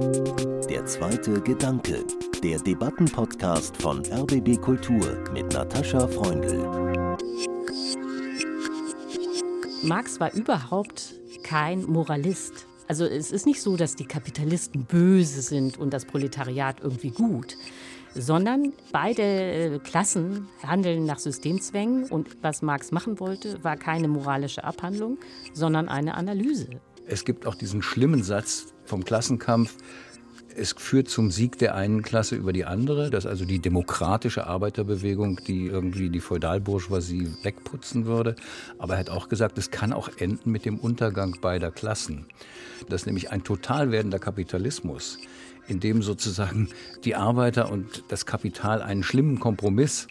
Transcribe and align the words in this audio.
Der 0.00 0.86
zweite 0.86 1.42
Gedanke, 1.42 2.06
der 2.42 2.58
Debattenpodcast 2.58 3.76
von 3.76 3.98
RBB 4.06 4.58
Kultur 4.58 5.18
mit 5.34 5.52
Natascha 5.52 6.08
Freundl. 6.08 7.18
Marx 9.82 10.18
war 10.18 10.32
überhaupt 10.32 11.12
kein 11.42 11.82
Moralist. 11.82 12.66
Also 12.88 13.04
es 13.04 13.30
ist 13.30 13.44
nicht 13.44 13.60
so, 13.60 13.76
dass 13.76 13.94
die 13.94 14.06
Kapitalisten 14.06 14.86
böse 14.86 15.42
sind 15.42 15.76
und 15.76 15.92
das 15.92 16.06
Proletariat 16.06 16.80
irgendwie 16.80 17.10
gut, 17.10 17.58
sondern 18.14 18.72
beide 18.92 19.22
äh, 19.22 19.78
Klassen 19.80 20.48
handeln 20.62 21.04
nach 21.04 21.18
Systemzwängen 21.18 22.04
und 22.04 22.38
was 22.40 22.62
Marx 22.62 22.90
machen 22.90 23.20
wollte, 23.20 23.62
war 23.62 23.76
keine 23.76 24.08
moralische 24.08 24.64
Abhandlung, 24.64 25.18
sondern 25.52 25.90
eine 25.90 26.14
Analyse. 26.14 26.80
Es 27.10 27.24
gibt 27.24 27.44
auch 27.44 27.56
diesen 27.56 27.82
schlimmen 27.82 28.22
Satz 28.22 28.72
vom 28.84 29.04
Klassenkampf, 29.04 29.74
es 30.56 30.74
führt 30.76 31.08
zum 31.08 31.30
Sieg 31.30 31.58
der 31.58 31.74
einen 31.74 32.02
Klasse 32.02 32.36
über 32.36 32.52
die 32.52 32.64
andere. 32.64 33.10
Das 33.10 33.24
ist 33.24 33.30
also 33.30 33.44
die 33.44 33.60
demokratische 33.60 34.46
Arbeiterbewegung, 34.46 35.40
die 35.46 35.66
irgendwie 35.66 36.10
die 36.10 36.20
Feudalbourgeoisie 36.20 37.30
wegputzen 37.42 38.04
würde. 38.06 38.36
Aber 38.78 38.94
er 38.94 39.00
hat 39.00 39.10
auch 39.10 39.28
gesagt, 39.28 39.58
es 39.58 39.70
kann 39.70 39.92
auch 39.92 40.08
enden 40.18 40.50
mit 40.50 40.64
dem 40.64 40.78
Untergang 40.78 41.36
beider 41.40 41.70
Klassen. 41.70 42.26
Das 42.88 43.02
ist 43.02 43.06
nämlich 43.06 43.30
ein 43.30 43.42
total 43.42 43.90
werdender 43.90 44.18
Kapitalismus, 44.18 45.18
in 45.66 45.80
dem 45.80 46.02
sozusagen 46.02 46.68
die 47.04 47.14
Arbeiter 47.14 47.70
und 47.70 48.04
das 48.08 48.26
Kapital 48.26 48.82
einen 48.82 49.02
schlimmen 49.02 49.40
Kompromiss 49.40 50.08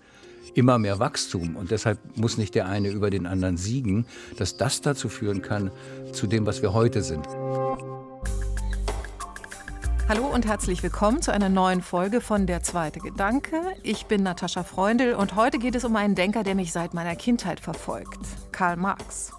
immer 0.55 0.77
mehr 0.77 0.99
Wachstum 0.99 1.55
und 1.55 1.71
deshalb 1.71 1.99
muss 2.17 2.37
nicht 2.37 2.55
der 2.55 2.67
eine 2.67 2.89
über 2.89 3.09
den 3.09 3.25
anderen 3.25 3.57
siegen, 3.57 4.05
dass 4.37 4.57
das 4.57 4.81
dazu 4.81 5.09
führen 5.09 5.41
kann, 5.41 5.71
zu 6.11 6.27
dem, 6.27 6.45
was 6.45 6.61
wir 6.61 6.73
heute 6.73 7.01
sind. 7.01 7.25
Hallo 10.07 10.25
und 10.25 10.47
herzlich 10.47 10.81
willkommen 10.81 11.21
zu 11.21 11.31
einer 11.31 11.49
neuen 11.49 11.83
Folge 11.83 12.19
von 12.19 12.47
Der 12.47 12.63
zweite 12.63 12.99
Gedanke. 12.99 13.61
Ich 13.83 14.07
bin 14.07 14.23
Natascha 14.23 14.63
Freundl 14.63 15.13
und 15.13 15.35
heute 15.35 15.59
geht 15.59 15.75
es 15.75 15.83
um 15.83 15.95
einen 15.95 16.15
Denker, 16.15 16.43
der 16.43 16.55
mich 16.55 16.71
seit 16.71 16.95
meiner 16.95 17.15
Kindheit 17.15 17.59
verfolgt, 17.59 18.17
Karl 18.51 18.75
Marx. 18.75 19.31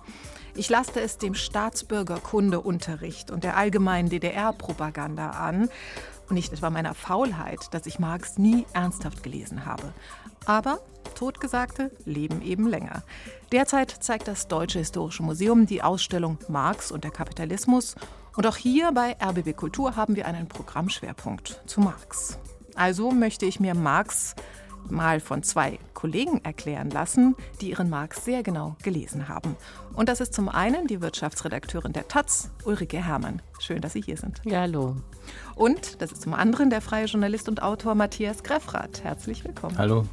Ich 0.54 0.68
laste 0.68 1.00
es 1.00 1.18
dem 1.18 1.34
Staatsbürgerkundeunterricht 1.34 3.30
und 3.32 3.42
der 3.42 3.56
allgemeinen 3.56 4.10
DDR-Propaganda 4.10 5.30
an 5.30 5.68
und 6.28 6.36
nicht 6.36 6.52
etwa 6.52 6.70
meiner 6.70 6.94
Faulheit, 6.94 7.72
dass 7.72 7.86
ich 7.86 7.98
Marx 7.98 8.38
nie 8.38 8.64
ernsthaft 8.72 9.22
gelesen 9.22 9.66
habe. 9.66 9.92
Aber 10.46 10.80
Totgesagte 11.14 11.90
leben 12.04 12.40
eben 12.42 12.66
länger. 12.66 13.02
Derzeit 13.52 13.90
zeigt 13.90 14.28
das 14.28 14.48
Deutsche 14.48 14.78
Historische 14.78 15.22
Museum 15.22 15.66
die 15.66 15.82
Ausstellung 15.82 16.38
Marx 16.48 16.90
und 16.90 17.04
der 17.04 17.10
Kapitalismus 17.10 17.94
und 18.36 18.46
auch 18.46 18.56
hier 18.56 18.92
bei 18.92 19.16
RBB 19.22 19.56
Kultur 19.56 19.96
haben 19.96 20.16
wir 20.16 20.26
einen 20.26 20.48
Programmschwerpunkt 20.48 21.60
zu 21.66 21.80
Marx. 21.80 22.38
Also 22.74 23.10
möchte 23.10 23.44
ich 23.44 23.60
mir 23.60 23.74
Marx 23.74 24.34
mal 24.88 25.20
von 25.20 25.42
zwei 25.42 25.78
Kollegen 25.94 26.44
erklären 26.44 26.90
lassen, 26.90 27.36
die 27.60 27.70
ihren 27.70 27.90
Marx 27.90 28.24
sehr 28.24 28.42
genau 28.42 28.76
gelesen 28.82 29.28
haben. 29.28 29.56
Und 29.94 30.08
das 30.08 30.20
ist 30.20 30.34
zum 30.34 30.48
einen 30.48 30.86
die 30.86 31.00
Wirtschaftsredakteurin 31.00 31.92
der 31.92 32.08
Taz, 32.08 32.50
Ulrike 32.64 33.04
Herrmann. 33.04 33.42
Schön, 33.58 33.80
dass 33.80 33.92
Sie 33.92 34.00
hier 34.00 34.16
sind. 34.16 34.40
Ja, 34.44 34.60
hallo. 34.60 34.96
Und 35.54 36.00
das 36.00 36.12
ist 36.12 36.22
zum 36.22 36.34
anderen 36.34 36.70
der 36.70 36.80
freie 36.80 37.06
Journalist 37.06 37.48
und 37.48 37.62
Autor 37.62 37.94
Matthias 37.94 38.42
Greffrath. 38.42 39.04
Herzlich 39.04 39.44
willkommen. 39.44 39.76
Hallo. 39.76 40.06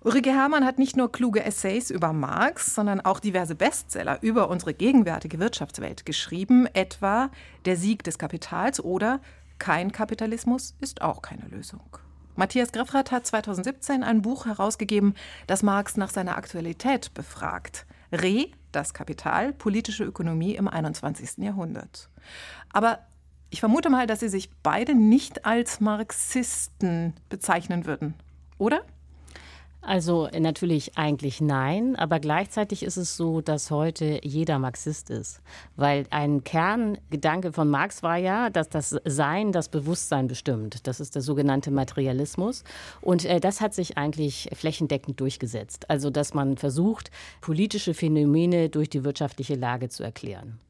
Ulrike 0.00 0.30
Herrmann 0.30 0.64
hat 0.64 0.78
nicht 0.78 0.96
nur 0.96 1.10
kluge 1.10 1.44
Essays 1.44 1.90
über 1.90 2.12
Marx, 2.12 2.74
sondern 2.74 3.00
auch 3.00 3.18
diverse 3.18 3.56
Bestseller 3.56 4.22
über 4.22 4.48
unsere 4.48 4.72
gegenwärtige 4.72 5.40
Wirtschaftswelt 5.40 6.06
geschrieben, 6.06 6.66
etwa 6.72 7.30
Der 7.64 7.76
Sieg 7.76 8.04
des 8.04 8.16
Kapitals 8.16 8.82
oder 8.82 9.20
Kein 9.58 9.90
Kapitalismus 9.90 10.76
ist 10.80 11.02
auch 11.02 11.20
keine 11.20 11.48
Lösung. 11.48 11.98
Matthias 12.38 12.70
Greffrath 12.70 13.10
hat 13.10 13.26
2017 13.26 14.04
ein 14.04 14.22
Buch 14.22 14.46
herausgegeben, 14.46 15.14
das 15.48 15.64
Marx 15.64 15.96
nach 15.96 16.10
seiner 16.10 16.36
Aktualität 16.36 17.12
befragt. 17.12 17.84
Re, 18.12 18.52
das 18.70 18.94
Kapital, 18.94 19.52
politische 19.52 20.04
Ökonomie 20.04 20.54
im 20.54 20.68
21. 20.68 21.38
Jahrhundert. 21.38 22.08
Aber 22.72 23.00
ich 23.50 23.58
vermute 23.58 23.90
mal, 23.90 24.06
dass 24.06 24.20
Sie 24.20 24.28
sich 24.28 24.50
beide 24.62 24.94
nicht 24.94 25.46
als 25.46 25.80
Marxisten 25.80 27.12
bezeichnen 27.28 27.86
würden, 27.86 28.14
oder? 28.56 28.82
Also 29.88 30.26
äh, 30.26 30.38
natürlich 30.38 30.98
eigentlich 30.98 31.40
nein, 31.40 31.96
aber 31.96 32.20
gleichzeitig 32.20 32.82
ist 32.82 32.98
es 32.98 33.16
so, 33.16 33.40
dass 33.40 33.70
heute 33.70 34.20
jeder 34.22 34.58
Marxist 34.58 35.08
ist. 35.08 35.40
Weil 35.76 36.04
ein 36.10 36.44
Kerngedanke 36.44 37.54
von 37.54 37.70
Marx 37.70 38.02
war 38.02 38.18
ja, 38.18 38.50
dass 38.50 38.68
das 38.68 38.94
Sein 39.06 39.50
das 39.50 39.70
Bewusstsein 39.70 40.26
bestimmt. 40.26 40.86
Das 40.86 41.00
ist 41.00 41.14
der 41.14 41.22
sogenannte 41.22 41.70
Materialismus. 41.70 42.64
Und 43.00 43.24
äh, 43.24 43.40
das 43.40 43.62
hat 43.62 43.72
sich 43.72 43.96
eigentlich 43.96 44.50
flächendeckend 44.52 45.20
durchgesetzt. 45.20 45.88
Also 45.88 46.10
dass 46.10 46.34
man 46.34 46.58
versucht, 46.58 47.10
politische 47.40 47.94
Phänomene 47.94 48.68
durch 48.68 48.90
die 48.90 49.04
wirtschaftliche 49.04 49.54
Lage 49.54 49.88
zu 49.88 50.02
erklären. 50.02 50.60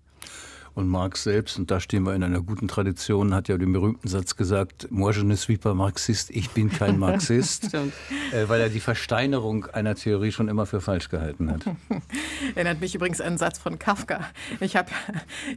Und 0.79 0.87
Marx 0.87 1.25
selbst, 1.25 1.59
und 1.59 1.73
da 1.73 1.81
stehen 1.81 2.05
wir 2.05 2.15
in 2.15 2.23
einer 2.23 2.41
guten 2.41 2.69
Tradition, 2.69 3.35
hat 3.35 3.49
ja 3.49 3.59
den 3.59 3.73
berühmten 3.73 4.07
Satz 4.07 4.37
gesagt, 4.37 4.87
moi 4.93 5.11
je 5.11 5.25
ne 5.25 5.37
suis 5.37 5.59
pas 5.59 5.75
Marxist, 5.75 6.31
ich 6.31 6.51
bin 6.51 6.71
kein 6.71 6.99
Marxist, 7.01 7.75
äh, 7.75 8.49
weil 8.49 8.61
er 8.61 8.69
die 8.69 8.79
Versteinerung 8.79 9.67
einer 9.67 9.97
Theorie 9.97 10.31
schon 10.31 10.47
immer 10.47 10.67
für 10.67 10.81
falsch 10.81 11.09
gehalten 11.09 11.51
hat. 11.51 11.63
Erinnert 12.55 12.81
mich 12.81 12.95
übrigens 12.95 13.21
an 13.21 13.27
einen 13.27 13.39
Satz 13.39 13.59
von 13.59 13.81
Kafka. 13.81 14.21
Ich 14.61 14.77
habe 14.77 14.89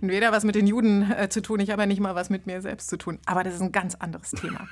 weder 0.02 0.32
was 0.32 0.44
mit 0.44 0.56
den 0.56 0.66
Juden 0.66 1.12
äh, 1.12 1.30
zu 1.30 1.44
tun, 1.44 1.59
ich 1.59 1.70
habe 1.70 1.84
ja 1.84 1.86
nicht 1.86 2.02
mal 2.02 2.16
was 2.16 2.32
mit 2.32 2.48
mir 2.48 2.59
selbst 2.64 2.90
zu 2.90 2.98
tun. 2.98 3.20
Aber 3.28 3.44
das 3.44 3.53
ist 3.53 3.62
ein 3.62 3.72
ganz 3.72 3.94
anderes 3.94 4.32
Thema. 4.32 4.68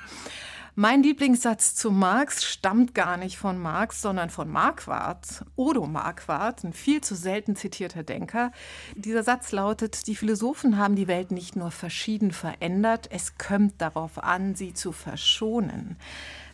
Mein 0.76 1.02
Lieblingssatz 1.02 1.74
zu 1.74 1.90
Marx 1.90 2.44
stammt 2.44 2.94
gar 2.94 3.16
nicht 3.16 3.36
von 3.36 3.58
Marx, 3.58 4.00
sondern 4.00 4.30
von 4.30 4.48
Marquardt, 4.48 5.44
Odo 5.56 5.86
Marquardt, 5.86 6.62
ein 6.62 6.72
viel 6.72 7.00
zu 7.00 7.16
selten 7.16 7.56
zitierter 7.56 8.04
Denker. 8.04 8.52
Dieser 8.94 9.24
Satz 9.24 9.50
lautet, 9.50 10.06
die 10.06 10.14
Philosophen 10.14 10.78
haben 10.78 10.94
die 10.94 11.08
Welt 11.08 11.32
nicht 11.32 11.56
nur 11.56 11.72
verschieden 11.72 12.30
verändert, 12.30 13.08
es 13.10 13.36
kommt 13.36 13.80
darauf 13.80 14.22
an, 14.22 14.54
sie 14.54 14.72
zu 14.72 14.92
verschonen. 14.92 15.96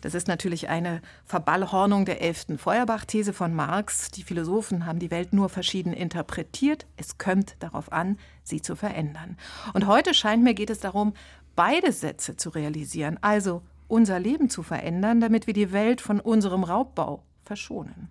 Das 0.01 0.15
ist 0.15 0.29
natürlich 0.29 0.71
eine 0.71 1.03
Verballhornung 1.27 2.07
der 2.07 2.23
elften 2.23 2.57
Feuerbach-These 2.57 3.35
von 3.35 3.55
Marx. 3.55 4.11
Die 4.13 4.23
Philosophen 4.23 4.87
haben 4.87 4.99
die 4.99 5.11
Welt 5.11 5.35
nur 5.35 5.51
verschieden 5.51 5.93
interpretiert. 5.93 6.87
Es 6.97 7.19
kommt 7.19 7.57
darauf 7.59 7.93
an, 7.93 8.19
sie 8.45 8.63
zu 8.63 8.77
verändern. 8.77 9.37
Und 9.75 9.87
heute 9.87 10.15
scheint 10.15 10.43
mir, 10.43 10.55
geht 10.55 10.71
es 10.71 10.81
darum, 10.81 11.13
beide 11.55 11.93
Sätze 11.93 12.37
zu 12.37 12.51
realisieren. 12.51 13.19
Also 13.21 13.63
unser 13.89 14.19
Leben 14.19 14.51
zu 14.51 14.63
verändern, 14.63 15.21
damit 15.21 15.47
wir 15.47 15.55
die 15.55 15.73
Welt 15.73 16.01
von 16.01 16.21
unserem 16.21 16.65
Raubbau 16.65 17.23
verschonen. 17.45 18.09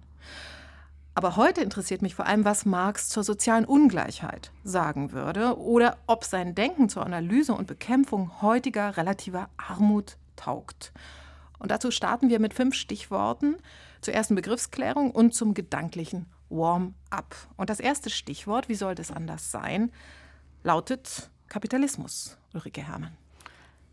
Aber 1.18 1.38
heute 1.38 1.62
interessiert 1.62 2.02
mich 2.02 2.14
vor 2.14 2.26
allem, 2.26 2.44
was 2.44 2.66
Marx 2.66 3.08
zur 3.08 3.24
sozialen 3.24 3.64
Ungleichheit 3.64 4.52
sagen 4.66 5.14
würde 5.14 5.58
oder 5.58 5.98
ob 6.08 6.26
sein 6.26 6.56
Denken 6.56 6.90
zur 6.90 7.06
Analyse 7.06 7.54
und 7.54 7.68
Bekämpfung 7.68 8.42
heutiger 8.42 8.98
relativer 8.98 9.50
Armut 9.56 10.18
taugt. 10.36 10.92
Und 11.58 11.72
dazu 11.72 11.90
starten 11.90 12.30
wir 12.30 12.40
mit 12.40 12.54
fünf 12.54 12.76
Stichworten 12.76 13.56
zur 14.02 14.14
ersten 14.14 14.36
Begriffsklärung 14.36 15.12
und 15.12 15.34
zum 15.34 15.54
gedanklichen 15.54 16.26
Warm-up. 16.50 17.36
Und 17.56 17.70
das 17.70 17.80
erste 17.80 18.10
Stichwort, 18.10 18.68
wie 18.68 18.76
soll 18.76 18.94
das 18.94 19.10
anders 19.10 19.52
sein, 19.52 19.92
lautet 20.64 21.30
Kapitalismus, 21.48 22.38
Ulrike 22.54 22.86
Herrmann. 22.86 23.16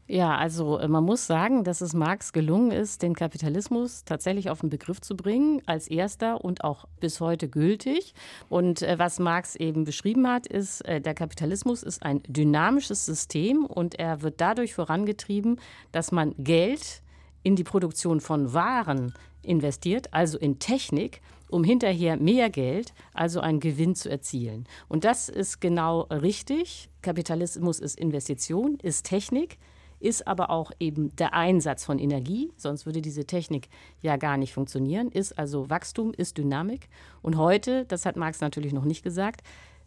Ja, 0.08 0.36
also 0.36 0.78
äh, 0.78 0.88
man 0.88 1.04
muss 1.04 1.26
sagen, 1.26 1.64
dass 1.64 1.80
es 1.80 1.94
Marx 1.94 2.32
gelungen 2.32 2.72
ist, 2.72 3.02
den 3.02 3.14
Kapitalismus 3.14 4.04
tatsächlich 4.04 4.50
auf 4.50 4.60
den 4.60 4.68
Begriff 4.68 5.00
zu 5.00 5.16
bringen, 5.16 5.62
als 5.66 5.88
erster 5.88 6.44
und 6.44 6.64
auch 6.64 6.86
bis 7.00 7.20
heute 7.20 7.48
gültig. 7.48 8.14
Und 8.48 8.82
äh, 8.82 8.98
was 8.98 9.20
Marx 9.20 9.54
eben 9.54 9.84
beschrieben 9.84 10.26
hat, 10.26 10.46
ist, 10.46 10.80
äh, 10.82 11.00
der 11.00 11.14
Kapitalismus 11.14 11.82
ist 11.82 12.02
ein 12.02 12.22
dynamisches 12.26 13.06
System 13.06 13.64
und 13.64 13.98
er 13.98 14.22
wird 14.22 14.40
dadurch 14.40 14.74
vorangetrieben, 14.74 15.60
dass 15.92 16.10
man 16.10 16.34
Geld 16.36 17.02
in 17.44 17.54
die 17.54 17.64
Produktion 17.64 18.20
von 18.20 18.52
Waren 18.52 19.14
investiert, 19.42 20.12
also 20.12 20.36
in 20.38 20.58
Technik, 20.58 21.20
um 21.48 21.64
hinterher 21.64 22.16
mehr 22.16 22.50
Geld, 22.50 22.92
also 23.14 23.40
einen 23.40 23.60
Gewinn 23.60 23.94
zu 23.94 24.10
erzielen. 24.10 24.66
Und 24.88 25.04
das 25.04 25.28
ist 25.28 25.60
genau 25.60 26.02
richtig. 26.02 26.88
Kapitalismus 27.02 27.78
ist 27.78 27.98
Investition, 27.98 28.78
ist 28.82 29.06
Technik 29.06 29.58
ist 30.02 30.26
aber 30.26 30.50
auch 30.50 30.70
eben 30.80 31.14
der 31.16 31.34
Einsatz 31.34 31.84
von 31.84 31.98
Energie, 31.98 32.50
sonst 32.56 32.86
würde 32.86 33.00
diese 33.00 33.24
Technik 33.24 33.68
ja 34.00 34.16
gar 34.16 34.36
nicht 34.36 34.52
funktionieren, 34.52 35.08
ist 35.10 35.38
also 35.38 35.70
Wachstum, 35.70 36.12
ist 36.12 36.38
Dynamik. 36.38 36.88
Und 37.22 37.36
heute, 37.36 37.84
das 37.86 38.06
hat 38.06 38.16
Marx 38.16 38.40
natürlich 38.40 38.72
noch 38.72 38.84
nicht 38.84 39.02
gesagt, 39.02 39.42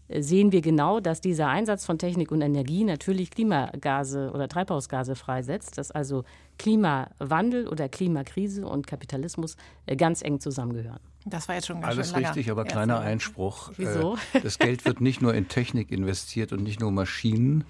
äh, 0.07 0.21
sehen 0.21 0.51
wir 0.51 0.61
genau, 0.61 0.99
dass 0.99 1.21
dieser 1.21 1.47
Einsatz 1.47 1.85
von 1.85 1.97
Technik 1.97 2.31
und 2.31 2.41
Energie 2.41 2.83
natürlich 2.83 3.31
Klimagase 3.31 4.31
oder 4.33 4.47
Treibhausgase 4.47 5.15
freisetzt, 5.15 5.77
dass 5.77 5.91
also 5.91 6.23
Klimawandel 6.57 7.67
oder 7.67 7.89
Klimakrise 7.89 8.65
und 8.65 8.87
Kapitalismus 8.87 9.57
äh, 9.85 9.95
ganz 9.95 10.21
eng 10.21 10.39
zusammengehören. 10.39 10.99
Das 11.25 11.47
war 11.47 11.55
jetzt 11.55 11.65
schon 11.67 11.81
ganz 11.81 11.95
Alles 11.95 12.11
schön 12.11 12.23
richtig, 12.23 12.51
aber 12.51 12.65
kleiner 12.65 12.99
Einspruch. 12.99 13.71
Wieso? 13.77 14.15
Äh, 14.33 14.41
das 14.41 14.59
Geld 14.59 14.85
wird 14.85 15.01
nicht 15.01 15.21
nur 15.21 15.33
in 15.33 15.47
Technik 15.47 15.91
investiert 15.91 16.53
und 16.53 16.61
nicht 16.61 16.79
nur 16.79 16.91
Maschinen, 16.91 17.63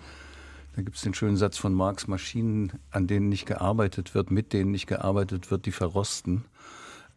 Da 0.76 0.82
gibt 0.82 0.98
es 0.98 1.04
den 1.04 1.14
schönen 1.14 1.38
Satz 1.38 1.58
von 1.58 1.74
Marx, 1.74 2.08
Maschinen, 2.08 2.74
an 2.92 3.08
denen 3.08 3.30
nicht 3.30 3.46
gearbeitet 3.46 4.14
wird, 4.14 4.30
mit 4.32 4.52
denen 4.52 4.72
nicht 4.72 4.88
gearbeitet 4.88 5.50
wird, 5.52 5.66
die 5.66 5.72
verrosten 5.72 6.46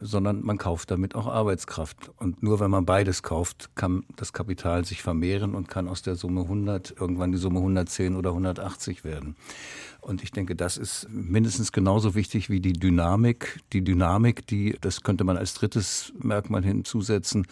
sondern 0.01 0.45
man 0.45 0.59
kauft 0.59 0.91
damit 0.91 1.15
auch 1.15 1.27
Arbeitskraft. 1.27 2.11
Und 2.17 2.43
nur 2.43 2.61
wenn 2.61 2.71
man 2.71 2.87
beides 2.87 3.23
kauft, 3.23 3.71
kann 3.75 4.05
das 4.17 4.33
Kapital 4.33 4.85
sich 4.85 5.03
vermehren 5.03 5.55
und 5.55 5.69
kann 5.69 5.89
aus 5.89 6.03
der 6.03 6.15
Summe 6.15 6.43
100 6.43 6.95
irgendwann 6.99 7.33
die 7.33 7.39
Summe 7.39 7.59
110 7.59 8.17
oder 8.17 8.31
180 8.31 9.05
werden. 9.05 9.37
Und 10.01 10.23
ich 10.23 10.31
denke, 10.31 10.55
das 10.55 10.77
ist 10.77 11.09
mindestens 11.11 11.73
genauso 11.73 12.15
wichtig 12.15 12.49
wie 12.49 12.61
die 12.61 12.75
Dynamik. 12.75 13.61
Die 13.73 13.83
Dynamik, 13.83 14.47
die, 14.47 14.77
das 14.81 15.03
könnte 15.03 15.25
man 15.25 15.37
als 15.37 15.55
drittes 15.55 16.13
Merkmal 16.19 16.65
hinzusetzen, 16.65 17.47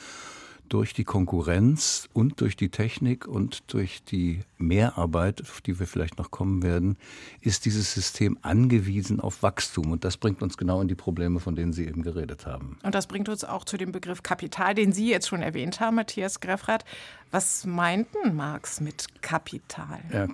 durch 0.69 0.93
die 0.93 1.05
Konkurrenz 1.05 2.09
und 2.13 2.41
durch 2.41 2.57
die 2.57 2.69
Technik 2.69 3.27
und 3.27 3.73
durch 3.73 4.03
die 4.05 4.41
Mehrarbeit, 4.59 5.41
auf 5.43 5.61
die 5.61 5.79
wir 5.79 5.87
vielleicht 5.87 6.19
noch 6.19 6.31
kommen 6.31 6.63
werden, 6.63 6.97
ist 7.41 7.65
dieses 7.65 7.93
System 7.93 8.39
angewiesen 8.43 9.21
auf 9.21 9.43
Wachstum. 9.43 9.93
Und 9.93 10.05
das 10.05 10.17
bringt 10.17 10.43
uns 10.43 10.57
genau 10.57 10.81
in 10.81 10.89
die 10.89 10.95
Probleme, 10.95 11.41
von 11.41 11.55
denen 11.55 11.73
Sie 11.73 11.87
eben 11.87 12.03
geredet 12.03 12.47
haben. 12.47 12.79
Und 12.83 12.95
das 12.95 13.07
bringt 13.07 13.29
uns 13.29 13.45
auch 13.45 13.65
zu 13.65 13.77
dem 13.77 13.93
Begriff 13.93 14.23
Kapital, 14.23 14.75
den 14.75 14.93
Sie 14.93 15.09
jetzt 15.09 15.29
schon 15.29 15.43
erwähnt 15.43 15.81
haben, 15.81 15.97
Matthias 15.97 16.41
Greffrath. 16.41 16.85
Was 17.31 17.67
meinten 17.67 18.35
Marx 18.35 18.81
mit 18.81 19.23
Kapital? 19.23 20.01
Ja, 20.12 20.29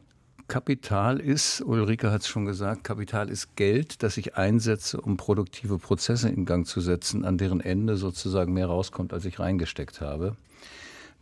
Kapital 0.49 1.21
ist, 1.21 1.63
Ulrike 1.63 2.11
hat 2.11 2.23
es 2.23 2.29
schon 2.29 2.45
gesagt, 2.45 2.85
Kapital 2.85 3.31
ist 3.31 3.57
Geld, 3.57 4.03
das 4.03 4.17
ich 4.17 4.37
einsetze, 4.37 5.01
um 5.01 5.17
produktive 5.17 5.79
Prozesse 5.79 6.29
in 6.29 6.45
Gang 6.45 6.67
zu 6.67 6.81
setzen, 6.81 7.25
an 7.25 7.39
deren 7.39 7.61
Ende 7.61 7.97
sozusagen 7.97 8.53
mehr 8.53 8.67
rauskommt, 8.67 9.13
als 9.13 9.25
ich 9.25 9.39
reingesteckt 9.39 10.01
habe. 10.01 10.37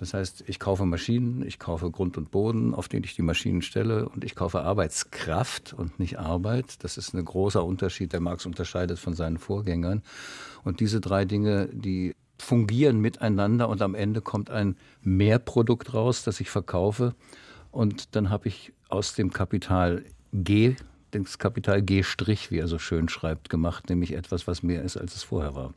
Das 0.01 0.15
heißt, 0.15 0.45
ich 0.47 0.59
kaufe 0.59 0.87
Maschinen, 0.87 1.47
ich 1.47 1.59
kaufe 1.59 1.91
Grund 1.91 2.17
und 2.17 2.31
Boden, 2.31 2.75
auf 2.75 2.89
den 2.89 3.05
ich 3.05 3.15
die 3.15 3.23
Maschinen 3.23 3.61
stelle, 3.61 4.09
und 4.09 4.25
ich 4.25 4.35
kaufe 4.35 4.63
Arbeitskraft 4.63 5.75
und 5.75 6.01
nicht 6.01 6.19
Arbeit. 6.19 6.83
Das 6.83 6.97
ist 6.97 7.15
ein 7.15 7.23
großer 7.23 7.63
Unterschied, 7.63 8.15
der 8.15 8.21
Marx 8.21 8.47
unterscheidet 8.47 8.99
von 8.99 9.13
seinen 9.13 9.37
Vorgängern. 9.37 10.03
Und 10.65 10.81
diese 10.81 11.01
drei 11.03 11.27
Dinge, 11.27 11.69
die 11.73 12.17
fungieren 12.39 12.99
miteinander 13.01 13.69
und 13.69 13.83
am 13.83 13.95
Ende 13.95 14.23
kommt 14.23 14.51
ein 14.51 14.77
Mehrprodukt 15.03 15.93
raus, 15.93 16.23
das 16.25 16.41
ich 16.41 16.49
verkaufe. 16.49 17.15
Und 17.71 18.17
dann 18.17 18.31
habe 18.31 18.49
ich 18.49 18.73
aus 18.91 19.15
dem 19.15 19.33
Kapital 19.33 20.05
G, 20.33 20.77
das 21.13 21.39
Kapital 21.39 21.83
G', 21.83 22.05
wie 22.51 22.59
er 22.59 22.69
so 22.69 22.79
schön 22.79 23.09
schreibt, 23.09 23.51
gemacht, 23.51 23.89
nämlich 23.89 24.13
etwas, 24.13 24.47
was 24.47 24.63
mehr 24.63 24.83
ist, 24.83 24.97
als 24.97 25.17
es 25.17 25.23
vorher 25.23 25.55
war. 25.55 25.75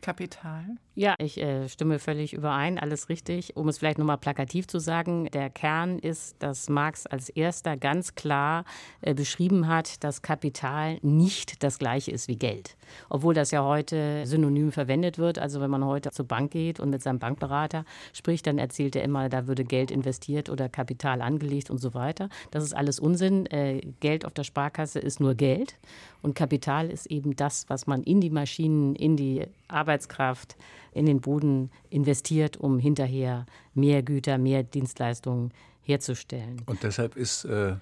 Kapital? 0.00 0.64
Ja, 0.94 1.14
ich 1.18 1.38
äh, 1.40 1.68
stimme 1.68 2.00
völlig 2.00 2.32
überein, 2.32 2.76
alles 2.78 3.08
richtig. 3.08 3.56
Um 3.56 3.68
es 3.68 3.78
vielleicht 3.78 3.98
nochmal 3.98 4.18
plakativ 4.18 4.66
zu 4.66 4.80
sagen, 4.80 5.28
der 5.32 5.48
Kern 5.48 6.00
ist, 6.00 6.34
dass 6.40 6.68
Marx 6.68 7.06
als 7.06 7.28
erster 7.28 7.76
ganz 7.76 8.16
klar 8.16 8.64
äh, 9.00 9.14
beschrieben 9.14 9.68
hat, 9.68 10.02
dass 10.02 10.22
Kapital 10.22 10.98
nicht 11.02 11.62
das 11.62 11.78
gleiche 11.78 12.10
ist 12.10 12.26
wie 12.26 12.36
Geld. 12.36 12.76
Obwohl 13.10 13.34
das 13.34 13.52
ja 13.52 13.62
heute 13.62 14.26
synonym 14.26 14.72
verwendet 14.72 15.18
wird. 15.18 15.38
Also 15.38 15.60
wenn 15.60 15.70
man 15.70 15.84
heute 15.84 16.10
zur 16.10 16.26
Bank 16.26 16.50
geht 16.50 16.80
und 16.80 16.90
mit 16.90 17.02
seinem 17.02 17.20
Bankberater 17.20 17.84
spricht, 18.12 18.46
dann 18.46 18.58
erzählt 18.58 18.96
er 18.96 19.04
immer, 19.04 19.28
da 19.28 19.46
würde 19.46 19.64
Geld 19.64 19.90
investiert 19.90 20.50
oder 20.50 20.68
Kapital 20.68 21.22
angelegt 21.22 21.70
und 21.70 21.78
so 21.78 21.94
weiter. 21.94 22.28
Das 22.50 22.64
ist 22.64 22.74
alles 22.74 22.98
Unsinn. 22.98 23.46
Äh, 23.46 23.82
Geld 24.00 24.24
auf 24.24 24.32
der 24.32 24.44
Sparkasse 24.44 24.98
ist 24.98 25.20
nur 25.20 25.34
Geld. 25.34 25.76
Und 26.22 26.34
Kapital 26.34 26.90
ist 26.90 27.06
eben 27.06 27.36
das, 27.36 27.68
was 27.68 27.86
man 27.86 28.02
in 28.02 28.20
die 28.20 28.30
Maschinen, 28.30 28.96
in 28.96 29.16
die 29.16 29.46
Arbeitskraft, 29.88 30.56
in 30.92 31.06
den 31.06 31.20
Boden 31.20 31.70
investiert, 31.88 32.58
um 32.58 32.78
hinterher 32.78 33.46
mehr 33.74 34.02
Güter, 34.02 34.36
mehr 34.36 34.62
Dienstleistungen 34.62 35.52
herzustellen. 35.80 36.62
Und 36.66 36.82
deshalb 36.82 37.16
ist 37.16 37.44
äh, 37.44 37.76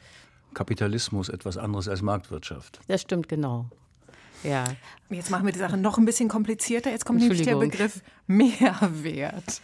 Kapitalismus 0.54 1.28
etwas 1.28 1.56
anderes 1.56 1.88
als 1.88 2.02
Marktwirtschaft. 2.02 2.80
Das 2.86 3.02
stimmt 3.02 3.28
genau. 3.28 3.66
Ja. 4.44 4.66
Jetzt 5.10 5.30
machen 5.30 5.46
wir 5.46 5.52
die 5.52 5.58
Sache 5.58 5.76
noch 5.76 5.98
ein 5.98 6.04
bisschen 6.04 6.28
komplizierter. 6.28 6.90
Jetzt 6.90 7.04
kommt 7.04 7.20
nämlich 7.20 7.42
der 7.42 7.56
Begriff 7.56 8.02
Mehrwert. 8.28 9.60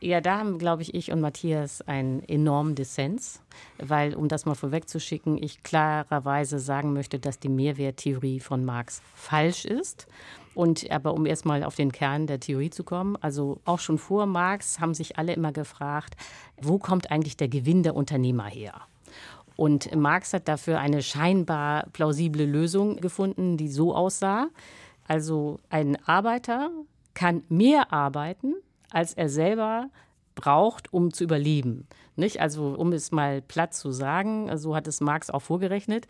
Ja, 0.00 0.20
da 0.20 0.38
haben, 0.38 0.58
glaube 0.58 0.82
ich, 0.82 0.94
ich 0.94 1.12
und 1.12 1.20
Matthias 1.20 1.80
einen 1.82 2.24
enormen 2.28 2.74
Dissens, 2.74 3.40
weil, 3.78 4.14
um 4.14 4.26
das 4.26 4.46
mal 4.46 4.56
vorwegzuschicken, 4.56 5.40
ich 5.40 5.62
klarerweise 5.62 6.58
sagen 6.58 6.92
möchte, 6.92 7.20
dass 7.20 7.38
die 7.38 7.48
Mehrwerttheorie 7.48 8.40
von 8.40 8.64
Marx 8.64 9.00
falsch 9.14 9.64
ist. 9.64 10.08
Und 10.54 10.90
aber 10.90 11.14
um 11.14 11.26
erstmal 11.26 11.64
auf 11.64 11.76
den 11.76 11.92
Kern 11.92 12.26
der 12.26 12.40
Theorie 12.40 12.70
zu 12.70 12.84
kommen, 12.84 13.16
also 13.20 13.60
auch 13.64 13.78
schon 13.78 13.98
vor 13.98 14.26
Marx 14.26 14.80
haben 14.80 14.94
sich 14.94 15.18
alle 15.18 15.32
immer 15.32 15.52
gefragt, 15.52 16.14
wo 16.60 16.78
kommt 16.78 17.10
eigentlich 17.10 17.36
der 17.36 17.48
Gewinn 17.48 17.82
der 17.82 17.96
Unternehmer 17.96 18.46
her? 18.46 18.74
Und 19.56 19.94
Marx 19.94 20.32
hat 20.32 20.48
dafür 20.48 20.80
eine 20.80 21.02
scheinbar 21.02 21.86
plausible 21.92 22.44
Lösung 22.44 22.96
gefunden, 23.00 23.56
die 23.56 23.68
so 23.68 23.94
aussah. 23.94 24.48
Also 25.06 25.58
ein 25.68 25.96
Arbeiter 26.06 26.70
kann 27.14 27.42
mehr 27.48 27.92
arbeiten, 27.92 28.54
als 28.90 29.14
er 29.14 29.28
selber 29.28 29.88
braucht, 30.34 30.92
um 30.92 31.12
zu 31.12 31.24
überleben. 31.24 31.86
Nicht? 32.16 32.40
Also, 32.40 32.74
um 32.74 32.92
es 32.92 33.10
mal 33.10 33.42
platt 33.42 33.74
zu 33.74 33.90
sagen, 33.90 34.56
so 34.56 34.74
hat 34.76 34.86
es 34.86 35.00
Marx 35.00 35.30
auch 35.30 35.40
vorgerechnet, 35.42 36.06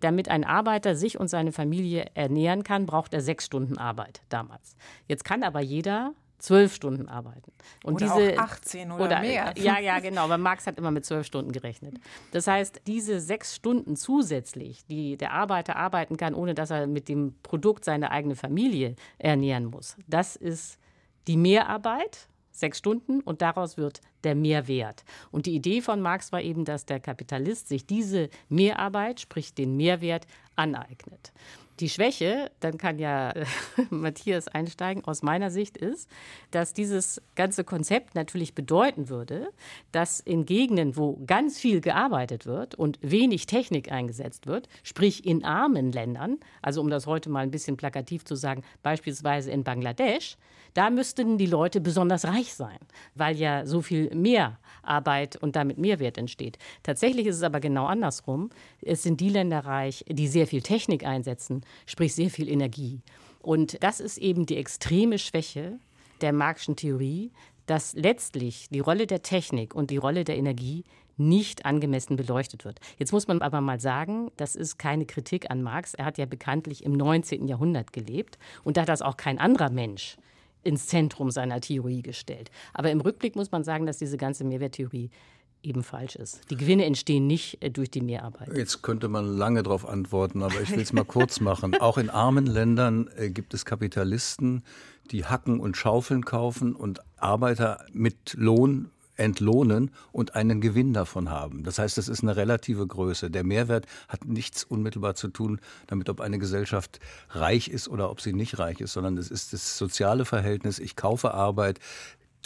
damit 0.00 0.28
ein 0.28 0.44
Arbeiter 0.44 0.94
sich 0.94 1.18
und 1.18 1.28
seine 1.28 1.52
Familie 1.52 2.06
ernähren 2.14 2.62
kann, 2.62 2.86
braucht 2.86 3.14
er 3.14 3.20
sechs 3.20 3.46
Stunden 3.46 3.78
Arbeit 3.78 4.22
damals. 4.28 4.76
Jetzt 5.08 5.24
kann 5.24 5.42
aber 5.42 5.60
jeder 5.60 6.12
zwölf 6.38 6.74
Stunden 6.74 7.08
arbeiten. 7.08 7.52
Und 7.84 7.94
oder 7.94 8.14
diese, 8.14 8.38
auch 8.38 8.44
18 8.44 8.92
oder, 8.92 9.04
oder, 9.04 9.20
mehr. 9.20 9.54
Ja, 9.56 9.78
ja, 9.78 9.98
genau. 10.00 10.24
Aber 10.24 10.38
Marx 10.38 10.66
hat 10.66 10.78
immer 10.78 10.90
mit 10.90 11.04
zwölf 11.04 11.26
Stunden 11.26 11.52
gerechnet. 11.52 11.98
Das 12.32 12.46
heißt, 12.46 12.82
diese 12.86 13.20
sechs 13.20 13.54
Stunden 13.54 13.96
zusätzlich, 13.96 14.84
die 14.86 15.16
der 15.16 15.32
Arbeiter 15.32 15.76
arbeiten 15.76 16.16
kann, 16.16 16.34
ohne 16.34 16.54
dass 16.54 16.70
er 16.70 16.86
mit 16.86 17.08
dem 17.08 17.34
Produkt 17.42 17.84
seine 17.84 18.10
eigene 18.10 18.36
Familie 18.36 18.96
ernähren 19.18 19.66
muss, 19.66 19.96
das 20.06 20.36
ist 20.36 20.78
die 21.26 21.36
Mehrarbeit, 21.36 22.28
sechs 22.58 22.78
Stunden, 22.78 23.20
und 23.20 23.42
daraus 23.42 23.76
wird 23.76 24.00
der 24.24 24.34
Mehrwert. 24.34 25.04
Und 25.30 25.46
die 25.46 25.54
Idee 25.54 25.80
von 25.80 26.00
Marx 26.00 26.32
war 26.32 26.42
eben, 26.42 26.64
dass 26.64 26.86
der 26.86 27.00
Kapitalist 27.00 27.68
sich 27.68 27.86
diese 27.86 28.28
Mehrarbeit, 28.48 29.20
sprich 29.20 29.54
den 29.54 29.76
Mehrwert, 29.76 30.26
aneignet. 30.56 31.32
Die 31.80 31.90
Schwäche, 31.90 32.50
dann 32.60 32.78
kann 32.78 32.98
ja 32.98 33.32
äh, 33.32 33.44
Matthias 33.90 34.48
einsteigen, 34.48 35.04
aus 35.04 35.22
meiner 35.22 35.50
Sicht 35.50 35.76
ist, 35.76 36.08
dass 36.50 36.72
dieses 36.72 37.20
ganze 37.34 37.64
Konzept 37.64 38.14
natürlich 38.14 38.54
bedeuten 38.54 39.10
würde, 39.10 39.52
dass 39.92 40.20
in 40.20 40.46
Gegenden, 40.46 40.96
wo 40.96 41.20
ganz 41.26 41.58
viel 41.58 41.82
gearbeitet 41.82 42.46
wird 42.46 42.74
und 42.74 42.98
wenig 43.02 43.44
Technik 43.44 43.92
eingesetzt 43.92 44.46
wird, 44.46 44.68
sprich 44.84 45.26
in 45.26 45.44
armen 45.44 45.92
Ländern, 45.92 46.38
also 46.62 46.80
um 46.80 46.88
das 46.88 47.06
heute 47.06 47.28
mal 47.28 47.40
ein 47.40 47.50
bisschen 47.50 47.76
plakativ 47.76 48.24
zu 48.24 48.36
sagen, 48.36 48.62
beispielsweise 48.82 49.50
in 49.50 49.62
Bangladesch, 49.62 50.38
da 50.76 50.90
müssten 50.90 51.38
die 51.38 51.46
Leute 51.46 51.80
besonders 51.80 52.26
reich 52.26 52.52
sein, 52.52 52.78
weil 53.14 53.36
ja 53.36 53.64
so 53.64 53.80
viel 53.80 54.14
mehr 54.14 54.58
Arbeit 54.82 55.36
und 55.36 55.56
damit 55.56 55.78
Mehrwert 55.78 56.18
entsteht. 56.18 56.58
Tatsächlich 56.82 57.26
ist 57.26 57.36
es 57.36 57.42
aber 57.42 57.60
genau 57.60 57.86
andersrum. 57.86 58.50
Es 58.82 59.02
sind 59.02 59.20
die 59.20 59.30
Länder 59.30 59.60
reich, 59.60 60.04
die 60.06 60.28
sehr 60.28 60.46
viel 60.46 60.60
Technik 60.60 61.06
einsetzen, 61.06 61.64
sprich 61.86 62.14
sehr 62.14 62.28
viel 62.28 62.48
Energie. 62.50 63.00
Und 63.40 63.82
das 63.82 64.00
ist 64.00 64.18
eben 64.18 64.44
die 64.44 64.58
extreme 64.58 65.18
Schwäche 65.18 65.78
der 66.20 66.34
Marxischen 66.34 66.76
Theorie, 66.76 67.32
dass 67.64 67.94
letztlich 67.94 68.68
die 68.70 68.80
Rolle 68.80 69.06
der 69.06 69.22
Technik 69.22 69.74
und 69.74 69.90
die 69.90 69.96
Rolle 69.96 70.24
der 70.24 70.36
Energie 70.36 70.84
nicht 71.16 71.64
angemessen 71.64 72.16
beleuchtet 72.16 72.66
wird. 72.66 72.80
Jetzt 72.98 73.12
muss 73.12 73.28
man 73.28 73.40
aber 73.40 73.62
mal 73.62 73.80
sagen, 73.80 74.30
das 74.36 74.54
ist 74.54 74.76
keine 74.78 75.06
Kritik 75.06 75.50
an 75.50 75.62
Marx. 75.62 75.94
Er 75.94 76.04
hat 76.04 76.18
ja 76.18 76.26
bekanntlich 76.26 76.84
im 76.84 76.92
19. 76.92 77.48
Jahrhundert 77.48 77.94
gelebt 77.94 78.38
und 78.62 78.76
da 78.76 78.82
hat 78.82 78.90
das 78.90 79.00
auch 79.00 79.16
kein 79.16 79.38
anderer 79.38 79.70
Mensch 79.70 80.18
ins 80.66 80.86
Zentrum 80.86 81.30
seiner 81.30 81.60
Theorie 81.60 82.02
gestellt. 82.02 82.50
Aber 82.74 82.90
im 82.90 83.00
Rückblick 83.00 83.36
muss 83.36 83.52
man 83.52 83.64
sagen, 83.64 83.86
dass 83.86 83.98
diese 83.98 84.16
ganze 84.16 84.44
Mehrwerttheorie 84.44 85.10
eben 85.62 85.82
falsch 85.82 86.16
ist. 86.16 86.40
Die 86.50 86.56
Gewinne 86.56 86.84
entstehen 86.84 87.26
nicht 87.26 87.62
äh, 87.62 87.70
durch 87.70 87.90
die 87.90 88.00
Mehrarbeit. 88.00 88.56
Jetzt 88.56 88.82
könnte 88.82 89.08
man 89.08 89.26
lange 89.26 89.62
darauf 89.62 89.86
antworten, 89.86 90.42
aber 90.42 90.60
ich 90.60 90.70
will 90.70 90.80
es 90.80 90.92
mal 90.92 91.04
kurz 91.04 91.40
machen. 91.40 91.74
Auch 91.80 91.98
in 91.98 92.10
armen 92.10 92.46
Ländern 92.46 93.08
äh, 93.16 93.30
gibt 93.30 93.54
es 93.54 93.64
Kapitalisten, 93.64 94.62
die 95.10 95.24
Hacken 95.24 95.60
und 95.60 95.76
Schaufeln 95.76 96.24
kaufen 96.24 96.74
und 96.74 97.00
Arbeiter 97.16 97.84
mit 97.92 98.34
Lohn 98.34 98.90
entlohnen 99.16 99.90
und 100.12 100.34
einen 100.34 100.60
Gewinn 100.60 100.92
davon 100.92 101.30
haben. 101.30 101.62
Das 101.64 101.78
heißt, 101.78 101.98
das 101.98 102.08
ist 102.08 102.22
eine 102.22 102.36
relative 102.36 102.86
Größe. 102.86 103.30
Der 103.30 103.44
Mehrwert 103.44 103.86
hat 104.08 104.24
nichts 104.24 104.64
unmittelbar 104.64 105.14
zu 105.14 105.28
tun 105.28 105.60
damit, 105.86 106.08
ob 106.08 106.20
eine 106.20 106.38
Gesellschaft 106.38 107.00
reich 107.30 107.68
ist 107.68 107.88
oder 107.88 108.10
ob 108.10 108.20
sie 108.20 108.32
nicht 108.32 108.58
reich 108.58 108.80
ist, 108.80 108.92
sondern 108.92 109.16
es 109.16 109.30
ist 109.30 109.52
das 109.52 109.78
soziale 109.78 110.24
Verhältnis. 110.24 110.78
Ich 110.78 110.96
kaufe 110.96 111.34
Arbeit, 111.34 111.80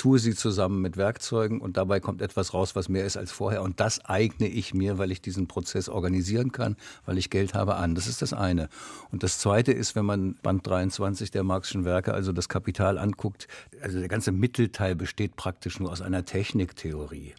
tue 0.00 0.18
sie 0.18 0.34
zusammen 0.34 0.80
mit 0.80 0.96
Werkzeugen 0.96 1.60
und 1.60 1.76
dabei 1.76 2.00
kommt 2.00 2.22
etwas 2.22 2.54
raus, 2.54 2.74
was 2.74 2.88
mehr 2.88 3.04
ist 3.04 3.18
als 3.18 3.32
vorher. 3.32 3.60
Und 3.60 3.80
das 3.80 4.02
eigne 4.06 4.48
ich 4.48 4.72
mir, 4.72 4.96
weil 4.96 5.12
ich 5.12 5.20
diesen 5.20 5.46
Prozess 5.46 5.90
organisieren 5.90 6.52
kann, 6.52 6.76
weil 7.04 7.18
ich 7.18 7.28
Geld 7.28 7.52
habe, 7.52 7.74
an. 7.74 7.94
Das 7.94 8.06
ist 8.06 8.22
das 8.22 8.32
eine. 8.32 8.70
Und 9.12 9.22
das 9.22 9.38
zweite 9.38 9.72
ist, 9.72 9.94
wenn 9.96 10.06
man 10.06 10.36
Band 10.42 10.66
23 10.66 11.30
der 11.30 11.42
Marxischen 11.42 11.84
Werke, 11.84 12.14
also 12.14 12.32
das 12.32 12.48
Kapital 12.48 12.96
anguckt, 12.96 13.46
also 13.82 13.98
der 13.98 14.08
ganze 14.08 14.32
Mittelteil 14.32 14.96
besteht 14.96 15.36
praktisch 15.36 15.78
nur 15.78 15.92
aus 15.92 16.00
einer 16.00 16.24
Techniktheorie. 16.24 17.34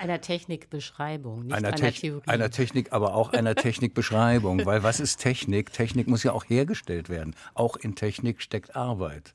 Einer 0.00 0.20
Technikbeschreibung, 0.20 1.46
nicht 1.46 1.56
einer, 1.56 1.68
einer 1.68 1.76
Techn 1.76 2.00
Theorie. 2.00 2.28
einer 2.28 2.50
Technik, 2.50 2.92
aber 2.92 3.14
auch 3.14 3.32
einer 3.32 3.54
Technikbeschreibung. 3.56 4.64
Weil 4.64 4.84
was 4.84 5.00
ist 5.00 5.18
Technik? 5.18 5.72
Technik 5.72 6.06
muss 6.06 6.22
ja 6.22 6.30
auch 6.30 6.44
hergestellt 6.44 7.08
werden. 7.08 7.34
Auch 7.54 7.76
in 7.76 7.96
Technik 7.96 8.40
steckt 8.40 8.76
Arbeit. 8.76 9.34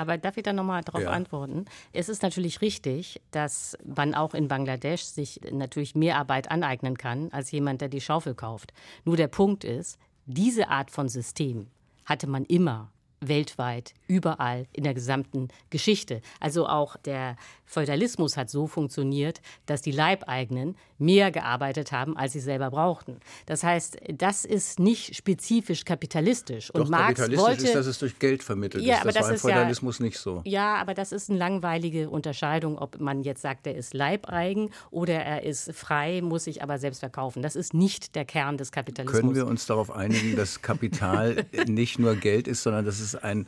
Aber 0.00 0.16
darf 0.16 0.38
ich 0.38 0.42
da 0.44 0.54
nochmal 0.54 0.82
darauf 0.82 1.02
Ja. 1.02 1.10
antworten? 1.10 1.66
Es 1.92 2.08
ist 2.08 2.22
natürlich 2.22 2.62
richtig, 2.62 3.20
dass 3.32 3.76
man 3.84 4.14
auch 4.14 4.32
in 4.32 4.48
Bangladesch 4.48 5.02
sich 5.02 5.42
natürlich 5.52 5.94
mehr 5.94 6.16
Arbeit 6.16 6.50
aneignen 6.50 6.96
kann 6.96 7.30
als 7.32 7.50
jemand, 7.50 7.82
der 7.82 7.90
die 7.90 8.00
Schaufel 8.00 8.34
kauft. 8.34 8.72
Nur 9.04 9.18
der 9.18 9.28
Punkt 9.28 9.62
ist, 9.62 9.98
diese 10.24 10.68
Art 10.70 10.90
von 10.90 11.10
System 11.10 11.66
hatte 12.06 12.26
man 12.26 12.46
immer 12.46 12.90
weltweit, 13.20 13.92
überall 14.06 14.66
in 14.72 14.84
der 14.84 14.94
gesamten 14.94 15.48
Geschichte. 15.68 16.22
Also 16.40 16.66
auch 16.66 16.96
der 16.96 17.36
Feudalismus 17.70 18.36
hat 18.36 18.50
so 18.50 18.66
funktioniert, 18.66 19.40
dass 19.66 19.80
die 19.80 19.92
Leibeigenen 19.92 20.76
mehr 20.98 21.30
gearbeitet 21.30 21.92
haben, 21.92 22.16
als 22.16 22.32
sie 22.34 22.40
selber 22.40 22.70
brauchten. 22.70 23.20
Das 23.46 23.62
heißt, 23.62 23.98
das 24.18 24.44
ist 24.44 24.78
nicht 24.80 25.14
spezifisch 25.16 25.84
kapitalistisch. 25.84 26.70
Und 26.72 26.82
Doch 26.82 26.88
Marx 26.90 27.06
kapitalistisch 27.20 27.46
wollte 27.46 27.64
ist, 27.64 27.74
dass 27.74 27.86
es 27.86 27.98
durch 27.98 28.18
Geld 28.18 28.42
vermittelt 28.42 28.84
Ja, 28.84 28.96
ist. 28.96 29.00
aber 29.02 29.12
Das 29.12 29.14
das 29.14 29.22
war 29.24 29.30
im 29.30 29.34
ist 29.36 29.42
ja- 29.44 29.50
Feudalismus 29.54 30.00
nicht 30.00 30.18
so. 30.18 30.42
ja, 30.44 30.74
aber 30.74 30.94
das 30.94 31.12
ist 31.12 31.30
eine 31.30 31.38
langweilige 31.38 32.10
Unterscheidung, 32.10 32.76
ob 32.76 33.00
man 33.00 33.22
jetzt 33.22 33.40
sagt, 33.42 33.66
er 33.66 33.76
ist 33.76 33.94
leibeigen 33.94 34.70
oder 34.90 35.14
er 35.14 35.44
ist 35.44 35.72
frei, 35.72 36.20
muss 36.22 36.44
sich 36.44 36.62
aber 36.62 36.78
selbst 36.78 36.98
verkaufen. 37.00 37.40
Das 37.40 37.54
ist 37.56 37.72
nicht 37.72 38.14
der 38.16 38.24
Kern 38.24 38.58
des 38.58 38.72
Kapitalismus. 38.72 39.20
Können 39.20 39.34
wir 39.34 39.46
uns 39.46 39.66
darauf 39.66 39.90
einigen, 39.90 40.34
dass 40.36 40.60
Kapital 40.60 41.46
nicht 41.66 41.98
nur 41.98 42.16
Geld 42.16 42.48
ist, 42.48 42.62
sondern 42.64 42.84
dass 42.84 42.98
es 43.00 43.14
ein 43.14 43.46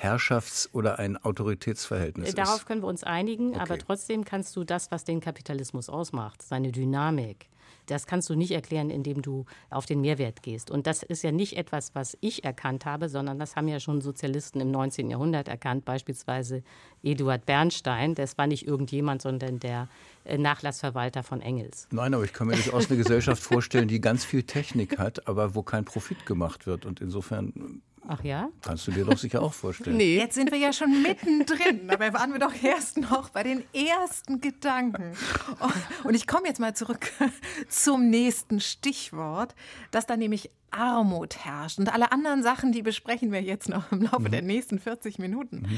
Herrschafts- 0.00 0.68
oder 0.72 0.98
ein 0.98 1.16
Autoritätsverhältnis 1.22 2.34
Darauf 2.34 2.56
ist? 2.60 2.66
können 2.66 2.82
wir 2.82 2.88
uns 2.88 3.04
einigen, 3.04 3.58
aber 3.70 3.78
trotzdem 3.78 4.24
kannst 4.24 4.54
du 4.56 4.64
das, 4.64 4.90
was 4.90 5.04
den 5.04 5.20
Kapitalismus 5.20 5.88
ausmacht, 5.88 6.42
seine 6.42 6.72
Dynamik, 6.72 7.48
das 7.86 8.06
kannst 8.06 8.30
du 8.30 8.34
nicht 8.34 8.52
erklären, 8.52 8.90
indem 8.90 9.22
du 9.22 9.44
auf 9.70 9.86
den 9.86 10.00
Mehrwert 10.00 10.42
gehst. 10.42 10.70
Und 10.70 10.86
das 10.86 11.02
ist 11.02 11.22
ja 11.22 11.32
nicht 11.32 11.56
etwas, 11.56 11.94
was 11.94 12.16
ich 12.20 12.44
erkannt 12.44 12.86
habe, 12.86 13.08
sondern 13.08 13.38
das 13.38 13.56
haben 13.56 13.68
ja 13.68 13.80
schon 13.80 14.00
Sozialisten 14.00 14.60
im 14.60 14.70
19. 14.70 15.10
Jahrhundert 15.10 15.48
erkannt, 15.48 15.84
beispielsweise 15.84 16.62
Eduard 17.02 17.44
Bernstein. 17.44 18.14
Das 18.14 18.38
war 18.38 18.46
nicht 18.46 18.66
irgendjemand, 18.66 19.22
sondern 19.22 19.58
der 19.58 19.88
äh, 20.24 20.38
Nachlassverwalter 20.38 21.22
von 21.22 21.40
Engels. 21.40 21.88
Nein, 21.90 22.14
aber 22.14 22.24
ich 22.24 22.32
kann 22.32 22.46
mir 22.46 22.54
durchaus 22.54 22.88
eine 22.88 22.96
Gesellschaft 23.02 23.42
vorstellen, 23.42 23.88
die 23.88 24.00
ganz 24.00 24.24
viel 24.24 24.44
Technik 24.44 24.98
hat, 24.98 25.28
aber 25.28 25.54
wo 25.54 25.62
kein 25.62 25.84
Profit 25.84 26.24
gemacht 26.24 26.66
wird. 26.66 26.86
Und 26.86 27.00
insofern 27.00 27.82
Ach 28.06 28.22
ja? 28.22 28.48
kannst 28.62 28.86
du 28.86 28.92
dir 28.92 29.04
doch 29.04 29.16
sicher 29.18 29.42
auch 29.42 29.52
vorstellen. 29.52 29.96
Nee. 30.04 30.16
Jetzt 30.18 30.34
sind 30.34 30.50
wir 30.50 30.58
ja 30.58 30.72
schon 30.72 31.02
mittendrin. 31.02 31.88
Dabei 31.88 32.12
waren 32.12 32.32
wir 32.32 32.38
doch 32.38 32.52
erst 32.62 32.98
noch 32.98 33.30
bei 33.30 33.42
den 33.42 33.64
ersten 33.72 34.40
Gedanken. 34.40 35.16
Oh, 35.60 35.68
Und 36.08 36.14
ich 36.14 36.26
komme 36.26 36.48
jetzt 36.48 36.60
mal 36.60 36.74
zurück 36.74 37.10
zum 37.68 38.10
nächsten 38.10 38.60
Stichwort, 38.60 39.54
dass 39.90 40.06
da 40.06 40.16
nämlich 40.16 40.50
Armut 40.70 41.44
herrscht. 41.44 41.78
Und 41.78 41.92
alle 41.92 42.12
anderen 42.12 42.42
Sachen, 42.42 42.72
die 42.72 42.82
besprechen 42.82 43.32
wir 43.32 43.40
jetzt 43.40 43.68
noch 43.68 43.92
im 43.92 44.02
Laufe 44.02 44.28
der 44.28 44.42
nächsten 44.42 44.78
40 44.78 45.18
Minuten. 45.18 45.68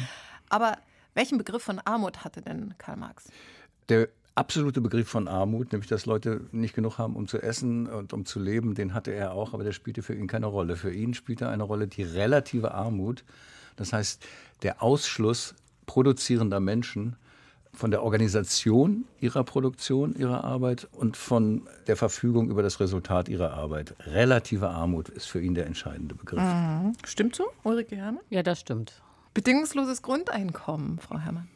Aber 0.48 0.78
welchen 1.14 1.38
Begriff 1.38 1.62
von 1.62 1.78
Armut 1.80 2.24
hatte 2.24 2.40
denn 2.40 2.74
Karl 2.78 2.96
Marx? 2.96 3.24
Der 3.88 4.08
absolute 4.36 4.80
Begriff 4.80 5.08
von 5.08 5.28
Armut, 5.28 5.72
nämlich 5.72 5.88
dass 5.88 6.06
Leute 6.06 6.42
nicht 6.52 6.74
genug 6.74 6.98
haben, 6.98 7.16
um 7.16 7.26
zu 7.26 7.42
essen 7.42 7.86
und 7.86 8.12
um 8.12 8.24
zu 8.24 8.38
leben, 8.38 8.74
den 8.74 8.94
hatte 8.94 9.10
er 9.12 9.32
auch, 9.32 9.54
aber 9.54 9.64
der 9.64 9.72
spielte 9.72 10.02
für 10.02 10.14
ihn 10.14 10.26
keine 10.26 10.46
Rolle. 10.46 10.76
Für 10.76 10.92
ihn 10.92 11.14
spielte 11.14 11.48
eine 11.48 11.62
Rolle 11.62 11.88
die 11.88 12.02
relative 12.02 12.72
Armut, 12.72 13.24
das 13.76 13.92
heißt 13.92 14.24
der 14.62 14.82
Ausschluss 14.82 15.54
produzierender 15.86 16.60
Menschen 16.60 17.16
von 17.72 17.90
der 17.90 18.02
Organisation 18.02 19.04
ihrer 19.20 19.44
Produktion, 19.44 20.14
ihrer 20.14 20.44
Arbeit 20.44 20.88
und 20.92 21.16
von 21.16 21.68
der 21.86 21.96
Verfügung 21.96 22.50
über 22.50 22.62
das 22.62 22.80
Resultat 22.80 23.28
ihrer 23.28 23.52
Arbeit. 23.52 23.94
Relative 24.06 24.68
Armut 24.68 25.08
ist 25.10 25.26
für 25.26 25.40
ihn 25.40 25.54
der 25.54 25.66
entscheidende 25.66 26.14
Begriff. 26.14 26.42
Stimmt 27.04 27.36
so, 27.36 27.44
Ulrike 27.64 27.96
Herrmann? 27.96 28.22
Ja, 28.30 28.42
das 28.42 28.60
stimmt. 28.60 29.02
Bedingungsloses 29.34 30.00
Grundeinkommen, 30.00 30.98
Frau 30.98 31.18
Herrmann. 31.18 31.48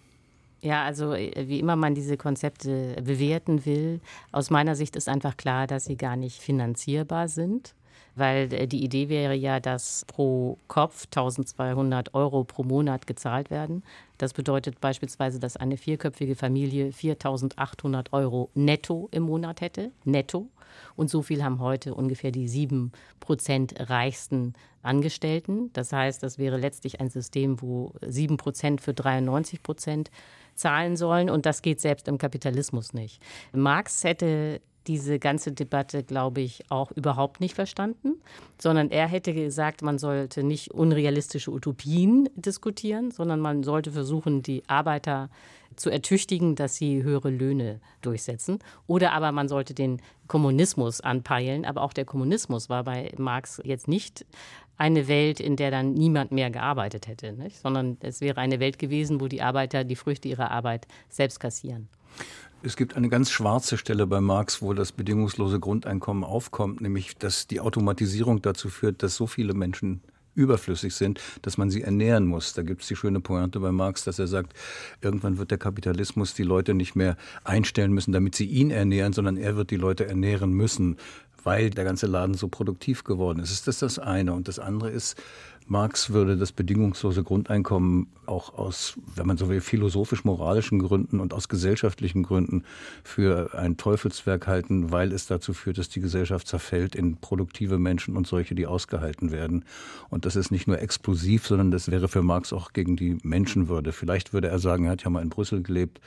Ja, 0.62 0.85
also 0.85 1.14
äh, 1.14 1.49
wie 1.49 1.59
immer 1.59 1.76
man 1.76 1.95
diese 1.95 2.17
Konzepte 2.17 2.97
bewerten 3.02 3.64
will, 3.64 4.00
aus 4.33 4.50
meiner 4.50 4.76
Sicht 4.76 4.97
ist 4.97 5.09
einfach 5.09 5.37
klar, 5.37 5.67
dass 5.67 5.87
sie 5.87 5.97
gar 5.97 6.17
nicht 6.17 6.40
finanzierbar 6.40 7.29
sind. 7.29 7.75
Weil 8.17 8.52
äh, 8.52 8.67
die 8.67 8.85
Idee 8.85 9.09
wäre 9.09 9.35
ja, 9.35 9.61
dass 9.61 10.05
pro 10.07 10.59
Kopf 10.69 11.07
1200 11.07 12.14
Euro 12.14 12.45
pro 12.45 12.62
Monat 12.62 13.07
gezahlt 13.07 13.50
werden. 13.50 13.83
Das 14.19 14.35
bedeutet 14.35 14.81
beispielsweise, 14.81 15.38
dass 15.38 15.57
eine 15.57 15.76
vierköpfige 15.76 16.37
Familie 16.37 16.93
4800 16.93 18.12
Euro 18.12 18.50
netto 18.55 19.09
im 19.12 19.23
Monat 19.23 19.61
hätte. 19.61 19.93
Netto. 20.05 20.49
Und 20.97 21.09
so 21.11 21.23
viel 21.23 21.43
haben 21.43 21.61
heute 21.61 21.95
ungefähr 21.95 22.31
die 22.31 22.49
sieben 22.49 22.93
Prozent 23.19 23.75
reichsten 23.90 24.55
Angestellten. 24.83 25.73
Das 25.73 25.93
heißt, 25.93 26.23
das 26.23 26.38
wäre 26.38 26.57
letztlich 26.57 27.00
ein 27.00 27.11
System, 27.11 27.61
wo 27.62 27.93
sieben 28.07 28.37
Prozent 28.37 28.81
für 28.81 28.95
93 28.95 29.62
Prozent 29.62 30.11
zahlen 30.61 30.97
sollen. 30.97 31.31
Und 31.31 31.47
das 31.47 31.62
geht 31.62 31.81
selbst 31.81 32.09
im 32.09 32.19
Kapitalismus 32.19 32.93
nicht. 32.93 33.21
Marx 33.52 34.05
hätte 34.05 34.61
diese 34.87 35.19
ganze 35.19 35.52
Debatte, 35.52 36.02
glaube 36.02 36.40
ich, 36.40 36.64
auch 36.71 36.90
überhaupt 36.90 37.40
nicht 37.40 37.55
verstanden, 37.55 38.14
sondern 38.59 38.90
er 38.90 39.09
hätte 39.09 39.35
gesagt, 39.35 39.83
man 39.83 39.99
sollte 39.99 40.43
nicht 40.43 40.71
unrealistische 40.71 41.50
Utopien 41.50 42.29
diskutieren, 42.35 43.11
sondern 43.11 43.40
man 43.40 43.62
sollte 43.62 43.93
versuchen, 43.93 44.43
die 44.43 44.62
Arbeiter 44.69 45.29
zu 45.76 45.90
ertüchtigen, 45.90 46.57
dass 46.57 46.76
sie 46.76 47.02
höhere 47.02 47.31
Löhne 47.31 47.81
durchsetzen. 48.00 48.59
Oder 48.87 49.12
aber 49.12 49.33
man 49.33 49.49
sollte 49.49 49.75
den 49.75 50.00
Kommunismus 50.26 51.00
anpeilen. 51.00 51.64
Aber 51.64 51.83
auch 51.83 51.93
der 51.93 52.05
Kommunismus 52.05 52.69
war 52.69 52.85
bei 52.85 53.12
Marx 53.17 53.61
jetzt 53.64 53.88
nicht 53.88 54.26
eine 54.80 55.08
Welt, 55.08 55.40
in 55.40 55.56
der 55.56 55.70
dann 55.70 55.92
niemand 55.92 56.32
mehr 56.32 56.50
gearbeitet 56.50 57.06
hätte, 57.06 57.34
nicht? 57.34 57.60
sondern 57.60 57.99
es 58.00 58.22
wäre 58.22 58.40
eine 58.40 58.60
Welt 58.60 58.78
gewesen, 58.78 59.20
wo 59.20 59.28
die 59.28 59.42
Arbeiter 59.42 59.84
die 59.84 59.94
Früchte 59.94 60.26
ihrer 60.28 60.50
Arbeit 60.50 60.87
selbst 61.10 61.38
kassieren. 61.38 61.88
Es 62.62 62.76
gibt 62.76 62.96
eine 62.96 63.10
ganz 63.10 63.30
schwarze 63.30 63.76
Stelle 63.76 64.06
bei 64.06 64.20
Marx, 64.20 64.62
wo 64.62 64.72
das 64.72 64.92
bedingungslose 64.92 65.60
Grundeinkommen 65.60 66.25
aufkommt, 66.25 66.80
nämlich 66.80 67.16
dass 67.16 67.46
die 67.46 67.60
Automatisierung 67.60 68.40
dazu 68.40 68.70
führt, 68.70 69.02
dass 69.02 69.16
so 69.16 69.26
viele 69.26 69.52
Menschen 69.52 70.00
überflüssig 70.34 70.94
sind, 70.94 71.20
dass 71.42 71.58
man 71.58 71.70
sie 71.70 71.82
ernähren 71.82 72.26
muss. 72.26 72.54
Da 72.54 72.62
gibt 72.62 72.82
es 72.82 72.88
die 72.88 72.96
schöne 72.96 73.20
Pointe 73.20 73.60
bei 73.60 73.72
Marx, 73.72 74.04
dass 74.04 74.18
er 74.18 74.26
sagt, 74.26 74.54
irgendwann 75.02 75.38
wird 75.38 75.50
der 75.50 75.58
Kapitalismus 75.58 76.34
die 76.34 76.42
Leute 76.42 76.72
nicht 76.72 76.94
mehr 76.94 77.16
einstellen 77.44 77.92
müssen, 77.92 78.12
damit 78.12 78.34
sie 78.34 78.46
ihn 78.46 78.70
ernähren, 78.70 79.12
sondern 79.12 79.37
er 79.37 79.56
wird 79.56 79.70
die 79.70 79.76
Leute 79.76 80.06
ernähren 80.06 80.52
müssen, 80.52 80.96
weil 81.44 81.70
der 81.70 81.85
ganze 81.85 82.06
Laden 82.06 82.35
so 82.35 82.49
produktiv 82.49 83.04
geworden 83.04 83.40
ist. 83.40 83.50
Ist 83.50 83.66
das 83.66 83.78
das 83.78 83.99
eine? 83.99 84.32
Und 84.32 84.49
das 84.49 84.59
andere 84.59 84.90
ist, 84.90 85.16
Marx 85.70 86.10
würde 86.10 86.36
das 86.36 86.50
bedingungslose 86.50 87.22
Grundeinkommen 87.22 88.08
auch 88.26 88.54
aus, 88.54 88.98
wenn 89.14 89.28
man 89.28 89.36
so 89.36 89.48
will, 89.48 89.60
philosophisch-moralischen 89.60 90.80
Gründen 90.80 91.20
und 91.20 91.32
aus 91.32 91.48
gesellschaftlichen 91.48 92.24
Gründen 92.24 92.64
für 93.04 93.54
ein 93.54 93.76
Teufelswerk 93.76 94.48
halten, 94.48 94.90
weil 94.90 95.12
es 95.12 95.26
dazu 95.26 95.52
führt, 95.52 95.78
dass 95.78 95.88
die 95.88 96.00
Gesellschaft 96.00 96.48
zerfällt 96.48 96.96
in 96.96 97.18
produktive 97.18 97.78
Menschen 97.78 98.16
und 98.16 98.26
solche, 98.26 98.56
die 98.56 98.66
ausgehalten 98.66 99.30
werden. 99.30 99.64
Und 100.08 100.24
das 100.24 100.34
ist 100.34 100.50
nicht 100.50 100.66
nur 100.66 100.80
explosiv, 100.80 101.46
sondern 101.46 101.70
das 101.70 101.88
wäre 101.88 102.08
für 102.08 102.22
Marx 102.22 102.52
auch 102.52 102.72
gegen 102.72 102.96
die 102.96 103.18
Menschenwürde. 103.22 103.92
Vielleicht 103.92 104.32
würde 104.32 104.48
er 104.48 104.58
sagen, 104.58 104.86
er 104.86 104.90
hat 104.90 105.04
ja 105.04 105.10
mal 105.10 105.22
in 105.22 105.28
Brüssel 105.28 105.62
gelebt, 105.62 106.00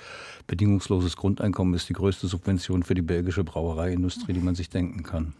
bedingungsloses 0.45 1.15
Grundeinkommen 1.15 1.73
ist 1.73 1.87
die 1.87 1.93
größte 1.93 2.27
Subvention 2.27 2.83
für 2.83 2.95
die 2.95 3.01
belgische 3.01 3.45
Brauereiindustrie, 3.45 4.33
die 4.33 4.41
man 4.41 4.55
sich 4.55 4.69
denken 4.69 5.03
kann. 5.03 5.33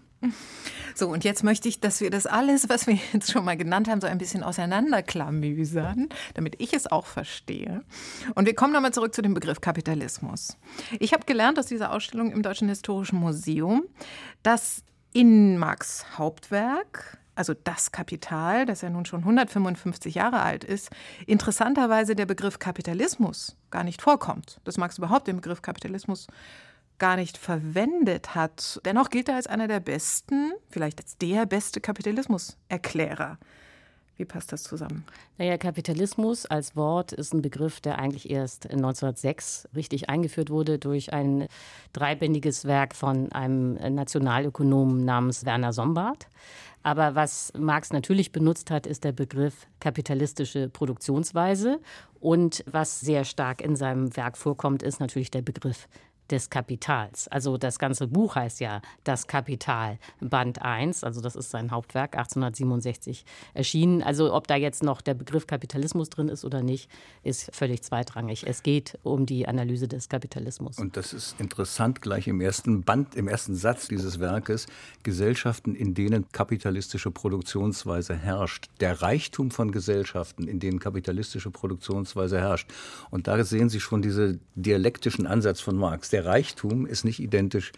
So, 0.95 1.09
und 1.09 1.23
jetzt 1.23 1.43
möchte 1.43 1.67
ich, 1.67 1.79
dass 1.79 2.01
wir 2.01 2.11
das 2.11 2.27
alles, 2.27 2.69
was 2.69 2.85
wir 2.87 2.99
jetzt 3.13 3.31
schon 3.31 3.45
mal 3.45 3.57
genannt 3.57 3.89
haben, 3.89 3.99
so 3.99 4.07
ein 4.07 4.17
bisschen 4.17 4.43
auseinanderklamüsern, 4.43 6.09
damit 6.35 6.61
ich 6.61 6.73
es 6.73 6.91
auch 6.91 7.07
verstehe. 7.07 7.83
Und 8.35 8.45
wir 8.45 8.53
kommen 8.53 8.73
nochmal 8.73 8.93
zurück 8.93 9.15
zu 9.15 9.21
dem 9.21 9.33
Begriff 9.33 9.59
Kapitalismus. 9.59 10.57
Ich 10.99 11.13
habe 11.13 11.25
gelernt 11.25 11.57
aus 11.57 11.65
dieser 11.65 11.91
Ausstellung 11.91 12.31
im 12.31 12.43
Deutschen 12.43 12.69
Historischen 12.69 13.17
Museum, 13.19 13.83
dass 14.43 14.83
in 15.13 15.57
Marx 15.57 16.05
Hauptwerk, 16.17 17.17
also 17.35 17.53
das 17.53 17.91
Kapital, 17.91 18.65
das 18.65 18.81
ja 18.81 18.89
nun 18.89 19.05
schon 19.05 19.21
155 19.21 20.15
Jahre 20.15 20.41
alt 20.41 20.63
ist, 20.63 20.89
interessanterweise 21.25 22.15
der 22.15 22.25
Begriff 22.25 22.59
Kapitalismus 22.59 23.55
gar 23.71 23.83
nicht 23.83 24.01
vorkommt. 24.01 24.59
Dass 24.63 24.77
Marx 24.77 24.97
überhaupt 24.97 25.27
den 25.27 25.37
Begriff 25.37 25.61
Kapitalismus 25.61 26.27
gar 26.97 27.15
nicht 27.15 27.37
verwendet 27.37 28.35
hat. 28.35 28.79
Dennoch 28.85 29.09
gilt 29.09 29.29
er 29.29 29.35
als 29.35 29.47
einer 29.47 29.67
der 29.67 29.79
besten, 29.79 30.53
vielleicht 30.69 31.01
als 31.01 31.17
der 31.17 31.45
beste 31.45 31.81
Kapitalismuserklärer. 31.81 33.37
Wie 34.15 34.25
passt 34.25 34.51
das 34.51 34.61
zusammen? 34.61 35.03
Naja, 35.39 35.57
Kapitalismus 35.57 36.45
als 36.45 36.75
Wort 36.75 37.13
ist 37.13 37.33
ein 37.33 37.41
Begriff, 37.41 37.81
der 37.81 37.97
eigentlich 37.97 38.29
erst 38.29 38.69
1906 38.69 39.67
richtig 39.75 40.07
eingeführt 40.09 40.51
wurde 40.51 40.77
durch 40.77 41.13
ein 41.13 41.47
dreibändiges 41.93 42.65
Werk 42.65 42.95
von 42.95 43.31
einem 43.31 43.73
Nationalökonomen 43.73 45.03
namens 45.03 45.45
Werner 45.45 45.73
Sombart. 45.73 46.27
Aber 46.83 47.15
was 47.15 47.53
Marx 47.57 47.91
natürlich 47.91 48.31
benutzt 48.31 48.69
hat, 48.69 48.85
ist 48.85 49.03
der 49.03 49.13
Begriff 49.13 49.67
kapitalistische 49.79 50.69
Produktionsweise. 50.69 51.79
Und 52.19 52.63
was 52.67 52.99
sehr 52.99 53.23
stark 53.23 53.61
in 53.61 53.75
seinem 53.75 54.15
Werk 54.15 54.37
vorkommt, 54.37 54.83
ist 54.83 54.99
natürlich 54.99 55.31
der 55.31 55.41
Begriff 55.41 55.87
des 56.29 56.49
Kapitals. 56.49 57.27
Also 57.27 57.57
das 57.57 57.79
ganze 57.79 58.07
Buch 58.07 58.35
heißt 58.35 58.59
ja 58.59 58.81
Das 59.03 59.27
Kapital, 59.27 59.99
Band 60.19 60.61
1, 60.61 61.03
also 61.03 61.21
das 61.21 61.35
ist 61.35 61.51
sein 61.51 61.71
Hauptwerk, 61.71 62.15
1867 62.15 63.25
erschienen. 63.53 64.01
Also 64.01 64.33
ob 64.33 64.47
da 64.47 64.55
jetzt 64.55 64.83
noch 64.83 65.01
der 65.01 65.13
Begriff 65.13 65.47
Kapitalismus 65.47 66.09
drin 66.09 66.29
ist 66.29 66.45
oder 66.45 66.61
nicht, 66.61 66.89
ist 67.23 67.53
völlig 67.53 67.83
zweitrangig. 67.83 68.45
Es 68.47 68.63
geht 68.63 68.97
um 69.03 69.25
die 69.25 69.47
Analyse 69.47 69.87
des 69.87 70.09
Kapitalismus. 70.09 70.77
Und 70.79 70.97
das 70.97 71.13
ist 71.13 71.39
interessant 71.39 72.01
gleich 72.01 72.27
im 72.27 72.41
ersten 72.41 72.83
Band, 72.83 73.15
im 73.15 73.27
ersten 73.27 73.55
Satz 73.55 73.87
dieses 73.87 74.19
Werkes, 74.19 74.67
Gesellschaften, 75.03 75.75
in 75.75 75.93
denen 75.93 76.31
kapitalistische 76.31 77.11
Produktionsweise 77.11 78.15
herrscht. 78.15 78.69
Der 78.79 79.01
Reichtum 79.01 79.51
von 79.51 79.71
Gesellschaften, 79.71 80.47
in 80.47 80.59
denen 80.59 80.79
kapitalistische 80.79 81.51
Produktionsweise 81.51 82.39
herrscht. 82.39 82.69
Und 83.09 83.27
da 83.27 83.43
sehen 83.43 83.69
Sie 83.69 83.79
schon 83.79 84.01
diesen 84.01 84.39
dialektischen 84.55 85.27
Ansatz 85.27 85.59
von 85.59 85.75
Marx 85.75 86.12
der 86.13 86.25
Reichtum 86.25 86.85
ist 86.85 87.03
nicht 87.03 87.19
identisch 87.19 87.71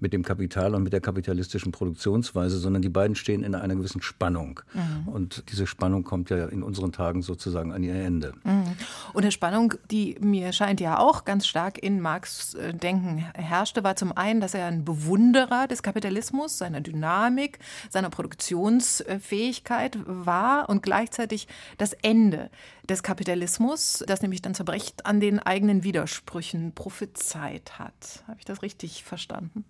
mit 0.00 0.12
dem 0.12 0.24
Kapital 0.24 0.74
und 0.74 0.82
mit 0.82 0.92
der 0.92 1.00
kapitalistischen 1.00 1.72
Produktionsweise, 1.72 2.58
sondern 2.58 2.82
die 2.82 2.88
beiden 2.88 3.14
stehen 3.14 3.42
in 3.42 3.54
einer 3.54 3.76
gewissen 3.76 4.02
Spannung. 4.02 4.60
Mhm. 4.72 5.08
Und 5.08 5.44
diese 5.50 5.66
Spannung 5.66 6.04
kommt 6.04 6.30
ja 6.30 6.46
in 6.46 6.62
unseren 6.62 6.92
Tagen 6.92 7.22
sozusagen 7.22 7.72
an 7.72 7.82
ihr 7.82 7.94
Ende. 7.94 8.32
Mhm. 8.44 8.76
Und 9.12 9.22
eine 9.22 9.32
Spannung, 9.32 9.74
die 9.90 10.16
mir 10.20 10.52
scheint 10.52 10.80
ja 10.80 10.98
auch 10.98 11.24
ganz 11.24 11.46
stark 11.46 11.78
in 11.78 12.00
Marx 12.00 12.54
äh, 12.54 12.72
Denken 12.72 13.18
herrschte, 13.34 13.84
war 13.84 13.96
zum 13.96 14.16
einen, 14.16 14.40
dass 14.40 14.54
er 14.54 14.66
ein 14.66 14.84
Bewunderer 14.84 15.66
des 15.68 15.82
Kapitalismus, 15.82 16.58
seiner 16.58 16.80
Dynamik, 16.80 17.58
seiner 17.90 18.10
Produktionsfähigkeit 18.10 19.98
war 20.06 20.68
und 20.68 20.82
gleichzeitig 20.82 21.46
das 21.76 21.92
Ende 21.92 22.50
des 22.90 23.02
Kapitalismus, 23.02 24.04
das 24.06 24.20
nämlich 24.20 24.42
dann 24.42 24.54
zerbrecht, 24.54 25.06
an 25.06 25.20
den 25.20 25.38
eigenen 25.38 25.84
Widersprüchen 25.84 26.74
prophezeit 26.74 27.78
hat. 27.78 28.24
Habe 28.26 28.38
ich 28.38 28.44
das 28.44 28.62
richtig 28.62 29.04
verstanden? 29.04 29.64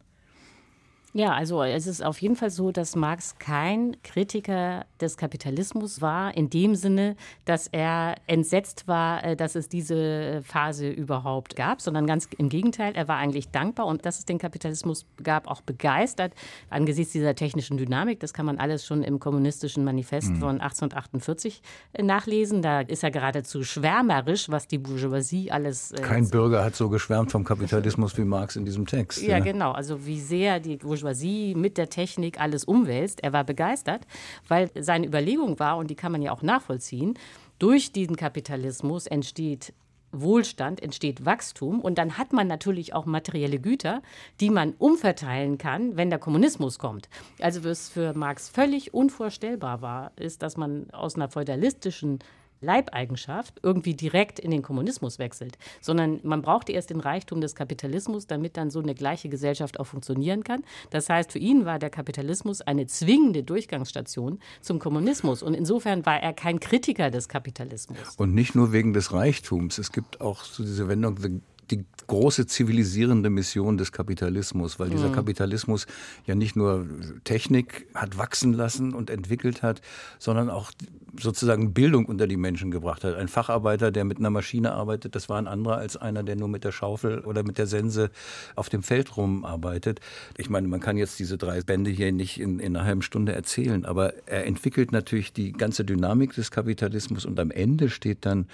Ja, 1.13 1.33
also 1.33 1.65
es 1.65 1.89
ist 1.89 2.05
auf 2.05 2.19
jeden 2.23 2.37
Fall 2.37 2.51
so, 2.51 2.71
dass 2.71 2.95
Marx 2.95 3.37
kein 3.39 3.97
Kritiker 4.05 4.85
des 5.01 5.17
Kapitalismus 5.17 6.01
war, 6.01 6.37
in 6.37 6.51
dem 6.51 6.77
Sinne, 6.77 7.17
dass 7.45 7.67
er 7.67 8.15
entsetzt 8.29 8.87
war, 8.87 9.25
äh, 9.25 9.35
dass 9.35 9.57
es 9.57 9.69
diese 9.69 10.41
Phase 10.45 10.89
überhaupt 10.89 11.57
gab, 11.57 11.81
sondern 11.81 12.07
ganz 12.07 12.29
im 12.39 12.49
Gegenteil, 12.49 12.95
er 12.95 13.09
war 13.09 13.17
eigentlich 13.17 13.49
dankbar 13.49 13.87
und 13.87 14.07
dass 14.07 14.21
es 14.21 14.25
den 14.25 14.39
Kapitalismus 14.39 15.05
gab, 15.23 15.49
auch 15.49 15.63
begeistert 15.63 16.33
angesichts 16.69 17.13
dieser 17.13 17.35
technischen 17.35 17.77
Dynamik. 17.77 18.21
Das 18.21 18.33
kann 18.33 18.47
man 18.47 18.59
alles 18.59 18.87
schon 18.87 19.03
im 19.03 19.19
kommunistischen 19.19 19.83
Manifest 19.83 20.31
mhm. 20.31 20.37
von 20.37 20.61
1848 20.61 21.61
äh, 21.93 22.03
nachlesen. 22.05 22.63
Da 22.63 22.83
ist 22.83 23.03
er 23.03 23.11
geradezu 23.11 23.65
schwärmerisch, 23.65 24.49
was 24.49 24.69
die 24.69 24.79
Bourgeoisie 24.79 25.51
alles. 25.51 25.91
Äh, 25.91 26.03
kein 26.03 26.31
Bürger 26.31 26.65
hat 26.65 26.77
so 26.77 26.89
geschwärmt 26.89 27.33
vom 27.33 27.43
Kapitalismus 27.43 28.17
wie 28.17 28.25
Marx 28.25 28.55
in 28.55 28.65
diesem 28.65 28.87
Text. 28.87 29.21
Ja, 29.23 29.39
ja. 29.39 29.41
genau. 29.41 29.73
Also 29.73 30.07
wie 30.07 30.21
sehr 30.21 30.61
die 30.61 30.77
Bourgeoisie 30.77 31.00
Bourgeoisie 31.01 31.55
mit 31.55 31.79
der 31.79 31.89
Technik 31.89 32.41
alles 32.41 32.65
umwälzt. 32.65 33.23
Er 33.23 33.33
war 33.33 33.45
begeistert, 33.45 34.07
weil 34.49 34.71
seine 34.79 35.07
Überlegung 35.07 35.59
war, 35.59 35.77
und 35.77 35.91
die 35.91 35.95
kann 35.95 36.13
man 36.13 36.23
ja 36.23 36.33
auch 36.33 36.43
nachvollziehen, 36.43 37.19
durch 37.59 37.93
diesen 37.93 38.17
Kapitalismus 38.17 39.07
entsteht 39.07 39.73
Wohlstand, 40.13 40.83
entsteht 40.83 41.25
Wachstum 41.25 41.81
und 41.81 41.97
dann 41.97 42.19
hat 42.19 42.33
man 42.33 42.49
natürlich 42.49 42.95
auch 42.95 43.07
materielle 43.07 43.61
Güter, 43.61 44.03
die 44.41 44.51
man 44.51 44.75
umverteilen 44.77 45.57
kann, 45.57 45.97
wenn 45.97 46.11
der 46.11 46.19
Kommunismus 46.19 46.81
kommt. 46.81 47.09
Also 47.41 47.63
was 47.63 47.89
für 47.89 48.13
Marx 48.15 48.49
völlig 48.49 48.93
unvorstellbar 48.93 49.83
war, 49.83 50.11
ist, 50.17 50.43
dass 50.43 50.57
man 50.57 50.91
aus 50.91 51.15
einer 51.15 51.29
feudalistischen 51.29 52.19
Leibeigenschaft 52.61 53.61
irgendwie 53.63 53.95
direkt 53.95 54.39
in 54.39 54.51
den 54.51 54.63
Kommunismus 54.63 55.19
wechselt, 55.19 55.59
sondern 55.81 56.21
man 56.23 56.43
braucht 56.43 56.69
erst 56.69 56.91
den 56.91 57.01
Reichtum 57.01 57.41
des 57.41 57.55
Kapitalismus, 57.55 58.27
damit 58.27 58.57
dann 58.57 58.71
so 58.71 58.81
eine 58.81 58.95
gleiche 58.95 59.29
Gesellschaft 59.29 59.81
auch 59.81 59.87
funktionieren 59.87 60.45
kann. 60.45 60.63
Das 60.91 61.09
heißt, 61.09 61.33
für 61.33 61.39
ihn 61.39 61.65
war 61.65 61.79
der 61.79 61.91
Kapitalismus 61.91 62.61
eine 62.61 62.87
zwingende 62.87 63.43
Durchgangsstation 63.43 64.39
zum 64.61 64.79
Kommunismus 64.79 65.43
und 65.43 65.55
insofern 65.55 66.05
war 66.07 66.23
er 66.23 66.33
kein 66.33 66.61
Kritiker 66.61 67.11
des 67.11 67.29
Kapitalismus. 67.29 68.17
Und 68.17 68.35
nicht 68.35 68.55
nur 68.55 68.73
wegen 68.73 68.93
des 68.93 69.13
Reichtums. 69.13 69.79
Es 69.79 69.93
gibt 69.93 70.21
auch 70.21 70.45
so 70.45 70.63
diese 70.63 70.89
Wendung, 70.89 71.43
die 71.71 71.85
große 72.11 72.47
zivilisierende 72.47 73.31
Mission 73.31 73.79
des 73.79 73.93
Kapitalismus, 73.93 74.81
weil 74.81 74.91
dieser 74.91 75.11
mhm. 75.11 75.15
Kapitalismus 75.15 75.87
ja 76.27 76.35
nicht 76.35 76.57
nur 76.57 76.85
Technik 77.23 77.87
hat 77.95 78.19
wachsen 78.19 78.53
lassen 78.53 78.95
und 78.95 79.11
entwickelt 79.11 79.63
hat, 79.63 79.81
sondern 80.19 80.51
auch 80.51 80.73
sozusagen 81.19 81.73
Bildung 81.73 82.07
unter 82.07 82.27
die 82.27 82.37
Menschen 82.37 82.73
gebracht 82.73 83.05
hat. 83.05 83.15
Ein 83.15 83.29
Facharbeiter, 83.29 83.93
der 83.93 84.05
mit 84.05 84.19
einer 84.19 84.31
Maschine 84.31 84.73
arbeitet, 84.73 85.15
das 85.15 85.29
war 85.29 85.39
ein 85.39 85.47
anderer 85.47 85.79
als 85.79 85.97
einer, 85.97 86.25
der 86.25 86.35
nur 86.35 86.49
mit 86.49 86.65
der 86.65 86.73
Schaufel 86.73 87.21
oder 87.21 87.45
mit 87.45 87.59
der 87.59 87.67
Sense 87.69 88.11
auf 88.57 88.69
dem 88.69 88.83
Feld 88.83 89.17
rumarbeitet. 89.17 90.01
Ich 90.37 90.51
meine, 90.51 90.67
man 90.67 90.81
kann 90.81 90.97
jetzt 90.97 91.19
diese 91.21 91.39
drei 91.39 91.61
Bände 91.63 91.91
hier 91.91 92.11
nicht 92.11 92.41
in, 92.41 92.59
in 92.59 92.77
einer 92.77 92.85
halben 92.85 93.03
Stunde 93.03 93.33
erzählen, 93.35 93.85
aber 93.85 94.15
er 94.27 94.47
entwickelt 94.47 94.91
natürlich 94.91 95.33
die 95.33 95.53
ganze 95.53 95.85
Dynamik 95.85 96.35
des 96.35 96.51
Kapitalismus 96.51 97.25
und 97.25 97.39
am 97.39 97.53
Ende 97.53 97.89
steht 97.89 98.27
dann 98.27 98.47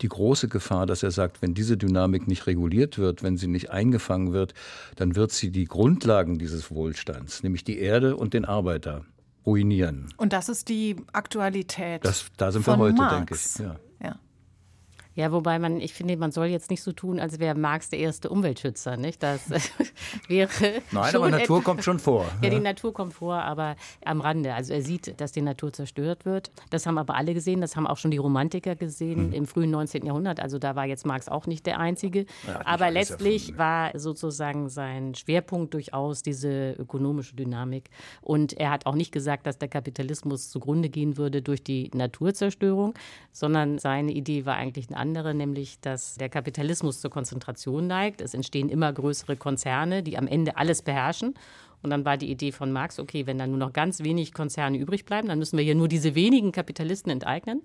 die 0.00 0.08
große 0.08 0.48
Gefahr, 0.48 0.86
dass 0.86 1.02
er 1.04 1.12
sagt, 1.12 1.42
wenn 1.42 1.54
diese 1.54 1.76
Dynamik 1.76 2.26
nicht 2.26 2.46
reguliert 2.48 2.63
wird, 2.72 3.22
wenn 3.22 3.36
sie 3.36 3.46
nicht 3.46 3.70
eingefangen 3.70 4.32
wird, 4.32 4.54
dann 4.96 5.16
wird 5.16 5.32
sie 5.32 5.50
die 5.50 5.64
Grundlagen 5.64 6.38
dieses 6.38 6.70
Wohlstands, 6.70 7.42
nämlich 7.42 7.64
die 7.64 7.78
Erde 7.78 8.16
und 8.16 8.34
den 8.34 8.44
Arbeiter, 8.44 9.04
ruinieren. 9.46 10.12
Und 10.16 10.32
das 10.32 10.48
ist 10.48 10.68
die 10.68 10.96
Aktualität. 11.12 12.04
Das, 12.04 12.26
da 12.36 12.52
sind 12.52 12.66
wir 12.66 12.76
heute, 12.76 12.96
Marx. 12.96 13.14
denke 13.14 13.34
ich. 13.34 13.58
Ja. 13.58 13.76
Ja, 14.02 14.18
wobei 15.16 15.58
man, 15.58 15.80
ich 15.80 15.94
finde, 15.94 16.16
man 16.16 16.32
soll 16.32 16.46
jetzt 16.46 16.70
nicht 16.70 16.82
so 16.82 16.92
tun, 16.92 17.20
als 17.20 17.38
wäre 17.38 17.56
Marx 17.56 17.88
der 17.88 18.00
erste 18.00 18.28
Umweltschützer, 18.30 18.96
nicht? 18.96 19.22
Das 19.22 19.48
wäre. 20.28 20.50
Nein, 20.90 21.14
aber 21.14 21.30
Natur 21.30 21.62
kommt 21.62 21.84
schon 21.84 22.00
vor. 22.00 22.26
Ja, 22.42 22.50
die 22.50 22.58
Natur 22.58 22.92
kommt 22.92 23.14
vor, 23.14 23.36
aber 23.36 23.76
am 24.04 24.20
Rande. 24.20 24.54
Also 24.54 24.72
er 24.72 24.82
sieht, 24.82 25.20
dass 25.20 25.30
die 25.32 25.42
Natur 25.42 25.72
zerstört 25.72 26.24
wird. 26.24 26.50
Das 26.70 26.86
haben 26.86 26.98
aber 26.98 27.14
alle 27.14 27.32
gesehen, 27.32 27.60
das 27.60 27.76
haben 27.76 27.86
auch 27.86 27.96
schon 27.96 28.10
die 28.10 28.16
Romantiker 28.16 28.74
gesehen 28.74 29.28
mhm. 29.28 29.32
im 29.32 29.46
frühen 29.46 29.70
19. 29.70 30.04
Jahrhundert. 30.04 30.40
Also 30.40 30.58
da 30.58 30.74
war 30.74 30.86
jetzt 30.86 31.06
Marx 31.06 31.28
auch 31.28 31.46
nicht 31.46 31.66
der 31.66 31.78
Einzige. 31.78 32.26
Ja, 32.46 32.60
aber 32.64 32.90
letztlich 32.90 33.42
erfunden. 33.42 33.58
war 33.58 33.98
sozusagen 33.98 34.68
sein 34.68 35.14
Schwerpunkt 35.14 35.74
durchaus 35.74 36.22
diese 36.22 36.72
ökonomische 36.72 37.36
Dynamik. 37.36 37.90
Und 38.20 38.54
er 38.54 38.70
hat 38.70 38.86
auch 38.86 38.94
nicht 38.94 39.12
gesagt, 39.12 39.46
dass 39.46 39.58
der 39.58 39.68
Kapitalismus 39.68 40.50
zugrunde 40.50 40.88
gehen 40.88 41.16
würde 41.16 41.40
durch 41.40 41.62
die 41.62 41.90
Naturzerstörung, 41.94 42.94
sondern 43.32 43.78
seine 43.78 44.12
Idee 44.12 44.44
war 44.44 44.56
eigentlich 44.56 44.88
eine 44.88 45.03
andere, 45.04 45.34
nämlich 45.34 45.80
dass 45.80 46.14
der 46.14 46.30
Kapitalismus 46.30 47.00
zur 47.00 47.10
Konzentration 47.10 47.86
neigt. 47.86 48.22
Es 48.22 48.32
entstehen 48.32 48.70
immer 48.70 48.90
größere 48.90 49.36
Konzerne, 49.36 50.02
die 50.02 50.16
am 50.16 50.26
Ende 50.26 50.56
alles 50.56 50.80
beherrschen. 50.80 51.34
Und 51.82 51.90
dann 51.90 52.06
war 52.06 52.16
die 52.16 52.30
Idee 52.30 52.50
von 52.50 52.72
Marx, 52.72 52.98
okay, 52.98 53.26
wenn 53.26 53.36
dann 53.36 53.50
nur 53.50 53.58
noch 53.58 53.74
ganz 53.74 54.02
wenig 54.02 54.32
Konzerne 54.32 54.78
übrig 54.78 55.04
bleiben, 55.04 55.28
dann 55.28 55.38
müssen 55.38 55.58
wir 55.58 55.64
hier 55.64 55.74
nur 55.74 55.88
diese 55.88 56.14
wenigen 56.14 56.50
Kapitalisten 56.50 57.12
enteignen. 57.12 57.60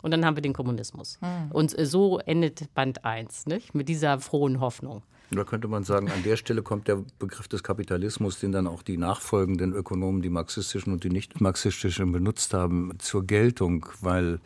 Und 0.00 0.12
dann 0.12 0.24
haben 0.24 0.34
wir 0.34 0.42
den 0.42 0.54
Kommunismus. 0.54 1.18
Hm. 1.20 1.52
Und 1.52 1.76
so 1.78 2.18
endet 2.20 2.72
Band 2.72 3.04
1, 3.04 3.44
nicht? 3.44 3.74
mit 3.74 3.90
dieser 3.90 4.18
frohen 4.18 4.60
Hoffnung. 4.60 5.02
Da 5.32 5.44
könnte 5.44 5.68
man 5.68 5.84
sagen, 5.84 6.10
an 6.10 6.24
der 6.24 6.36
Stelle 6.36 6.62
kommt 6.62 6.88
der 6.88 7.04
Begriff 7.20 7.46
des 7.46 7.62
Kapitalismus, 7.62 8.40
den 8.40 8.50
dann 8.50 8.66
auch 8.66 8.82
die 8.82 8.96
nachfolgenden 8.96 9.72
Ökonomen, 9.72 10.22
die 10.22 10.30
marxistischen 10.30 10.92
und 10.92 11.04
die 11.04 11.10
nicht 11.10 11.40
marxistischen 11.40 12.10
benutzt 12.10 12.52
haben, 12.52 12.94
zur 12.98 13.24
Geltung, 13.24 13.86
weil 14.00 14.40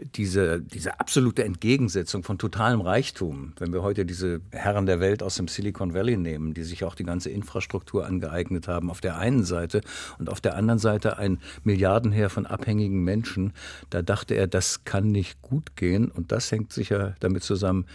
diese, 0.00 0.60
diese 0.60 1.00
absolute 1.00 1.44
Entgegensetzung 1.44 2.22
von 2.22 2.38
totalem 2.38 2.80
Reichtum, 2.80 3.54
wenn 3.58 3.72
wir 3.72 3.82
heute 3.82 4.04
diese 4.04 4.40
Herren 4.50 4.86
der 4.86 5.00
Welt 5.00 5.22
aus 5.22 5.36
dem 5.36 5.48
Silicon 5.48 5.94
Valley 5.94 6.16
nehmen, 6.16 6.54
die 6.54 6.64
sich 6.64 6.84
auch 6.84 6.94
die 6.94 7.04
ganze 7.04 7.30
Infrastruktur 7.30 8.06
angeeignet 8.06 8.68
haben, 8.68 8.90
auf 8.90 9.00
der 9.00 9.18
einen 9.18 9.44
Seite 9.44 9.80
und 10.18 10.28
auf 10.28 10.40
der 10.40 10.56
anderen 10.56 10.78
Seite 10.78 11.18
ein 11.18 11.38
Milliardenheer 11.64 12.28
von 12.30 12.46
abhängigen 12.46 13.04
Menschen, 13.04 13.52
da 13.90 14.02
dachte 14.02 14.34
er, 14.34 14.46
das 14.46 14.84
kann 14.84 15.10
nicht 15.12 15.40
gut 15.42 15.76
gehen. 15.76 16.10
Und 16.10 16.32
das 16.32 16.52
hängt 16.52 16.72
sicher 16.72 17.14
damit 17.20 17.42
zusammen, 17.42 17.86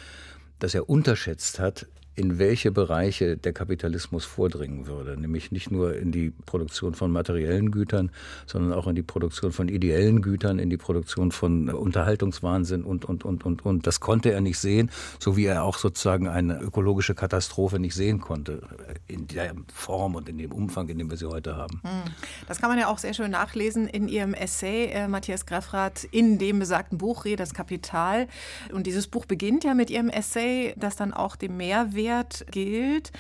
dass 0.60 0.74
er 0.74 0.90
unterschätzt 0.90 1.60
hat, 1.60 1.88
in 2.16 2.40
welche 2.40 2.72
Bereiche 2.72 3.38
der 3.38 3.54
Kapitalismus 3.54 4.26
vordringen 4.26 4.86
würde. 4.86 5.20
Nämlich 5.20 5.52
nicht 5.52 5.72
nur 5.72 5.96
in 5.96 6.12
die 6.12 6.32
Produktion 6.46 6.94
von 6.94 7.10
materiellen 7.10 7.72
Gütern, 7.72 8.12
sondern 8.46 8.74
auch 8.74 8.88
in 8.88 8.96
die 8.96 9.04
Produktion 9.04 9.54
von 9.54 9.70
ideellen 9.70 10.22
Gütern, 10.22 10.60
in 10.60 10.70
die 10.70 10.78
Produktion 10.78 11.32
von 11.32 11.70
Unterhaltungswahnsinn 11.70 12.84
und, 12.84 13.06
und, 13.06 13.24
und, 13.24 13.46
und, 13.46 13.66
und. 13.66 13.88
Das 13.88 14.02
konnte 14.02 14.32
er 14.32 14.42
nicht 14.42 14.60
sehen, 14.60 14.92
so 15.20 15.38
wie 15.38 15.46
er 15.46 15.64
auch 15.64 15.78
sozusagen 15.78 16.28
eine 16.28 16.60
ökologische 16.60 17.16
Katastrophe 17.16 17.80
nicht 17.80 17.96
sehen 17.96 18.20
konnte, 18.20 18.62
in 19.08 19.28
der 19.28 19.56
Form 19.74 20.16
und 20.16 20.28
in 20.28 20.38
dem 20.38 20.52
Umfang, 20.52 20.90
in 20.90 20.98
dem 20.98 21.10
wir 21.10 21.18
sie 21.18 21.30
heute 21.30 21.56
haben. 21.56 21.80
Hm. 21.84 22.12
Das 22.48 22.60
kann 22.60 22.70
man 22.70 22.78
ja 22.78 22.88
auch 22.88 22.98
sehr 22.98 23.14
schön 23.14 23.32
nachlesen 23.32 23.88
in 23.88 24.10
Ihrem 24.10 24.34
Essay, 24.34 24.88
äh, 24.88 25.08
Matthias 25.08 25.46
Greffrath, 25.46 26.04
in 26.04 26.40
dem 26.40 26.60
besagten 26.60 26.98
Buch 26.98 27.24
Reh 27.24 27.38
das 27.38 27.54
Kapital. 27.54 28.28
Und 28.74 28.86
dieses 28.86 29.08
Buch 29.08 29.26
beginnt 29.26 29.64
ja 29.64 29.74
mit 29.74 29.90
Ihrem 29.90 30.10
Essay, 30.10 30.74
das 30.76 30.98
dann 30.98 31.14
auch 31.14 31.38
dem 31.38 31.56
Mehrwert 31.56 32.01
Wert 32.02 32.46
gilt. 32.50 33.12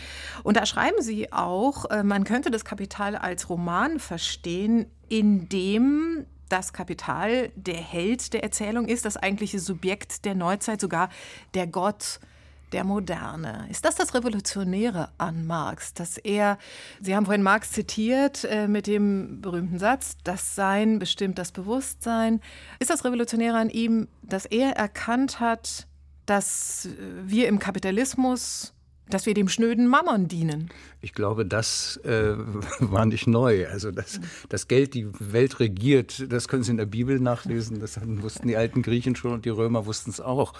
Und 0.43 0.57
da 0.57 0.65
schreiben 0.65 1.01
Sie 1.01 1.31
auch, 1.31 1.89
äh, 1.89 2.03
man 2.03 2.23
könnte 2.23 2.51
das 2.51 2.65
Kapital 2.65 3.15
als 3.15 3.49
Roman 3.49 3.99
verstehen, 3.99 4.87
in 5.09 5.49
dem 5.49 6.25
das 6.49 6.73
Kapital 6.73 7.49
der 7.55 7.77
Held 7.77 8.33
der 8.33 8.43
Erzählung 8.43 8.87
ist, 8.87 9.05
das 9.05 9.17
eigentliche 9.17 9.59
Subjekt 9.59 10.25
der 10.25 10.35
Neuzeit, 10.35 10.81
sogar 10.81 11.09
der 11.53 11.67
Gott 11.67 12.19
der 12.71 12.83
Moderne. 12.83 13.67
Ist 13.69 13.85
das 13.85 13.95
das 13.95 14.13
Revolutionäre 14.13 15.09
an 15.17 15.45
Marx, 15.45 15.93
dass 15.93 16.17
er, 16.17 16.57
Sie 17.01 17.15
haben 17.15 17.25
vorhin 17.25 17.43
Marx 17.43 17.71
zitiert 17.71 18.45
äh, 18.45 18.67
mit 18.67 18.87
dem 18.87 19.41
berühmten 19.41 19.79
Satz, 19.79 20.15
das 20.23 20.55
Sein 20.55 20.99
bestimmt 20.99 21.37
das 21.37 21.51
Bewusstsein. 21.51 22.41
Ist 22.79 22.89
das 22.89 23.03
Revolutionäre 23.03 23.57
an 23.57 23.69
ihm, 23.69 24.07
dass 24.21 24.45
er 24.45 24.71
erkannt 24.71 25.39
hat, 25.39 25.87
dass 26.25 26.87
wir 27.25 27.47
im 27.47 27.59
Kapitalismus 27.59 28.73
dass 29.13 29.25
wir 29.25 29.33
dem 29.33 29.49
schnöden 29.49 29.87
Mammon 29.87 30.27
dienen. 30.27 30.69
Ich 31.01 31.13
glaube, 31.13 31.45
das 31.45 31.97
äh, 32.03 32.33
war 32.79 33.05
nicht 33.05 33.27
neu. 33.27 33.67
Also 33.67 33.91
dass 33.91 34.19
das 34.49 34.67
Geld 34.67 34.93
die 34.93 35.07
Welt 35.19 35.59
regiert, 35.59 36.31
das 36.31 36.47
können 36.47 36.63
Sie 36.63 36.71
in 36.71 36.77
der 36.77 36.85
Bibel 36.85 37.19
nachlesen. 37.19 37.79
Das 37.79 37.99
wussten 38.03 38.47
die 38.47 38.57
alten 38.57 38.81
Griechen 38.81 39.15
schon 39.15 39.33
und 39.33 39.45
die 39.45 39.49
Römer 39.49 39.85
wussten 39.85 40.09
es 40.09 40.21
auch. 40.21 40.53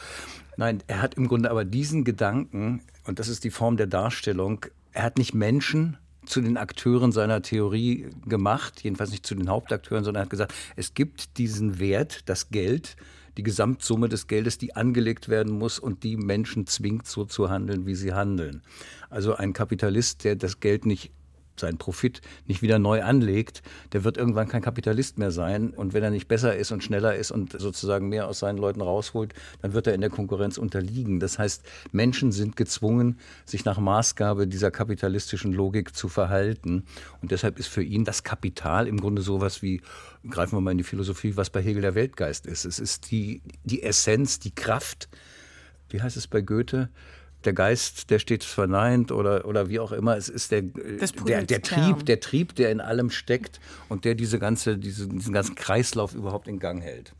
Nein, 0.58 0.84
er 0.88 1.02
hat 1.02 1.16
im 1.16 1.28
Grunde 1.28 1.50
aber 1.50 1.66
diesen 1.66 2.04
Gedanken, 2.04 2.82
und 3.06 3.20
das 3.20 3.30
ist 3.30 3.44
die 3.44 3.52
Form 3.52 3.78
der 3.78 3.88
Darstellung, 3.88 4.66
er 4.92 5.04
hat 5.04 5.18
nicht 5.18 5.34
Menschen 5.34 5.98
zu 6.26 6.42
den 6.42 6.58
Akteuren 6.58 7.12
seiner 7.12 7.42
Theorie 7.42 8.10
gemacht, 8.26 8.82
jedenfalls 8.84 9.12
nicht 9.12 9.26
zu 9.26 9.34
den 9.34 9.50
Hauptakteuren, 9.50 10.04
sondern 10.04 10.22
er 10.22 10.26
hat 10.26 10.30
gesagt, 10.30 10.54
es 10.76 10.94
gibt 10.94 11.38
diesen 11.38 11.80
Wert, 11.80 12.30
das 12.30 12.50
Geld, 12.50 12.96
die 13.42 13.44
Gesamtsumme 13.44 14.08
des 14.08 14.28
Geldes, 14.28 14.60
die 14.60 14.76
angelegt 14.76 15.28
werden 15.28 15.52
muss 15.58 15.80
und 15.80 16.04
die 16.04 16.16
Menschen 16.16 16.68
zwingt, 16.68 17.08
so 17.08 17.26
zu 17.26 17.50
handeln, 17.50 17.88
wie 17.88 17.96
sie 17.96 18.14
handeln. 18.14 18.62
Also 19.10 19.34
ein 19.34 19.54
Kapitalist, 19.54 20.24
der 20.26 20.36
das 20.36 20.60
Geld 20.60 20.86
nicht 20.86 21.12
seinen 21.60 21.78
Profit 21.78 22.22
nicht 22.48 22.62
wieder 22.62 22.80
neu 22.80 23.04
anlegt, 23.04 23.62
der 23.94 24.04
wird 24.04 24.18
irgendwann 24.18 24.48
kein 24.48 24.62
Kapitalist 24.62 25.18
mehr 25.18 25.32
sein. 25.32 25.72
Und 25.72 25.94
wenn 25.94 26.04
er 26.04 26.10
nicht 26.10 26.28
besser 26.28 26.56
ist 26.56 26.72
und 26.72 26.84
schneller 26.84 27.16
ist 27.16 27.32
und 27.32 27.60
sozusagen 27.60 28.10
mehr 28.10 28.28
aus 28.28 28.40
seinen 28.40 28.58
Leuten 28.58 28.82
rausholt, 28.82 29.34
dann 29.62 29.74
wird 29.74 29.88
er 29.88 29.94
in 29.94 30.02
der 30.02 30.10
Konkurrenz 30.10 30.58
unterliegen. 30.58 31.20
Das 31.20 31.40
heißt, 31.40 31.64
Menschen 31.92 32.32
sind 32.32 32.56
gezwungen, 32.56 33.20
sich 33.46 33.66
nach 33.66 33.80
Maßgabe 33.80 34.48
dieser 34.48 34.72
kapitalistischen 34.72 35.54
Logik 35.54 35.96
zu 35.96 36.10
verhalten. 36.10 36.86
Und 37.22 37.32
deshalb 37.32 37.60
ist 37.60 37.68
für 37.68 37.84
ihn 37.84 38.06
das 38.06 38.24
Kapital 38.24 38.88
im 38.88 39.00
Grunde 39.00 39.22
sowas 39.22 39.62
wie, 39.62 39.82
greifen 40.30 40.56
wir 40.58 40.62
mal 40.62 40.72
in 40.72 40.78
die 40.78 40.84
Philosophie, 40.84 41.38
was 41.38 41.50
bei 41.50 41.62
Hegel 41.62 41.82
der 41.82 41.96
Weltgeist 41.96 42.46
ist. 42.46 42.66
Es 42.66 42.80
ist 42.80 43.12
die, 43.12 43.42
die 43.64 43.84
Essenz, 43.84 44.40
die 44.40 44.54
Kraft, 44.54 45.10
wie 45.90 46.02
heißt 46.02 46.18
es 46.18 46.28
bei 46.28 46.42
Goethe? 46.42 46.90
Der 47.46 47.54
Geist, 47.54 48.10
der 48.10 48.20
steht 48.20 48.44
verneint 48.44 49.12
oder, 49.12 49.46
oder 49.46 49.70
wie 49.70 49.80
auch 49.80 49.92
immer. 49.92 50.18
Es 50.18 50.30
ist 50.30 50.52
der, 50.52 50.62
der, 50.62 51.44
der 51.44 51.62
Trieb, 51.62 52.06
der 52.06 52.20
Trieb, 52.20 52.56
der 52.56 52.72
in 52.72 52.82
allem 52.82 53.10
steckt 53.10 53.60
und 53.90 54.06
der 54.06 54.16
diese 54.16 54.40
ganze, 54.40 54.78
diese, 54.78 55.08
diesen 55.08 55.34
ganzen 55.34 55.56
Kreislauf 55.56 56.14
überhaupt 56.14 56.48
in 56.48 56.60
Gang 56.60 56.82
hält. 56.82 57.14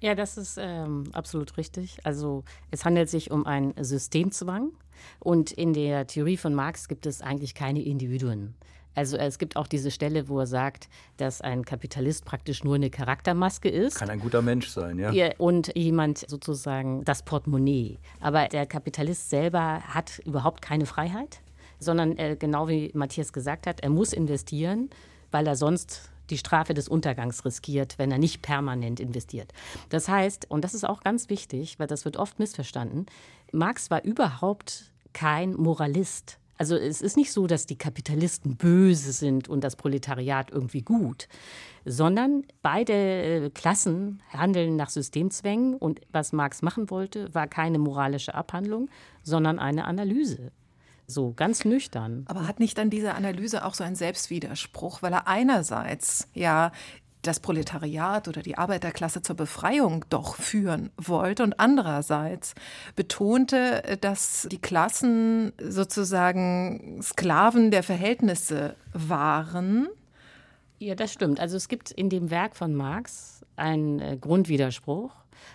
Ja, 0.00 0.14
das 0.14 0.36
ist 0.36 0.58
ähm, 0.60 1.04
absolut 1.12 1.56
richtig. 1.56 1.98
Also 2.04 2.44
es 2.70 2.84
handelt 2.84 3.08
sich 3.08 3.30
um 3.30 3.46
einen 3.46 3.72
Systemzwang 3.82 4.72
und 5.18 5.52
in 5.52 5.72
der 5.72 6.06
Theorie 6.06 6.36
von 6.36 6.54
Marx 6.54 6.88
gibt 6.88 7.06
es 7.06 7.22
eigentlich 7.22 7.54
keine 7.54 7.82
Individuen. 7.82 8.54
Also 8.96 9.16
es 9.18 9.38
gibt 9.38 9.56
auch 9.56 9.66
diese 9.66 9.90
Stelle, 9.90 10.28
wo 10.28 10.40
er 10.40 10.46
sagt, 10.46 10.88
dass 11.18 11.42
ein 11.42 11.64
Kapitalist 11.64 12.24
praktisch 12.24 12.64
nur 12.64 12.74
eine 12.74 12.90
Charaktermaske 12.90 13.68
ist. 13.68 13.98
Kann 13.98 14.10
ein 14.10 14.20
guter 14.20 14.42
Mensch 14.42 14.68
sein, 14.68 14.98
ja. 14.98 15.12
Und 15.38 15.70
jemand 15.76 16.28
sozusagen 16.28 17.04
das 17.04 17.22
Portemonnaie. 17.22 17.98
Aber 18.20 18.48
der 18.48 18.66
Kapitalist 18.66 19.30
selber 19.30 19.82
hat 19.82 20.20
überhaupt 20.24 20.62
keine 20.62 20.86
Freiheit, 20.86 21.40
sondern 21.78 22.16
äh, 22.16 22.36
genau 22.38 22.68
wie 22.68 22.90
Matthias 22.94 23.32
gesagt 23.34 23.66
hat, 23.66 23.80
er 23.80 23.90
muss 23.90 24.14
investieren, 24.14 24.88
weil 25.30 25.46
er 25.46 25.56
sonst 25.56 26.10
die 26.30 26.38
Strafe 26.38 26.72
des 26.72 26.88
Untergangs 26.88 27.44
riskiert, 27.44 27.98
wenn 27.98 28.10
er 28.10 28.18
nicht 28.18 28.42
permanent 28.42 28.98
investiert. 28.98 29.52
Das 29.90 30.08
heißt, 30.08 30.50
und 30.50 30.64
das 30.64 30.74
ist 30.74 30.84
auch 30.84 31.02
ganz 31.02 31.28
wichtig, 31.28 31.78
weil 31.78 31.86
das 31.86 32.04
wird 32.04 32.16
oft 32.16 32.38
missverstanden, 32.38 33.06
Marx 33.52 33.90
war 33.90 34.02
überhaupt 34.04 34.90
kein 35.12 35.54
Moralist. 35.54 36.38
Also 36.58 36.76
es 36.76 37.02
ist 37.02 37.16
nicht 37.16 37.32
so, 37.32 37.46
dass 37.46 37.66
die 37.66 37.76
Kapitalisten 37.76 38.56
böse 38.56 39.12
sind 39.12 39.48
und 39.48 39.62
das 39.62 39.76
Proletariat 39.76 40.50
irgendwie 40.50 40.82
gut, 40.82 41.28
sondern 41.84 42.44
beide 42.62 42.92
äh, 42.92 43.50
Klassen 43.50 44.22
handeln 44.30 44.76
nach 44.76 44.90
Systemzwängen 44.90 45.74
und 45.74 46.00
was 46.10 46.32
Marx 46.32 46.62
machen 46.62 46.90
wollte, 46.90 47.32
war 47.34 47.46
keine 47.46 47.78
moralische 47.78 48.34
Abhandlung, 48.34 48.88
sondern 49.22 49.58
eine 49.58 49.84
Analyse. 49.84 50.52
So 51.06 51.32
ganz 51.34 51.64
nüchtern. 51.64 52.24
Aber 52.26 52.48
hat 52.48 52.58
nicht 52.58 52.78
dann 52.78 52.90
diese 52.90 53.14
Analyse 53.14 53.64
auch 53.64 53.74
so 53.74 53.84
einen 53.84 53.94
Selbstwiderspruch, 53.94 55.02
weil 55.02 55.12
er 55.12 55.28
einerseits 55.28 56.28
ja 56.34 56.72
das 57.22 57.40
Proletariat 57.40 58.28
oder 58.28 58.42
die 58.42 58.56
Arbeiterklasse 58.56 59.22
zur 59.22 59.36
Befreiung 59.36 60.04
doch 60.10 60.36
führen 60.36 60.90
wollte 60.96 61.42
und 61.42 61.58
andererseits 61.58 62.54
betonte, 62.94 63.98
dass 64.00 64.46
die 64.50 64.60
Klassen 64.60 65.52
sozusagen 65.58 67.00
Sklaven 67.02 67.70
der 67.70 67.82
Verhältnisse 67.82 68.76
waren. 68.92 69.88
Ja, 70.78 70.94
das 70.94 71.12
stimmt. 71.12 71.40
Also 71.40 71.56
es 71.56 71.68
gibt 71.68 71.90
in 71.90 72.10
dem 72.10 72.30
Werk 72.30 72.54
von 72.54 72.74
Marx 72.74 73.35
einen 73.56 74.00
äh, 74.00 74.16
Grundwiderspruch. 74.20 75.12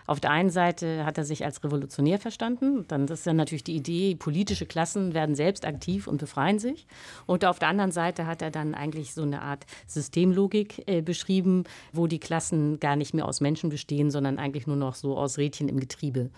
Auf 0.07 0.19
der 0.19 0.31
einen 0.31 0.49
Seite 0.49 1.05
hat 1.05 1.17
er 1.17 1.25
sich 1.25 1.45
als 1.45 1.63
Revolutionär 1.63 2.19
verstanden. 2.19 2.85
Dann 2.87 3.05
ist 3.05 3.25
ja 3.25 3.33
natürlich 3.33 3.63
die 3.63 3.75
Idee, 3.75 4.15
politische 4.15 4.65
Klassen 4.65 5.13
werden 5.13 5.35
selbst 5.35 5.65
aktiv 5.65 6.07
und 6.07 6.17
befreien 6.17 6.59
sich. 6.59 6.87
Und 7.25 7.45
auf 7.45 7.59
der 7.59 7.69
anderen 7.69 7.91
Seite 7.91 8.25
hat 8.25 8.41
er 8.41 8.51
dann 8.51 8.73
eigentlich 8.73 9.13
so 9.13 9.23
eine 9.23 9.41
Art 9.41 9.65
Systemlogik 9.87 10.83
äh, 10.87 11.01
beschrieben, 11.01 11.63
wo 11.93 12.07
die 12.07 12.19
Klassen 12.19 12.79
gar 12.79 12.95
nicht 12.95 13.13
mehr 13.13 13.25
aus 13.27 13.41
Menschen 13.41 13.69
bestehen, 13.69 14.11
sondern 14.11 14.39
eigentlich 14.39 14.67
nur 14.67 14.75
noch 14.75 14.95
so 14.95 15.17
aus 15.17 15.37
Rädchen 15.37 15.69
im 15.69 15.79
Getriebe. 15.79 16.29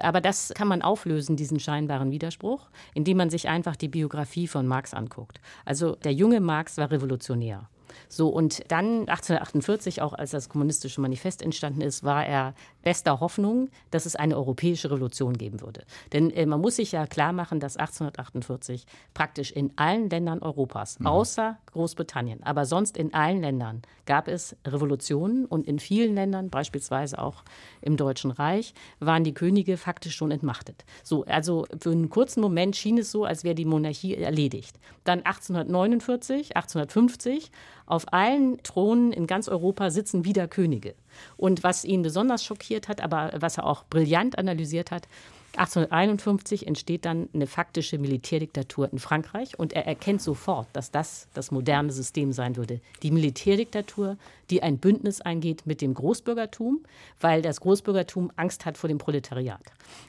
Aber 0.00 0.20
das 0.20 0.52
kann 0.54 0.68
man 0.68 0.82
auflösen, 0.82 1.36
diesen 1.36 1.60
scheinbaren 1.60 2.10
Widerspruch, 2.10 2.68
indem 2.94 3.18
man 3.18 3.30
sich 3.30 3.48
einfach 3.48 3.76
die 3.76 3.88
Biografie 3.88 4.48
von 4.48 4.66
Marx 4.66 4.92
anguckt. 4.94 5.40
Also 5.64 5.94
der 5.96 6.12
junge 6.12 6.40
Marx 6.40 6.78
war 6.78 6.90
revolutionär. 6.90 7.68
So, 8.08 8.28
und 8.28 8.62
dann 8.70 9.08
1848, 9.08 10.02
auch 10.02 10.12
als 10.12 10.30
das 10.30 10.48
kommunistische 10.48 11.00
Manifest 11.00 11.42
entstanden 11.42 11.80
ist, 11.80 12.04
war 12.04 12.26
er 12.26 12.54
bester 12.82 13.20
Hoffnung, 13.20 13.68
dass 13.90 14.06
es 14.06 14.16
eine 14.16 14.36
europäische 14.36 14.90
Revolution 14.90 15.36
geben 15.36 15.60
würde. 15.60 15.84
Denn 16.12 16.30
äh, 16.30 16.46
man 16.46 16.60
muss 16.60 16.76
sich 16.76 16.92
ja 16.92 17.06
klar 17.06 17.32
machen, 17.32 17.60
dass 17.60 17.76
1848 17.76 18.86
praktisch 19.14 19.50
in 19.50 19.72
allen 19.76 20.10
Ländern 20.10 20.40
Europas, 20.40 21.00
mhm. 21.00 21.06
außer 21.06 21.58
Großbritannien, 21.72 22.42
aber 22.42 22.66
sonst 22.66 22.96
in 22.96 23.14
allen 23.14 23.40
Ländern 23.40 23.82
gab 24.06 24.28
es 24.28 24.56
Revolutionen 24.66 25.46
und 25.46 25.66
in 25.66 25.78
vielen 25.78 26.14
Ländern, 26.14 26.50
beispielsweise 26.50 27.18
auch 27.18 27.42
im 27.80 27.96
Deutschen 27.96 28.30
Reich, 28.30 28.74
waren 29.00 29.24
die 29.24 29.34
Könige 29.34 29.76
faktisch 29.76 30.14
schon 30.14 30.30
entmachtet. 30.30 30.84
So, 31.02 31.24
also 31.24 31.66
für 31.78 31.90
einen 31.90 32.10
kurzen 32.10 32.40
Moment 32.40 32.76
schien 32.76 32.98
es 32.98 33.10
so, 33.10 33.24
als 33.24 33.44
wäre 33.44 33.54
die 33.54 33.64
Monarchie 33.64 34.14
erledigt. 34.16 34.78
Dann 35.04 35.20
1849, 35.20 36.56
1850 36.56 37.50
auf 37.86 38.12
allen 38.12 38.62
Thronen 38.62 39.12
in 39.12 39.26
ganz 39.26 39.48
Europa 39.48 39.90
sitzen 39.90 40.24
wieder 40.24 40.48
Könige. 40.48 40.94
Und 41.36 41.62
was 41.62 41.84
ihn 41.84 42.02
besonders 42.02 42.44
schockiert 42.44 42.88
hat, 42.88 43.00
aber 43.00 43.32
was 43.36 43.58
er 43.58 43.66
auch 43.66 43.84
brillant 43.84 44.38
analysiert 44.38 44.90
hat, 44.90 45.08
1851 45.56 46.66
entsteht 46.66 47.04
dann 47.04 47.28
eine 47.32 47.46
faktische 47.46 47.98
Militärdiktatur 47.98 48.92
in 48.92 48.98
Frankreich 48.98 49.56
und 49.56 49.72
er 49.72 49.86
erkennt 49.86 50.20
sofort, 50.20 50.66
dass 50.72 50.90
das 50.90 51.28
das 51.32 51.52
moderne 51.52 51.92
System 51.92 52.32
sein 52.32 52.56
würde. 52.56 52.80
Die 53.02 53.12
Militärdiktatur, 53.12 54.16
die 54.50 54.64
ein 54.64 54.78
Bündnis 54.78 55.20
eingeht 55.20 55.64
mit 55.64 55.80
dem 55.80 55.94
Großbürgertum, 55.94 56.80
weil 57.20 57.40
das 57.40 57.60
Großbürgertum 57.60 58.32
Angst 58.34 58.66
hat 58.66 58.76
vor 58.76 58.88
dem 58.88 58.98
Proletariat. 58.98 59.62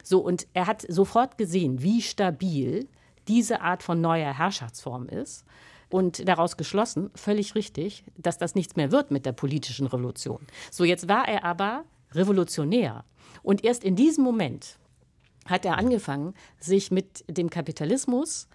So 0.04 0.20
und 0.20 0.48
er 0.54 0.66
hat 0.66 0.84
sofort 0.88 1.38
gesehen, 1.38 1.84
wie 1.84 2.02
stabil 2.02 2.88
diese 3.28 3.62
Art 3.62 3.84
von 3.84 4.02
neuer 4.02 4.36
Herrschaftsform 4.36 5.08
ist 5.08 5.46
und 5.90 6.28
daraus 6.28 6.58
geschlossen, 6.58 7.10
völlig 7.16 7.56
richtig, 7.56 8.04
dass 8.18 8.38
das 8.38 8.56
nichts 8.56 8.76
mehr 8.76 8.92
wird 8.92 9.12
mit 9.12 9.26
der 9.26 9.34
politischen 9.34 9.88
Revolution. 9.88 10.40
So, 10.72 10.84
jetzt 10.84 11.08
war 11.08 11.28
er 11.28 11.44
aber 11.44 11.84
revolutionär. 12.14 13.06
Und 13.44 13.64
erst 13.64 13.84
in 13.84 13.96
diesem 13.96 14.24
Moment 14.24 14.78
hat 15.46 15.66
er 15.66 15.78
angefangen, 15.78 16.34
sich 16.60 16.92
mit 16.92 17.24
dem 17.28 17.50
Kapitalismus 17.50 18.48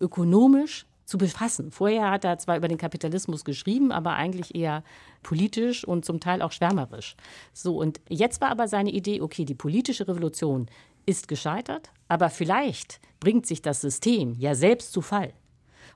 ökonomisch 0.00 0.86
zu 1.04 1.16
befassen. 1.16 1.72
Vorher 1.72 2.10
hat 2.10 2.24
er 2.24 2.38
zwar 2.38 2.58
über 2.58 2.68
den 2.68 2.76
Kapitalismus 2.76 3.44
geschrieben, 3.44 3.92
aber 3.92 4.12
eigentlich 4.12 4.54
eher 4.54 4.84
politisch 5.22 5.84
und 5.84 6.04
zum 6.04 6.20
Teil 6.20 6.42
auch 6.42 6.52
schwärmerisch. 6.52 7.16
So, 7.54 7.78
und 7.78 8.00
jetzt 8.08 8.42
war 8.42 8.50
aber 8.50 8.68
seine 8.68 8.90
Idee, 8.90 9.22
okay, 9.22 9.46
die 9.46 9.54
politische 9.54 10.06
Revolution 10.06 10.66
ist 11.06 11.26
gescheitert, 11.26 11.90
aber 12.08 12.28
vielleicht 12.28 13.00
bringt 13.20 13.46
sich 13.46 13.62
das 13.62 13.80
System 13.80 14.34
ja 14.38 14.54
selbst 14.54 14.92
zu 14.92 15.00
Fall. 15.00 15.32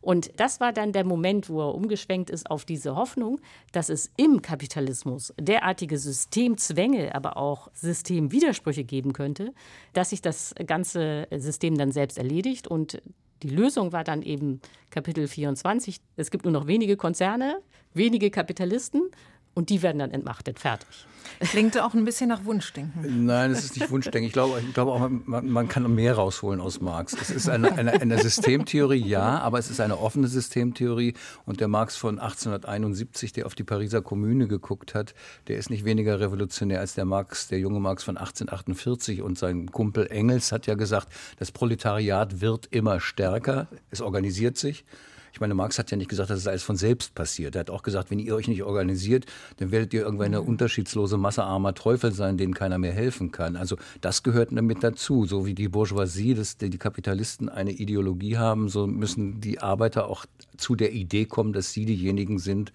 Und 0.03 0.33
das 0.37 0.61
war 0.61 0.73
dann 0.73 0.93
der 0.93 1.05
Moment, 1.05 1.49
wo 1.49 1.61
er 1.61 1.75
umgeschwenkt 1.75 2.29
ist 2.29 2.51
auf 2.51 2.65
diese 2.67 2.97
Hoffnung, 2.97 3.41
dass 3.71 3.89
es 3.89 4.11
im 4.17 4.43
Kapitalismus 4.43 5.33
derartige 5.41 5.97
Systemzwänge, 5.97 7.15
aber 7.15 7.37
auch 7.37 7.71
Systemwidersprüche 7.73 8.85
geben 8.85 9.13
könnte, 9.15 9.55
dass 9.95 10.11
sich 10.11 10.21
das 10.21 10.55
ganze 10.67 11.29
System 11.31 11.79
dann 11.79 11.93
selbst 11.93 12.19
erledigt 12.19 12.67
und 12.67 13.01
die 13.43 13.49
Lösung 13.49 13.93
war 13.93 14.05
dann 14.05 14.23
eben 14.23 14.61
Kapitel 14.91 15.27
24. 15.27 16.01
Es 16.17 16.31
gibt 16.31 16.45
nur 16.45 16.53
noch 16.53 16.67
wenige 16.67 16.97
Konzerne, 16.97 17.61
wenige 17.93 18.31
Kapitalisten 18.31 19.11
und 19.55 19.71
die 19.71 19.83
werden 19.83 19.99
dann 19.99 20.11
entmachtet. 20.11 20.59
Fertig. 20.59 21.07
Klingt 21.41 21.79
auch 21.79 21.95
ein 21.95 22.05
bisschen 22.05 22.29
nach 22.29 22.45
Wunschdenken. 22.45 23.27
Nein, 23.27 23.51
es 23.51 23.65
ist 23.65 23.77
nicht 23.77 23.91
Wunschdenken. 23.91 24.27
Ich 24.27 24.33
glaube, 24.33 24.61
ich 24.61 24.75
glaube 24.75 24.93
auch, 24.93 25.09
man, 25.09 25.49
man 25.49 25.69
kann 25.69 25.93
mehr 25.93 26.15
rausholen 26.15 26.61
aus 26.61 26.81
Marx. 26.81 27.15
Es 27.21 27.31
ist 27.31 27.49
eine, 27.49 27.73
eine, 27.73 27.93
eine, 27.93 28.19
Systemtheorie, 28.19 29.05
ja, 29.05 29.39
aber 29.41 29.59
es 29.59 29.71
ist 29.71 29.81
eine 29.81 29.99
offene 29.99 30.29
Systemtheorie. 30.29 31.15
Und 31.45 31.61
der 31.61 31.69
Marx 31.69 31.97
von 31.97 32.19
1871, 32.19 33.33
der 33.33 33.47
auf 33.47 33.55
die 33.55 33.65
Pariser 33.65 34.03
Kommune 34.03 34.47
geguckt 34.47 34.95
hat, 34.95 35.15
der 35.49 35.59
ist 35.59 35.71
nicht 35.71 35.85
weniger 35.85 36.21
revolutionär 36.21 36.81
als 36.81 36.95
der 36.95 37.05
Marx, 37.05 37.49
der 37.49 37.59
junge 37.59 37.81
Marx 37.81 38.05
von 38.05 38.17
1848. 38.17 39.23
Und 39.23 39.39
sein 39.39 39.71
Kumpel 39.71 40.07
Engels 40.09 40.53
hat 40.53 40.67
ja 40.67 40.75
gesagt, 40.75 41.09
das 41.39 41.51
Proletariat 41.51 42.41
wird 42.41 42.67
immer 42.71 43.01
stärker, 43.01 43.69
es 43.91 44.01
organisiert 44.01 44.57
sich. 44.57 44.85
Ich 45.33 45.41
meine, 45.41 45.55
Marx 45.55 45.79
hat 45.79 45.91
ja 45.91 45.97
nicht 45.97 46.11
gesagt, 46.11 46.29
dass 46.29 46.39
es 46.39 46.47
alles 46.47 46.63
von 46.63 46.77
selbst 46.77 47.15
passiert. 47.15 47.57
Er 47.57 47.61
hat 47.61 47.71
auch 47.71 47.83
gesagt, 47.83 48.11
wenn 48.11 48.19
ihr 48.19 48.35
euch 48.35 48.49
nicht 48.49 48.63
organisiert, 48.63 49.25
dann 49.57 49.71
werdet 49.71 49.95
ihr 49.95 50.03
irgendwann 50.03 50.27
eine 50.27 50.43
unterschiedslose 50.43 51.17
Masse 51.17 51.43
armer 51.43 51.75
Teufel 51.75 52.13
sein, 52.13 52.37
denen 52.37 52.53
keiner 52.53 52.77
mehr 52.79 52.93
helfen 52.93 53.33
kann. 53.33 53.57
Also 53.57 53.77
das 54.03 54.23
gehört 54.23 54.51
damit 54.53 54.85
dazu. 54.85 55.25
So 55.25 55.47
wie 55.47 55.55
die 55.55 55.69
Bourgeoisie, 55.69 56.35
dass 56.35 56.59
die 56.59 56.77
Kapitalisten 56.77 57.49
eine 57.49 57.73
Ideologie 57.73 58.37
haben, 58.37 58.69
so 58.69 58.87
müssen 58.87 59.41
die 59.41 59.61
Arbeiter 59.61 60.07
auch 60.07 60.27
zu 60.59 60.75
der 60.77 60.93
Idee 60.93 61.25
kommen, 61.25 61.55
dass 61.55 61.73
sie 61.73 61.87
diejenigen 61.87 62.39
sind, 62.39 62.73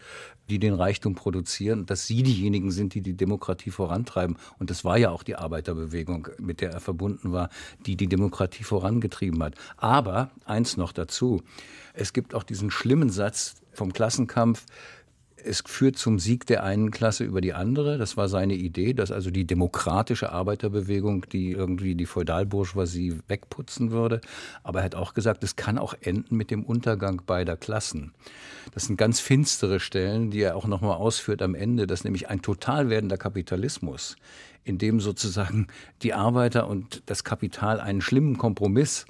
die 0.49 0.59
den 0.59 0.73
Reichtum 0.73 1.15
produzieren, 1.15 1.85
dass 1.85 2.07
sie 2.07 2.23
diejenigen 2.23 2.71
sind, 2.71 2.93
die 2.93 3.01
die 3.01 3.15
Demokratie 3.15 3.69
vorantreiben. 3.69 4.37
Und 4.59 4.69
das 4.69 4.85
war 4.85 4.97
ja 4.97 5.11
auch 5.11 5.23
die 5.23 5.35
Arbeiterbewegung, 5.35 6.29
mit 6.39 6.61
der 6.61 6.71
er 6.71 6.79
verbunden 6.79 7.31
war, 7.31 7.49
die 7.85 7.95
die 7.95 8.07
Demokratie 8.07 8.63
vorangetrieben 8.63 9.43
hat. 9.43 9.55
Aber 9.75 10.31
eins 10.45 10.77
noch 10.77 10.91
dazu. 10.91 11.43
Es 11.97 12.13
gibt 12.13 12.35
auch 12.35 12.43
diesen 12.43 12.71
schlimmen 12.71 13.09
Satz 13.09 13.55
vom 13.73 13.91
Klassenkampf, 13.91 14.65
es 15.47 15.63
führt 15.65 15.97
zum 15.97 16.19
Sieg 16.19 16.45
der 16.45 16.63
einen 16.63 16.91
Klasse 16.91 17.23
über 17.23 17.41
die 17.41 17.53
andere. 17.53 17.97
Das 17.97 18.17
war 18.17 18.27
seine 18.27 18.55
Idee, 18.55 18.93
dass 18.93 19.11
also 19.11 19.31
die 19.31 19.45
demokratische 19.45 20.31
Arbeiterbewegung, 20.31 21.25
die 21.29 21.51
irgendwie 21.51 21.95
die 21.95 22.05
Feudalbourgeoisie 22.05 23.19
wegputzen 23.27 23.91
würde. 23.91 24.21
Aber 24.63 24.79
er 24.79 24.85
hat 24.85 24.95
auch 24.95 25.13
gesagt, 25.13 25.43
es 25.43 25.55
kann 25.55 25.77
auch 25.77 25.93
enden 26.01 26.35
mit 26.35 26.51
dem 26.51 26.63
Untergang 26.63 27.21
beider 27.25 27.55
Klassen. 27.55 28.13
Das 28.73 28.85
sind 28.85 28.97
ganz 28.97 29.19
finstere 29.19 29.79
Stellen, 29.79 30.31
die 30.31 30.41
er 30.41 30.55
auch 30.55 30.67
nochmal 30.67 30.97
ausführt 30.97 31.41
am 31.41 31.55
Ende, 31.55 31.87
dass 31.87 32.03
nämlich 32.03 32.29
ein 32.29 32.41
total 32.41 32.89
werdender 32.89 33.17
Kapitalismus, 33.17 34.17
in 34.63 34.77
dem 34.77 34.99
sozusagen 34.99 35.67
die 36.01 36.13
Arbeiter 36.13 36.67
und 36.67 37.03
das 37.05 37.23
Kapital 37.23 37.79
einen 37.79 38.01
schlimmen 38.01 38.37
Kompromiss 38.37 39.05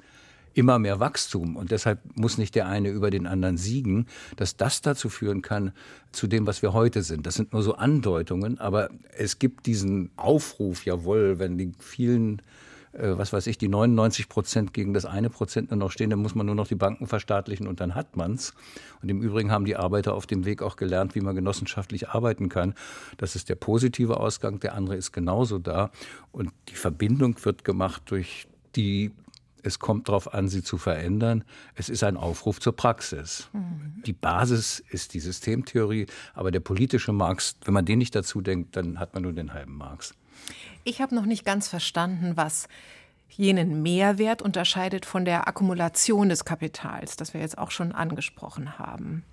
immer 0.58 0.80
mehr 0.80 0.98
Wachstum 0.98 1.54
und 1.54 1.70
deshalb 1.70 2.00
muss 2.16 2.36
nicht 2.36 2.56
der 2.56 2.66
eine 2.66 2.88
über 2.88 3.10
den 3.10 3.28
anderen 3.28 3.56
siegen, 3.56 4.06
dass 4.34 4.56
das 4.56 4.80
dazu 4.80 5.08
führen 5.08 5.40
kann, 5.40 5.70
zu 6.10 6.26
dem, 6.26 6.48
was 6.48 6.62
wir 6.62 6.72
heute 6.72 7.02
sind. 7.04 7.26
Das 7.26 7.36
sind 7.36 7.52
nur 7.52 7.62
so 7.62 7.76
Andeutungen, 7.76 8.58
aber 8.58 8.90
es 9.16 9.38
gibt 9.38 9.66
diesen 9.66 10.10
Aufruf, 10.16 10.84
jawohl, 10.84 11.38
wenn 11.38 11.58
die 11.58 11.70
vielen 11.78 12.42
äh, 12.92 13.16
was 13.16 13.32
weiß 13.32 13.46
ich, 13.46 13.56
die 13.56 13.68
99 13.68 14.28
Prozent 14.28 14.74
gegen 14.74 14.94
das 14.94 15.04
eine 15.04 15.30
Prozent 15.30 15.70
nur 15.70 15.78
noch 15.78 15.92
stehen, 15.92 16.10
dann 16.10 16.18
muss 16.18 16.34
man 16.34 16.46
nur 16.46 16.56
noch 16.56 16.66
die 16.66 16.74
Banken 16.74 17.06
verstaatlichen 17.06 17.68
und 17.68 17.80
dann 17.80 17.94
hat 17.94 18.16
man's. 18.16 18.52
Und 19.00 19.10
im 19.10 19.22
Übrigen 19.22 19.52
haben 19.52 19.64
die 19.64 19.76
Arbeiter 19.76 20.14
auf 20.14 20.26
dem 20.26 20.44
Weg 20.44 20.60
auch 20.60 20.74
gelernt, 20.74 21.14
wie 21.14 21.20
man 21.20 21.36
genossenschaftlich 21.36 22.08
arbeiten 22.08 22.48
kann. 22.48 22.74
Das 23.16 23.36
ist 23.36 23.48
der 23.48 23.54
positive 23.54 24.18
Ausgang, 24.18 24.58
der 24.58 24.74
andere 24.74 24.96
ist 24.96 25.12
genauso 25.12 25.58
da. 25.58 25.92
Und 26.32 26.50
die 26.68 26.74
Verbindung 26.74 27.36
wird 27.44 27.64
gemacht 27.64 28.02
durch 28.06 28.48
die 28.74 29.12
es 29.62 29.78
kommt 29.78 30.08
darauf 30.08 30.32
an, 30.32 30.48
sie 30.48 30.62
zu 30.62 30.78
verändern. 30.78 31.44
Es 31.74 31.88
ist 31.88 32.02
ein 32.04 32.16
Aufruf 32.16 32.60
zur 32.60 32.74
Praxis. 32.74 33.48
Mhm. 33.52 34.02
Die 34.06 34.12
Basis 34.12 34.82
ist 34.90 35.14
die 35.14 35.20
Systemtheorie, 35.20 36.06
aber 36.34 36.50
der 36.50 36.60
politische 36.60 37.12
Marx, 37.12 37.56
wenn 37.64 37.74
man 37.74 37.84
den 37.84 37.98
nicht 37.98 38.14
dazu 38.14 38.40
denkt, 38.40 38.76
dann 38.76 38.98
hat 38.98 39.14
man 39.14 39.22
nur 39.22 39.32
den 39.32 39.52
halben 39.52 39.76
Marx. 39.76 40.14
Ich 40.84 41.00
habe 41.00 41.14
noch 41.14 41.26
nicht 41.26 41.44
ganz 41.44 41.68
verstanden, 41.68 42.36
was 42.36 42.68
jenen 43.28 43.82
Mehrwert 43.82 44.42
unterscheidet 44.42 45.06
von 45.06 45.24
der 45.24 45.46
Akkumulation 45.46 46.28
des 46.28 46.44
Kapitals, 46.44 47.16
das 47.16 47.34
wir 47.34 47.40
jetzt 47.40 47.58
auch 47.58 47.70
schon 47.70 47.92
angesprochen 47.92 48.78
haben. 48.78 49.24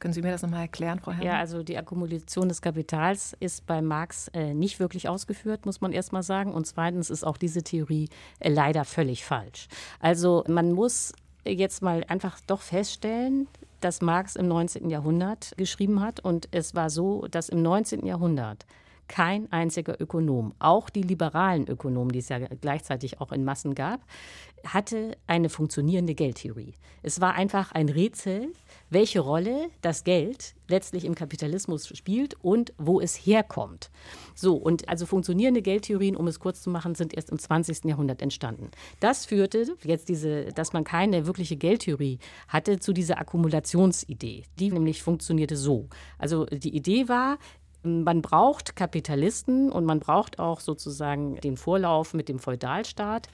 Können 0.00 0.12
Sie 0.12 0.22
mir 0.22 0.30
das 0.30 0.42
nochmal 0.42 0.62
erklären, 0.62 1.00
Frau 1.00 1.12
Herrmann? 1.12 1.26
Ja, 1.26 1.38
also 1.38 1.62
die 1.62 1.78
Akkumulation 1.78 2.48
des 2.48 2.60
Kapitals 2.60 3.34
ist 3.40 3.66
bei 3.66 3.80
Marx 3.80 4.28
äh, 4.28 4.54
nicht 4.54 4.80
wirklich 4.80 5.08
ausgeführt, 5.08 5.66
muss 5.66 5.80
man 5.80 5.92
erst 5.92 6.12
mal 6.12 6.22
sagen. 6.22 6.52
Und 6.52 6.66
zweitens 6.66 7.10
ist 7.10 7.24
auch 7.24 7.36
diese 7.36 7.62
Theorie 7.62 8.08
äh, 8.40 8.50
leider 8.50 8.84
völlig 8.84 9.24
falsch. 9.24 9.68
Also 10.00 10.44
man 10.48 10.72
muss 10.72 11.12
jetzt 11.44 11.82
mal 11.82 12.04
einfach 12.08 12.40
doch 12.46 12.60
feststellen, 12.60 13.48
dass 13.80 14.00
Marx 14.00 14.34
im 14.36 14.48
19. 14.48 14.90
Jahrhundert 14.90 15.54
geschrieben 15.56 16.00
hat. 16.00 16.20
Und 16.20 16.48
es 16.50 16.74
war 16.74 16.90
so, 16.90 17.26
dass 17.30 17.48
im 17.48 17.62
19. 17.62 18.06
Jahrhundert 18.06 18.66
kein 19.08 19.50
einziger 19.52 20.00
Ökonom, 20.00 20.54
auch 20.58 20.90
die 20.90 21.02
liberalen 21.02 21.68
Ökonomen, 21.68 22.12
die 22.12 22.20
es 22.20 22.28
ja 22.28 22.38
gleichzeitig 22.38 23.20
auch 23.20 23.32
in 23.32 23.44
Massen 23.44 23.74
gab, 23.74 24.00
hatte 24.66 25.16
eine 25.26 25.48
funktionierende 25.48 26.14
Geldtheorie. 26.14 26.74
Es 27.02 27.20
war 27.20 27.34
einfach 27.34 27.72
ein 27.72 27.88
Rätsel, 27.88 28.52
welche 28.88 29.20
Rolle 29.20 29.68
das 29.82 30.04
Geld 30.04 30.54
letztlich 30.68 31.04
im 31.04 31.14
Kapitalismus 31.14 31.88
spielt 31.88 32.34
und 32.42 32.72
wo 32.78 33.00
es 33.00 33.14
herkommt. 33.14 33.90
So, 34.34 34.54
und 34.56 34.88
also 34.88 35.04
funktionierende 35.04 35.60
Geldtheorien, 35.60 36.16
um 36.16 36.26
es 36.26 36.40
kurz 36.40 36.62
zu 36.62 36.70
machen, 36.70 36.94
sind 36.94 37.12
erst 37.12 37.30
im 37.30 37.38
20. 37.38 37.84
Jahrhundert 37.84 38.22
entstanden. 38.22 38.70
Das 39.00 39.26
führte 39.26 39.76
jetzt 39.82 40.08
diese, 40.08 40.46
dass 40.46 40.72
man 40.72 40.84
keine 40.84 41.26
wirkliche 41.26 41.56
Geldtheorie 41.56 42.18
hatte, 42.48 42.78
zu 42.78 42.94
dieser 42.94 43.18
Akkumulationsidee. 43.18 44.44
Die 44.58 44.70
nämlich 44.70 45.02
funktionierte 45.02 45.56
so. 45.56 45.88
Also 46.18 46.46
die 46.46 46.74
Idee 46.74 47.08
war, 47.08 47.38
man 47.84 48.22
braucht 48.22 48.76
Kapitalisten 48.76 49.70
und 49.70 49.84
man 49.84 50.00
braucht 50.00 50.38
auch 50.38 50.60
sozusagen 50.60 51.36
den 51.40 51.56
Vorlauf 51.56 52.14
mit 52.14 52.28
dem 52.28 52.38
Feudalstaat, 52.38 53.28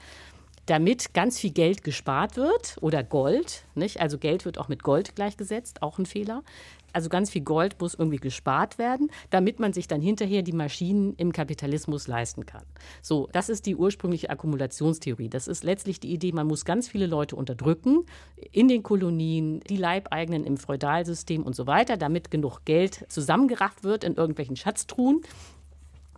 damit 0.65 1.13
ganz 1.13 1.39
viel 1.39 1.51
Geld 1.51 1.83
gespart 1.83 2.37
wird 2.37 2.77
oder 2.81 3.03
Gold. 3.03 3.65
Nicht? 3.75 3.99
Also 3.99 4.17
Geld 4.17 4.45
wird 4.45 4.57
auch 4.57 4.67
mit 4.67 4.83
Gold 4.83 5.15
gleichgesetzt, 5.15 5.81
auch 5.81 5.97
ein 5.97 6.05
Fehler. 6.05 6.43
Also 6.93 7.09
ganz 7.09 7.29
viel 7.29 7.41
Gold 7.41 7.79
muss 7.79 7.93
irgendwie 7.93 8.17
gespart 8.17 8.77
werden, 8.77 9.11
damit 9.29 9.59
man 9.59 9.73
sich 9.73 9.87
dann 9.87 10.01
hinterher 10.01 10.41
die 10.41 10.51
Maschinen 10.51 11.13
im 11.15 11.31
Kapitalismus 11.31 12.07
leisten 12.07 12.45
kann. 12.45 12.63
So, 13.01 13.29
das 13.31 13.49
ist 13.49 13.65
die 13.65 13.75
ursprüngliche 13.75 14.29
Akkumulationstheorie. 14.29 15.29
Das 15.29 15.47
ist 15.47 15.63
letztlich 15.63 15.99
die 15.99 16.11
Idee, 16.11 16.31
man 16.31 16.47
muss 16.47 16.65
ganz 16.65 16.87
viele 16.87 17.05
Leute 17.05 17.35
unterdrücken 17.35 18.05
in 18.51 18.67
den 18.67 18.83
Kolonien, 18.83 19.61
die 19.69 19.77
Leibeigenen 19.77 20.45
im 20.45 20.57
Feudalsystem 20.57 21.43
und 21.43 21.55
so 21.55 21.67
weiter, 21.67 21.97
damit 21.97 22.31
genug 22.31 22.65
Geld 22.65 23.05
zusammengerafft 23.09 23.83
wird 23.83 24.03
in 24.03 24.15
irgendwelchen 24.15 24.55
Schatztruhen 24.55 25.21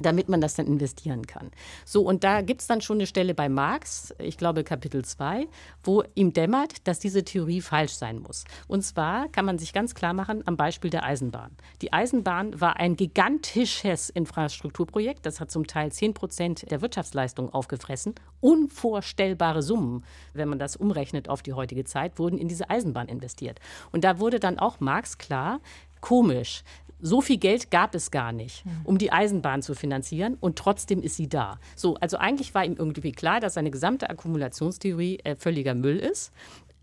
damit 0.04 0.30
man 0.30 0.42
das 0.42 0.56
dann 0.56 0.68
investieren 0.68 1.26
kann. 1.26 1.52
So, 1.86 2.04
und 2.04 2.24
da 2.24 2.42
gibt 2.42 2.62
es 2.62 2.68
dann 2.68 2.82
schon 2.82 2.98
eine 2.98 3.08
Stelle 3.08 3.34
bei 3.34 3.50
Marx, 3.50 4.14
ich 4.20 4.38
glaube 4.38 4.64
Kapitel 4.64 5.04
2, 5.04 5.48
wo 5.84 6.04
ihm 6.16 6.34
dämmert, 6.34 6.88
dass 6.88 7.00
diese 7.00 7.24
Theorie 7.24 7.62
falsch 7.62 7.94
sein 7.94 8.20
muss. 8.20 8.44
Und 8.68 8.84
zwar 8.84 9.30
kann 9.30 9.46
man 9.46 9.58
sich 9.58 9.74
ganz 9.74 9.96
klar 9.96 10.14
machen 10.14 10.44
am 10.46 10.58
Beispiel 10.58 10.90
der 10.90 11.04
Eisenbahn. 11.04 11.52
Die 11.82 11.92
Eisenbahn 11.92 12.60
war 12.60 12.78
ein 12.78 12.96
gigantisches 12.96 14.10
Infrastrukturprojekt, 14.10 15.26
das 15.26 15.40
hat 15.40 15.52
zum 15.52 15.68
Teil 15.68 15.92
10 15.92 16.14
Prozent 16.14 16.70
der 16.70 16.82
Wirtschaftsleistung 16.82 17.54
aufgefressen. 17.54 18.16
Unvorstellbare 18.42 19.64
Summen, 19.64 20.04
wenn 20.34 20.50
man 20.50 20.60
das 20.60 20.76
umrechnet 20.76 21.30
auf 21.30 21.42
die 21.42 21.54
heutige 21.54 21.86
Zeit, 21.86 22.20
wurden 22.20 22.38
in 22.38 22.48
diese 22.48 22.70
Eisenbahn 22.70 23.08
investiert. 23.08 23.60
Und 23.92 24.04
da 24.04 24.20
wurde 24.20 24.40
dann 24.40 24.60
auch 24.60 24.80
Marx 24.80 25.18
klar, 25.18 25.60
komisch 26.04 26.64
so 27.04 27.20
viel 27.20 27.38
Geld 27.38 27.70
gab 27.70 27.94
es 27.96 28.12
gar 28.12 28.32
nicht, 28.32 28.64
um 28.86 28.98
die 28.98 29.12
Eisenbahn 29.12 29.62
zu 29.62 29.76
finanzieren 29.76 30.38
und 30.40 30.58
trotzdem 30.58 31.04
ist 31.04 31.18
sie 31.18 31.28
da. 31.28 31.60
So, 31.76 31.96
also 31.96 32.18
eigentlich 32.18 32.56
war 32.56 32.64
ihm 32.64 32.76
irgendwie 32.78 33.12
klar, 33.12 33.42
dass 33.42 33.56
seine 33.56 33.72
gesamte 33.72 34.10
Akkumulationstheorie 34.10 35.20
äh, 35.24 35.36
völliger 35.36 35.76
Müll 35.76 35.98
ist, 35.98 36.32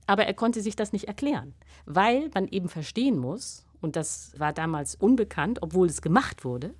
aber 0.06 0.26
er 0.26 0.34
konnte 0.34 0.60
sich 0.60 0.76
das 0.76 0.92
nicht 0.92 1.08
erklären, 1.08 1.54
weil 1.86 2.30
man 2.34 2.48
eben 2.48 2.68
verstehen 2.68 3.16
muss, 3.16 3.64
und 3.80 3.96
das 3.96 4.32
war 4.36 4.52
damals 4.52 4.94
unbekannt, 4.94 5.62
obwohl 5.62 5.86
es 5.86 6.02
gemacht 6.02 6.44
wurde, 6.44 6.74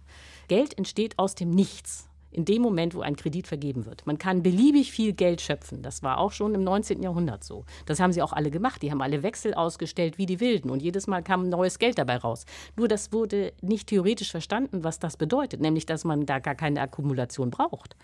Geld 0.49 0.77
entsteht 0.77 1.19
aus 1.19 1.35
dem 1.35 1.51
Nichts. 1.51 2.10
In 2.31 2.45
dem 2.45 2.63
Moment, 2.63 2.95
wo 2.95 3.01
ein 3.01 3.17
Kredit 3.17 3.47
vergeben 3.47 3.87
wird. 3.87 4.07
Man 4.07 4.19
kann 4.19 4.43
beliebig 4.43 4.93
viel 4.93 5.13
Geld 5.13 5.41
schöpfen. 5.41 5.83
Das 5.83 6.03
war 6.03 6.19
auch 6.19 6.33
schon 6.33 6.55
im 6.55 6.63
19. 6.63 7.03
Jahrhundert 7.03 7.45
so. 7.45 7.65
Das 7.87 8.01
haben 8.01 8.13
sie 8.13 8.23
auch 8.23 8.33
alle 8.33 8.51
gemacht. 8.51 8.83
Die 8.83 8.91
haben 8.91 9.03
alle 9.03 9.23
Wechsel 9.23 9.55
ausgestellt 9.55 10.19
wie 10.19 10.27
die 10.27 10.41
Wilden 10.41 10.71
und 10.71 10.83
jedes 10.83 11.07
Mal 11.07 11.23
kam 11.23 11.49
neues 11.49 11.79
Geld 11.79 11.99
dabei 11.99 12.17
raus. 12.17 12.45
Nur 12.77 12.89
das 12.89 13.13
wurde 13.13 13.53
nicht 13.61 13.89
theoretisch 13.89 14.31
verstanden, 14.31 14.85
was 14.85 14.99
das 14.99 15.17
bedeutet, 15.17 15.61
nämlich 15.61 15.87
dass 15.87 16.05
man 16.05 16.27
da 16.27 16.39
gar 16.39 16.55
keine 16.55 16.81
Akkumulation 16.81 17.51
braucht. 17.51 17.97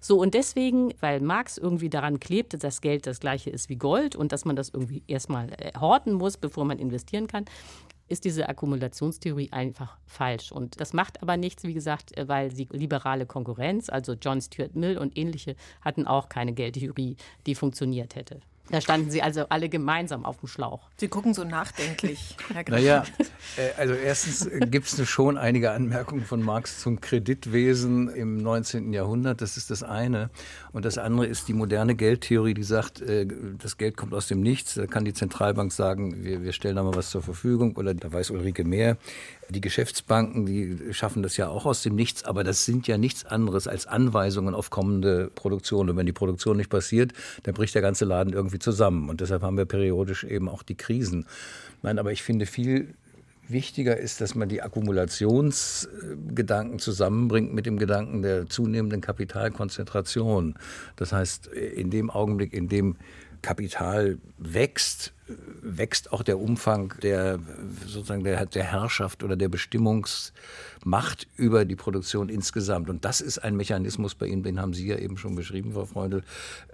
So 0.00 0.18
und 0.20 0.34
deswegen, 0.34 0.94
weil 1.00 1.20
Marx 1.20 1.58
irgendwie 1.58 1.90
daran 1.90 2.20
klebte, 2.20 2.58
dass 2.58 2.80
Geld 2.80 3.06
das 3.06 3.20
gleiche 3.20 3.50
ist 3.50 3.68
wie 3.68 3.76
Gold 3.76 4.16
und 4.16 4.32
dass 4.32 4.44
man 4.44 4.56
das 4.56 4.70
irgendwie 4.70 5.02
erstmal 5.06 5.50
äh, 5.52 5.72
horten 5.78 6.14
muss, 6.14 6.36
bevor 6.36 6.64
man 6.64 6.78
investieren 6.78 7.26
kann, 7.26 7.44
ist 8.08 8.24
diese 8.24 8.48
Akkumulationstheorie 8.48 9.50
einfach 9.52 9.96
falsch. 10.06 10.52
Und 10.52 10.80
das 10.80 10.92
macht 10.92 11.22
aber 11.22 11.36
nichts, 11.36 11.64
wie 11.64 11.74
gesagt, 11.74 12.16
äh, 12.16 12.28
weil 12.28 12.50
die 12.50 12.68
liberale 12.70 13.26
Konkurrenz, 13.26 13.88
also 13.88 14.14
John 14.14 14.40
Stuart 14.40 14.74
Mill 14.74 14.98
und 14.98 15.16
ähnliche, 15.16 15.56
hatten 15.80 16.06
auch 16.06 16.28
keine 16.28 16.52
Geldtheorie, 16.52 17.16
die 17.46 17.54
funktioniert 17.54 18.14
hätte. 18.14 18.40
Da 18.70 18.80
standen 18.80 19.10
Sie 19.10 19.20
also 19.20 19.46
alle 19.50 19.68
gemeinsam 19.68 20.24
auf 20.24 20.38
dem 20.38 20.48
Schlauch. 20.48 20.88
Sie 20.96 21.08
gucken 21.08 21.34
so 21.34 21.44
nachdenklich, 21.44 22.36
Herr 22.52 22.64
Graf. 22.64 22.78
Naja, 22.78 23.04
äh, 23.58 23.70
also 23.76 23.92
erstens 23.92 24.46
äh, 24.46 24.60
gibt 24.60 24.86
es 24.86 25.08
schon 25.08 25.36
einige 25.36 25.72
Anmerkungen 25.72 26.24
von 26.24 26.42
Marx 26.42 26.80
zum 26.80 27.00
Kreditwesen 27.00 28.08
im 28.08 28.38
19. 28.38 28.94
Jahrhundert. 28.94 29.42
Das 29.42 29.58
ist 29.58 29.70
das 29.70 29.82
eine. 29.82 30.30
Und 30.74 30.84
das 30.84 30.98
andere 30.98 31.26
ist 31.26 31.46
die 31.46 31.52
moderne 31.52 31.94
Geldtheorie, 31.94 32.52
die 32.52 32.64
sagt, 32.64 33.00
äh, 33.00 33.28
das 33.62 33.78
Geld 33.78 33.96
kommt 33.96 34.12
aus 34.12 34.26
dem 34.26 34.40
Nichts. 34.40 34.74
Da 34.74 34.88
kann 34.88 35.04
die 35.04 35.14
Zentralbank 35.14 35.70
sagen, 35.70 36.24
wir, 36.24 36.42
wir 36.42 36.52
stellen 36.52 36.74
da 36.74 36.82
mal 36.82 36.96
was 36.96 37.10
zur 37.10 37.22
Verfügung. 37.22 37.76
Oder 37.76 37.94
da 37.94 38.12
weiß 38.12 38.30
Ulrike 38.30 38.64
mehr. 38.64 38.96
Die 39.50 39.60
Geschäftsbanken, 39.60 40.46
die 40.46 40.92
schaffen 40.92 41.22
das 41.22 41.36
ja 41.36 41.48
auch 41.48 41.64
aus 41.64 41.82
dem 41.82 41.94
Nichts, 41.94 42.24
aber 42.24 42.42
das 42.42 42.64
sind 42.64 42.88
ja 42.88 42.98
nichts 42.98 43.24
anderes 43.24 43.68
als 43.68 43.86
Anweisungen 43.86 44.52
auf 44.52 44.70
kommende 44.70 45.30
Produktion. 45.36 45.88
Und 45.88 45.96
wenn 45.96 46.06
die 46.06 46.12
Produktion 46.12 46.56
nicht 46.56 46.70
passiert, 46.70 47.12
dann 47.44 47.54
bricht 47.54 47.76
der 47.76 47.82
ganze 47.82 48.04
Laden 48.04 48.32
irgendwie 48.32 48.58
zusammen. 48.58 49.08
Und 49.08 49.20
deshalb 49.20 49.42
haben 49.42 49.56
wir 49.56 49.66
periodisch 49.66 50.24
eben 50.24 50.48
auch 50.48 50.64
die 50.64 50.74
Krisen. 50.74 51.24
Nein, 51.82 52.00
aber 52.00 52.10
ich 52.10 52.24
finde 52.24 52.46
viel 52.46 52.94
wichtiger 53.48 53.96
ist, 53.96 54.20
dass 54.20 54.34
man 54.34 54.48
die 54.48 54.62
Akkumulationsgedanken 54.62 56.78
zusammenbringt 56.78 57.54
mit 57.54 57.66
dem 57.66 57.78
Gedanken 57.78 58.22
der 58.22 58.48
zunehmenden 58.48 59.00
Kapitalkonzentration. 59.00 60.54
Das 60.96 61.12
heißt, 61.12 61.46
in 61.48 61.90
dem 61.90 62.10
Augenblick, 62.10 62.52
in 62.52 62.68
dem 62.68 62.96
Kapital 63.44 64.16
wächst, 64.38 65.12
wächst 65.60 66.14
auch 66.14 66.22
der 66.22 66.38
Umfang 66.38 66.94
der 67.02 67.38
sozusagen 67.86 68.24
der, 68.24 68.46
der 68.46 68.64
Herrschaft 68.64 69.22
oder 69.22 69.36
der 69.36 69.50
Bestimmungsmacht 69.50 71.26
über 71.36 71.66
die 71.66 71.76
Produktion 71.76 72.30
insgesamt. 72.30 72.88
Und 72.88 73.04
das 73.04 73.20
ist 73.20 73.38
ein 73.38 73.54
Mechanismus 73.54 74.14
bei 74.14 74.28
Ihnen, 74.28 74.44
den 74.44 74.62
haben 74.62 74.72
Sie 74.72 74.86
ja 74.86 74.96
eben 74.96 75.18
schon 75.18 75.34
beschrieben, 75.34 75.72
Frau 75.72 75.84
Freundl. 75.84 76.22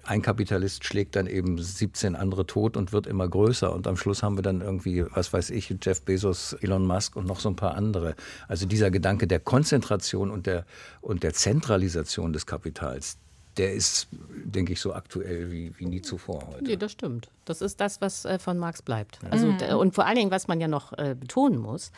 Ein 0.05 0.23
Kapitalist 0.23 0.85
schlägt 0.85 1.17
dann 1.17 1.27
eben 1.27 1.59
17 1.59 2.15
andere 2.15 2.47
tot 2.47 2.77
und 2.77 2.93
wird 2.93 3.09
immer 3.09 3.29
größer. 3.29 3.73
Und 3.73 3.89
am 3.89 3.97
Schluss 3.97 4.23
haben 4.23 4.39
wir 4.39 4.43
dann 4.43 4.61
irgendwie, 4.61 5.05
was 5.13 5.33
weiß 5.33 5.51
ich, 5.51 5.75
Jeff 5.83 6.03
Bezos, 6.03 6.53
Elon 6.61 6.87
Musk 6.87 7.17
und 7.17 7.27
noch 7.27 7.41
so 7.41 7.49
ein 7.49 7.57
paar 7.57 7.75
andere. 7.75 8.15
Also 8.47 8.65
dieser 8.67 8.93
Gedanke 8.93 9.27
der 9.27 9.41
Konzentration 9.41 10.31
und 10.31 10.47
der, 10.47 10.67
und 11.01 11.25
der 11.25 11.35
Zentralisation 11.35 12.33
des 12.33 12.47
Kapitals, 12.47 13.19
der 13.57 13.73
ist, 13.73 14.09
denke 14.45 14.73
ich, 14.73 14.81
so 14.81 14.95
aktuell 14.95 15.51
wie, 15.51 15.73
wie 15.79 15.87
nie 15.87 16.03
zuvor 16.03 16.47
heute. 16.49 16.65
Nee, 16.65 16.77
das 16.77 16.93
stimmt. 16.93 17.31
Das 17.45 17.61
ist 17.61 17.81
das, 17.81 18.01
was 18.01 18.25
äh, 18.25 18.39
von 18.39 18.59
Marx 18.59 18.83
bleibt. 18.83 19.19
Also, 19.31 19.47
mhm. 19.47 19.61
Und 19.79 19.95
vor 19.95 20.07
allen 20.07 20.17
Dingen, 20.17 20.31
was 20.31 20.49
man 20.49 20.61
ja 20.61 20.69
noch 20.69 20.93
äh, 20.93 21.17
betonen 21.19 21.59
muss, 21.59 21.91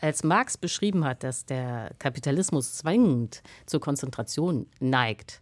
als 0.00 0.24
Marx 0.24 0.56
beschrieben 0.56 1.04
hat, 1.04 1.22
dass 1.24 1.44
der 1.44 1.90
Kapitalismus 1.98 2.74
zwingend 2.74 3.42
zur 3.66 3.80
Konzentration 3.80 4.66
neigt, 4.78 5.40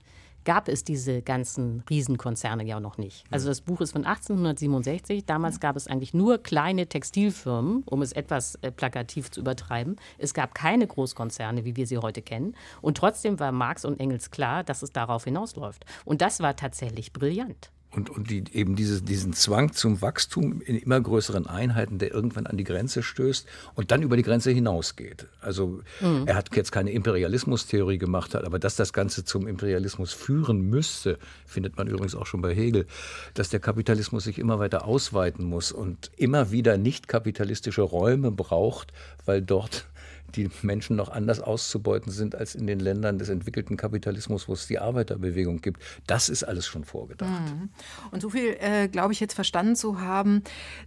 gab 0.48 0.66
es 0.68 0.82
diese 0.82 1.20
ganzen 1.20 1.84
Riesenkonzerne 1.90 2.64
ja 2.64 2.80
noch 2.80 2.96
nicht. 2.96 3.22
Also 3.30 3.48
das 3.48 3.60
Buch 3.60 3.82
ist 3.82 3.92
von 3.92 4.06
1867. 4.06 5.26
Damals 5.26 5.60
gab 5.60 5.76
es 5.76 5.86
eigentlich 5.86 6.14
nur 6.14 6.38
kleine 6.38 6.86
Textilfirmen, 6.86 7.82
um 7.84 8.00
es 8.00 8.12
etwas 8.12 8.54
äh, 8.62 8.72
plakativ 8.72 9.30
zu 9.30 9.40
übertreiben. 9.40 9.96
Es 10.16 10.32
gab 10.32 10.54
keine 10.54 10.86
Großkonzerne, 10.86 11.66
wie 11.66 11.76
wir 11.76 11.86
sie 11.86 11.98
heute 11.98 12.22
kennen. 12.22 12.56
Und 12.80 12.96
trotzdem 12.96 13.38
war 13.38 13.52
Marx 13.52 13.84
und 13.84 14.00
Engels 14.00 14.30
klar, 14.30 14.64
dass 14.64 14.80
es 14.80 14.90
darauf 14.90 15.24
hinausläuft. 15.24 15.84
Und 16.06 16.22
das 16.22 16.40
war 16.40 16.56
tatsächlich 16.56 17.12
brillant 17.12 17.70
und, 17.90 18.10
und 18.10 18.30
die, 18.30 18.44
eben 18.52 18.76
diese, 18.76 19.00
diesen 19.00 19.32
Zwang 19.32 19.72
zum 19.72 20.02
Wachstum 20.02 20.60
in 20.60 20.76
immer 20.76 21.00
größeren 21.00 21.46
Einheiten, 21.46 21.98
der 21.98 22.12
irgendwann 22.12 22.46
an 22.46 22.58
die 22.58 22.64
Grenze 22.64 23.02
stößt 23.02 23.46
und 23.74 23.90
dann 23.90 24.02
über 24.02 24.16
die 24.16 24.22
Grenze 24.22 24.50
hinausgeht. 24.50 25.26
Also 25.40 25.80
mhm. 26.00 26.24
er 26.26 26.34
hat 26.34 26.54
jetzt 26.54 26.70
keine 26.70 26.90
Imperialismustheorie 26.92 27.98
gemacht, 27.98 28.34
aber 28.34 28.58
dass 28.58 28.76
das 28.76 28.92
Ganze 28.92 29.24
zum 29.24 29.46
Imperialismus 29.46 30.12
führen 30.12 30.60
müsste, 30.68 31.18
findet 31.46 31.78
man 31.78 31.88
übrigens 31.88 32.14
auch 32.14 32.26
schon 32.26 32.42
bei 32.42 32.54
Hegel, 32.54 32.86
dass 33.34 33.48
der 33.48 33.60
Kapitalismus 33.60 34.24
sich 34.24 34.38
immer 34.38 34.58
weiter 34.58 34.84
ausweiten 34.84 35.44
muss 35.44 35.72
und 35.72 36.10
immer 36.16 36.50
wieder 36.50 36.76
nicht 36.76 37.08
kapitalistische 37.08 37.82
Räume 37.82 38.30
braucht, 38.30 38.92
weil 39.24 39.40
dort 39.40 39.86
die 40.34 40.50
Menschen 40.62 40.96
noch 40.96 41.08
anders 41.08 41.40
auszubeuten 41.40 42.12
sind 42.12 42.34
als 42.34 42.54
in 42.54 42.66
den 42.66 42.80
Ländern 42.80 43.18
des 43.18 43.28
entwickelten 43.28 43.76
Kapitalismus, 43.76 44.48
wo 44.48 44.52
es 44.52 44.66
die 44.66 44.78
Arbeiterbewegung 44.78 45.60
gibt. 45.60 45.82
Das 46.06 46.28
ist 46.28 46.44
alles 46.44 46.66
schon 46.66 46.84
vorgedacht. 46.84 47.54
Mhm. 47.54 47.70
Und 48.10 48.20
so 48.20 48.30
viel, 48.30 48.56
äh, 48.60 48.88
glaube 48.88 49.12
ich, 49.12 49.20
jetzt 49.20 49.34
verstanden 49.34 49.76
zu 49.76 50.00
haben. 50.00 50.42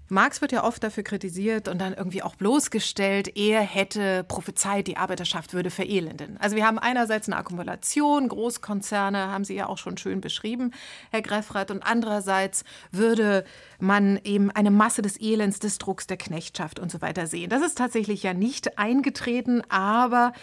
Marx 0.10 0.42
wird 0.42 0.52
ja 0.52 0.64
oft 0.64 0.84
dafür 0.84 1.04
kritisiert 1.04 1.68
und 1.68 1.80
dann 1.80 1.94
irgendwie 1.94 2.22
auch 2.22 2.36
bloßgestellt, 2.36 3.36
er 3.36 3.62
hätte 3.62 4.24
prophezeit, 4.28 4.88
die 4.88 4.98
Arbeiterschaft 4.98 5.54
würde 5.54 5.70
verelenden. 5.70 6.38
Also 6.38 6.56
wir 6.56 6.66
haben 6.66 6.80
einerseits 6.80 7.28
eine 7.28 7.38
Akkumulation, 7.38 8.28
Großkonzerne 8.28 9.28
haben 9.28 9.44
Sie 9.44 9.56
ja 9.56 9.68
auch 9.68 9.78
schon 9.78 9.98
schön 9.98 10.22
beschrieben, 10.22 10.72
Herr 11.12 11.22
Greffrath, 11.22 11.72
und 11.72 11.82
andererseits 11.84 12.64
würde 12.92 13.44
man 13.82 14.20
eben 14.24 14.52
eine 14.52 14.72
Masse 14.72 15.02
des 15.02 15.20
Elends, 15.20 15.60
des 15.60 15.78
Drucks, 15.78 16.08
der 16.08 16.18
Knechtschaft 16.18 16.80
und 16.80 16.92
so 16.92 17.02
weiter 17.02 17.28
sehen. 17.28 17.50
Das 17.50 17.62
ist 17.62 17.78
tatsächlich 17.78 18.24
ja 18.24 18.34
nicht 18.34 18.78
eingetreten, 18.78 19.62
aber 19.70 20.34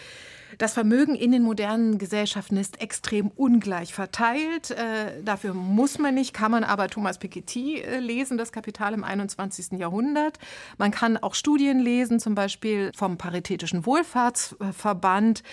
das 0.58 0.74
Vermögen 0.74 1.14
in 1.14 1.30
den 1.30 1.42
modernen 1.42 1.98
Gesellschaften 1.98 2.56
ist 2.56 2.80
extrem 2.80 3.28
ungleich 3.28 3.94
verteilt. 3.94 4.72
Äh, 4.72 5.22
dafür 5.22 5.54
muss 5.54 5.98
man 5.98 6.14
nicht, 6.14 6.34
kann 6.34 6.50
man 6.50 6.64
aber 6.64 6.88
Thomas 6.88 7.18
Piketty 7.18 7.80
äh, 7.80 8.00
lesen, 8.00 8.38
das 8.38 8.50
Kapital 8.50 8.92
im 8.92 9.04
21. 9.04 9.78
Jahrhundert. 9.78 10.40
Man 10.76 10.90
kann 10.90 11.16
auch 11.16 11.36
Studien 11.36 11.78
lesen, 11.78 12.18
zum 12.18 12.34
Beispiel 12.34 12.90
vom 12.96 13.18
Paritätischen 13.18 13.86
Wohlfahrtsverband, 13.86 15.44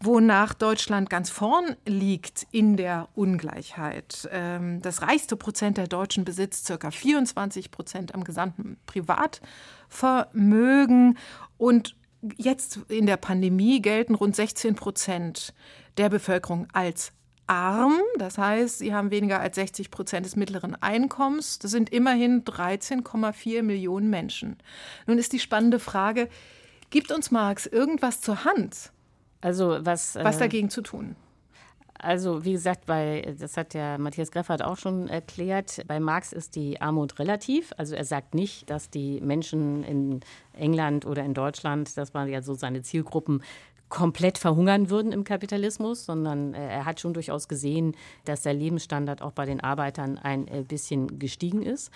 wonach 0.00 0.54
Deutschland 0.54 1.10
ganz 1.10 1.28
vorn 1.28 1.76
liegt 1.86 2.46
in 2.50 2.78
der 2.78 3.10
Ungleichheit. 3.14 4.26
Ähm, 4.32 4.80
das 4.80 5.02
reichste 5.02 5.36
Prozent 5.36 5.76
der 5.76 5.88
Deutschen 5.88 6.24
besitzt 6.24 6.68
ca. 6.68 6.90
24 6.90 7.70
Prozent 7.70 8.14
am 8.14 8.24
gesamten 8.24 8.78
Privatvermögen 8.86 11.18
und 11.58 11.96
jetzt 12.36 12.78
in 12.88 13.06
der 13.06 13.16
Pandemie 13.16 13.80
gelten 13.82 14.14
rund 14.14 14.36
16 14.36 14.74
Prozent 14.74 15.54
der 15.96 16.08
Bevölkerung 16.08 16.66
als 16.72 17.12
arm. 17.46 18.00
Das 18.18 18.38
heißt, 18.38 18.78
sie 18.78 18.94
haben 18.94 19.10
weniger 19.10 19.40
als 19.40 19.56
60 19.56 19.90
Prozent 19.90 20.26
des 20.26 20.36
mittleren 20.36 20.80
Einkommens. 20.80 21.58
Das 21.58 21.70
sind 21.70 21.90
immerhin 21.90 22.44
13,4 22.44 23.62
Millionen 23.62 24.10
Menschen. 24.10 24.56
Nun 25.06 25.18
ist 25.18 25.32
die 25.32 25.38
spannende 25.38 25.78
Frage, 25.78 26.28
gibt 26.90 27.12
uns 27.12 27.30
Marx 27.30 27.66
irgendwas 27.66 28.20
zur 28.20 28.44
Hand, 28.44 28.92
also 29.40 29.78
was, 29.80 30.14
was 30.14 30.36
äh, 30.36 30.40
dagegen 30.40 30.70
zu 30.70 30.80
tun? 30.80 31.16
Also 31.98 32.44
wie 32.44 32.52
gesagt, 32.52 32.86
bei, 32.86 33.34
das 33.38 33.56
hat 33.56 33.72
ja 33.72 33.98
Matthias 33.98 34.30
Greffert 34.30 34.62
auch 34.62 34.76
schon 34.76 35.08
erklärt, 35.08 35.82
bei 35.86 36.00
Marx 36.00 36.32
ist 36.32 36.56
die 36.56 36.80
Armut 36.80 37.18
relativ. 37.18 37.72
Also 37.76 37.94
er 37.94 38.04
sagt 38.04 38.34
nicht, 38.34 38.68
dass 38.68 38.90
die 38.90 39.20
Menschen 39.20 39.84
in 39.84 40.20
England 40.52 41.06
oder 41.06 41.24
in 41.24 41.34
Deutschland, 41.34 41.96
das 41.96 42.12
waren 42.12 42.28
ja 42.28 42.42
so 42.42 42.54
seine 42.54 42.82
Zielgruppen, 42.82 43.42
komplett 43.88 44.38
verhungern 44.38 44.90
würden 44.90 45.12
im 45.12 45.22
Kapitalismus, 45.22 46.04
sondern 46.04 46.52
äh, 46.52 46.66
er 46.66 46.84
hat 46.84 47.00
schon 47.00 47.14
durchaus 47.14 47.46
gesehen, 47.46 47.94
dass 48.24 48.42
der 48.42 48.54
Lebensstandard 48.54 49.22
auch 49.22 49.32
bei 49.32 49.44
den 49.44 49.60
Arbeitern 49.60 50.18
ein 50.18 50.48
äh, 50.48 50.64
bisschen 50.66 51.18
gestiegen 51.20 51.62
ist. 51.62 51.92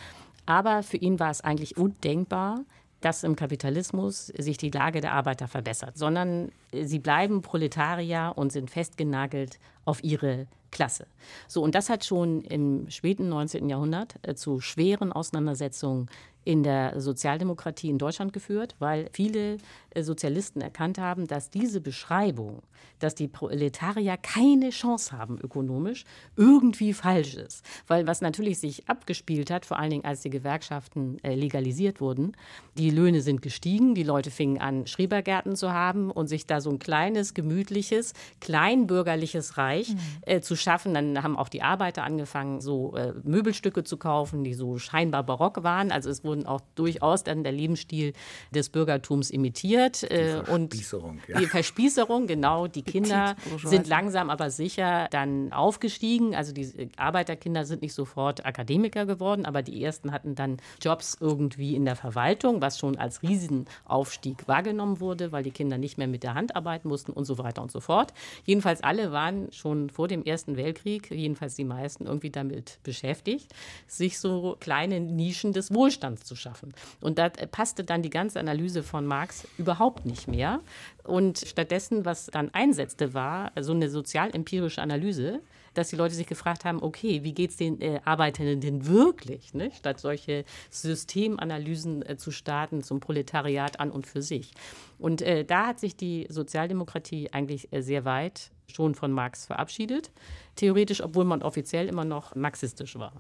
Aber 0.47 0.83
für 0.83 0.97
ihn 0.97 1.19
war 1.19 1.31
es 1.31 1.41
eigentlich 1.41 1.77
undenkbar, 1.77 2.61
dass 3.01 3.23
im 3.23 3.37
Kapitalismus 3.37 4.27
sich 4.27 4.57
die 4.57 4.71
Lage 4.71 5.01
der 5.01 5.13
Arbeiter 5.13 5.49
verbessert, 5.49 5.97
sondern 5.97 6.51
sie 6.73 6.99
bleiben 6.99 7.43
Proletarier 7.43 8.33
und 8.37 8.53
sind 8.53 8.71
festgenagelt 8.71 9.59
auf 9.85 10.03
ihre 10.03 10.47
Klasse. 10.71 11.07
So, 11.47 11.63
und 11.63 11.75
das 11.75 11.89
hat 11.89 12.05
schon 12.05 12.43
im 12.43 12.91
späten 12.91 13.29
19. 13.29 13.69
Jahrhundert 13.69 14.17
äh, 14.23 14.35
zu 14.35 14.61
schweren 14.61 15.13
Auseinandersetzungen 15.13 16.09
in 16.45 16.63
der 16.63 17.01
Sozialdemokratie 17.01 17.91
in 17.91 17.99
Deutschland 17.99 18.33
geführt, 18.33 18.75
weil 18.79 19.09
viele 19.13 19.59
Sozialisten 19.97 20.61
erkannt 20.61 20.99
haben, 20.99 21.27
dass 21.27 21.51
diese 21.51 21.81
Beschreibung, 21.81 22.63
dass 22.99 23.15
die 23.15 23.29
Proletarier 23.29 24.17
keine 24.17 24.71
Chance 24.71 25.17
haben 25.17 25.39
ökonomisch, 25.41 26.05
irgendwie 26.37 26.93
falsch 26.93 27.35
ist. 27.35 27.65
Weil 27.87 28.07
was 28.07 28.21
natürlich 28.21 28.59
sich 28.59 28.89
abgespielt 28.89 29.51
hat, 29.51 29.67
vor 29.67 29.79
allen 29.79 29.91
Dingen 29.91 30.05
als 30.05 30.23
die 30.23 30.31
Gewerkschaften 30.31 31.19
äh, 31.23 31.35
legalisiert 31.35 32.01
wurden, 32.01 32.37
die 32.77 32.91
Löhne 32.91 33.23
sind 33.23 33.43
gestiegen, 33.43 33.95
die 33.95 34.03
Leute 34.03 34.31
fingen 34.31 34.59
an, 34.59 34.87
Schrebergärten 34.87 35.57
zu 35.57 35.73
haben 35.73 36.11
und 36.11 36.29
sich 36.29 36.47
da 36.47 36.61
so 36.61 36.71
ein 36.71 36.79
kleines, 36.79 37.35
gemütliches, 37.35 38.13
kleinbürgerliches 38.41 39.57
Reich 39.57 39.91
mhm. 39.91 39.99
äh, 40.23 40.41
zu 40.41 40.57
schaffen. 40.57 40.95
Dann 40.95 41.23
haben 41.23 41.37
auch 41.37 41.49
die 41.49 41.63
Arbeiter 41.63 42.05
angefangen, 42.05 42.61
so 42.61 42.95
äh, 42.97 43.13
Möbelstücke 43.25 43.85
zu 43.85 43.97
kaufen, 43.97 44.45
die 44.45 44.55
so 44.55 44.79
scheinbar 44.79 45.23
barock 45.25 45.63
waren. 45.63 45.91
Also 45.91 46.11
es 46.11 46.25
wurden 46.25 46.47
auch 46.47 46.61
durchaus 46.75 47.25
dann 47.25 47.43
der 47.43 47.53
Lebensstil 47.53 48.13
des 48.53 48.69
Bürgertums 48.69 49.31
imitiert. 49.31 49.88
Äh, 49.97 50.43
die 50.43 50.79
Verspießerung, 50.79 51.11
und 51.11 51.29
ja. 51.29 51.41
Die 51.41 51.47
Verspießerung, 51.47 52.27
genau. 52.27 52.67
Die 52.67 52.83
Kinder 52.83 53.37
sind 53.65 53.87
langsam 53.87 54.31
aber 54.31 54.51
sicher 54.51 55.09
dann 55.11 55.53
aufgestiegen. 55.53 56.35
Also 56.35 56.53
die 56.53 56.91
Arbeiterkinder 56.97 57.65
sind 57.65 57.83
nicht 57.83 57.95
sofort 57.95 58.45
Akademiker 58.45 59.07
geworden, 59.07 59.47
aber 59.47 59.63
die 59.63 59.83
ersten 59.83 60.13
hatten 60.13 60.35
dann 60.35 60.59
Jobs 60.81 61.17
irgendwie 61.21 61.75
in 61.75 61.85
der 61.85 61.97
Verwaltung, 61.97 62.61
was 62.61 62.79
schon 62.79 62.97
als 62.97 63.23
Riesenaufstieg 63.23 64.47
wahrgenommen 64.47 65.01
wurde, 65.01 65.33
weil 65.33 65.43
die 65.43 65.51
Kinder 65.51 65.79
nicht 65.79 65.99
mehr 65.99 66.09
mit 66.09 66.23
der 66.23 66.35
Hand 66.35 66.57
arbeiten 66.57 66.89
mussten 66.89 67.13
und 67.13 67.25
so 67.25 67.39
weiter 67.39 67.63
und 67.63 67.71
so 67.71 67.81
fort. 67.81 68.13
Jedenfalls 68.45 68.83
alle 68.83 69.13
waren 69.13 69.51
schon 69.53 69.91
vor 69.91 70.09
dem 70.09 70.25
Ersten 70.25 70.57
Weltkrieg, 70.57 71.11
jedenfalls 71.11 71.55
die 71.55 71.65
meisten, 71.65 72.07
irgendwie 72.07 72.31
damit 72.31 72.79
beschäftigt, 72.83 73.53
sich 73.87 74.19
so 74.19 74.57
kleine 74.61 75.01
Nischen 75.01 75.53
des 75.53 75.73
Wohlstands 75.73 76.25
zu 76.25 76.37
schaffen. 76.37 76.75
Und 77.01 77.19
da 77.19 77.29
passte 77.29 77.85
dann 77.85 78.03
die 78.03 78.11
ganze 78.11 78.41
Analyse 78.41 78.83
von 78.83 79.07
Marx 79.07 79.47
überhaupt 79.69 80.07
nicht 80.07 80.29
mehr. 80.29 80.61
Und 81.05 81.39
stattdessen, 81.39 82.07
was 82.07 82.27
dann 82.27 82.49
einsetzte, 82.55 83.13
war 83.13 83.53
so 83.61 83.73
eine 83.73 83.91
sozial-empirische 83.91 84.81
Analyse, 84.81 85.41
dass 85.75 85.91
die 85.91 85.97
Leute 85.97 86.15
sich 86.15 86.27
gefragt 86.27 86.65
haben, 86.65 86.83
okay, 86.83 87.23
wie 87.23 87.35
geht 87.35 87.51
es 87.51 87.57
den 87.59 87.81
äh, 87.81 88.01
Arbeitenden 88.05 88.61
denn 88.61 88.87
wirklich, 88.87 89.53
ne? 89.53 89.71
statt 89.77 90.01
solche 90.01 90.45
Systemanalysen 90.71 92.03
äh, 92.05 92.17
zu 92.17 92.31
starten 92.31 92.83
zum 92.83 93.01
Proletariat 93.01 93.79
an 93.79 93.91
und 93.91 94.07
für 94.07 94.23
sich. 94.23 94.53
Und 94.99 95.21
äh, 95.21 95.45
da 95.45 95.67
hat 95.67 95.79
sich 95.79 95.95
die 95.95 96.27
Sozialdemokratie 96.31 97.31
eigentlich 97.33 97.71
äh, 97.73 97.83
sehr 97.83 98.07
weit 98.07 98.51
schon 98.67 98.95
von 98.95 99.13
Marx 99.13 99.47
verabschiedet, 99.47 100.11
theoretisch, 100.57 101.03
obwohl 101.03 101.25
man 101.25 101.43
offiziell 101.43 101.89
immer 101.89 102.05
noch 102.05 102.35
marxistisch 102.35 102.99
war. 102.99 103.13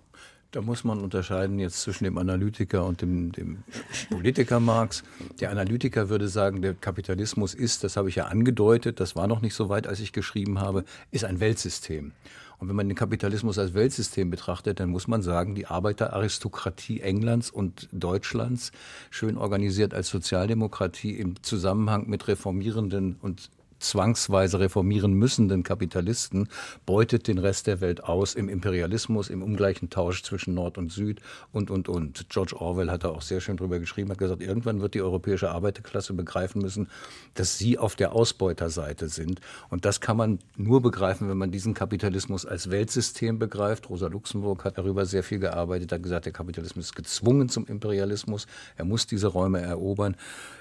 Da 0.50 0.62
muss 0.62 0.82
man 0.82 1.00
unterscheiden 1.00 1.58
jetzt 1.58 1.82
zwischen 1.82 2.04
dem 2.04 2.16
Analytiker 2.16 2.86
und 2.86 3.02
dem, 3.02 3.32
dem, 3.32 3.64
Politiker 4.08 4.60
Marx. 4.60 5.02
Der 5.40 5.50
Analytiker 5.50 6.08
würde 6.08 6.28
sagen, 6.28 6.62
der 6.62 6.72
Kapitalismus 6.72 7.52
ist, 7.52 7.84
das 7.84 7.98
habe 7.98 8.08
ich 8.08 8.16
ja 8.16 8.26
angedeutet, 8.26 8.98
das 8.98 9.14
war 9.14 9.26
noch 9.26 9.42
nicht 9.42 9.54
so 9.54 9.68
weit, 9.68 9.86
als 9.86 10.00
ich 10.00 10.14
geschrieben 10.14 10.58
habe, 10.58 10.84
ist 11.10 11.24
ein 11.24 11.40
Weltsystem. 11.40 12.12
Und 12.58 12.68
wenn 12.68 12.76
man 12.76 12.88
den 12.88 12.96
Kapitalismus 12.96 13.58
als 13.58 13.74
Weltsystem 13.74 14.30
betrachtet, 14.30 14.80
dann 14.80 14.88
muss 14.88 15.06
man 15.06 15.20
sagen, 15.20 15.54
die 15.54 15.66
Arbeiteraristokratie 15.66 17.02
Englands 17.02 17.50
und 17.50 17.88
Deutschlands, 17.92 18.72
schön 19.10 19.36
organisiert 19.36 19.92
als 19.92 20.08
Sozialdemokratie 20.08 21.12
im 21.12 21.42
Zusammenhang 21.42 22.08
mit 22.08 22.26
reformierenden 22.26 23.16
und 23.20 23.50
zwangsweise 23.78 24.60
reformieren 24.60 25.12
müssenden 25.12 25.62
Kapitalisten 25.62 26.48
beutet 26.86 27.28
den 27.28 27.38
Rest 27.38 27.66
der 27.66 27.80
Welt 27.80 28.04
aus 28.04 28.34
im 28.34 28.48
Imperialismus, 28.48 29.28
im 29.28 29.42
ungleichen 29.42 29.90
Tausch 29.90 30.22
zwischen 30.22 30.54
Nord 30.54 30.78
und 30.78 30.92
Süd 30.92 31.20
und, 31.52 31.70
und, 31.70 31.88
und. 31.88 32.28
George 32.28 32.56
Orwell 32.60 32.90
hat 32.90 33.04
da 33.04 33.10
auch 33.10 33.22
sehr 33.22 33.40
schön 33.40 33.56
drüber 33.56 33.78
geschrieben, 33.78 34.10
hat 34.10 34.18
gesagt, 34.18 34.42
irgendwann 34.42 34.80
wird 34.80 34.94
die 34.94 35.02
europäische 35.02 35.50
Arbeiterklasse 35.50 36.12
begreifen 36.12 36.62
müssen, 36.62 36.88
dass 37.34 37.58
sie 37.58 37.78
auf 37.78 37.96
der 37.96 38.12
Ausbeuterseite 38.12 39.08
sind. 39.08 39.40
Und 39.70 39.84
das 39.84 40.00
kann 40.00 40.16
man 40.16 40.38
nur 40.56 40.82
begreifen, 40.82 41.28
wenn 41.28 41.38
man 41.38 41.50
diesen 41.50 41.74
Kapitalismus 41.74 42.46
als 42.46 42.70
Weltsystem 42.70 43.38
begreift. 43.38 43.88
Rosa 43.90 44.08
Luxemburg 44.08 44.64
hat 44.64 44.78
darüber 44.78 45.06
sehr 45.06 45.22
viel 45.22 45.38
gearbeitet, 45.38 45.92
hat 45.92 46.02
gesagt, 46.02 46.26
der 46.26 46.32
Kapitalismus 46.32 46.86
ist 46.86 46.96
gezwungen 46.96 47.48
zum 47.48 47.66
Imperialismus. 47.66 48.46
Er 48.76 48.84
muss 48.84 49.06
diese 49.06 49.28
Räume 49.28 49.60
erobern 49.60 50.16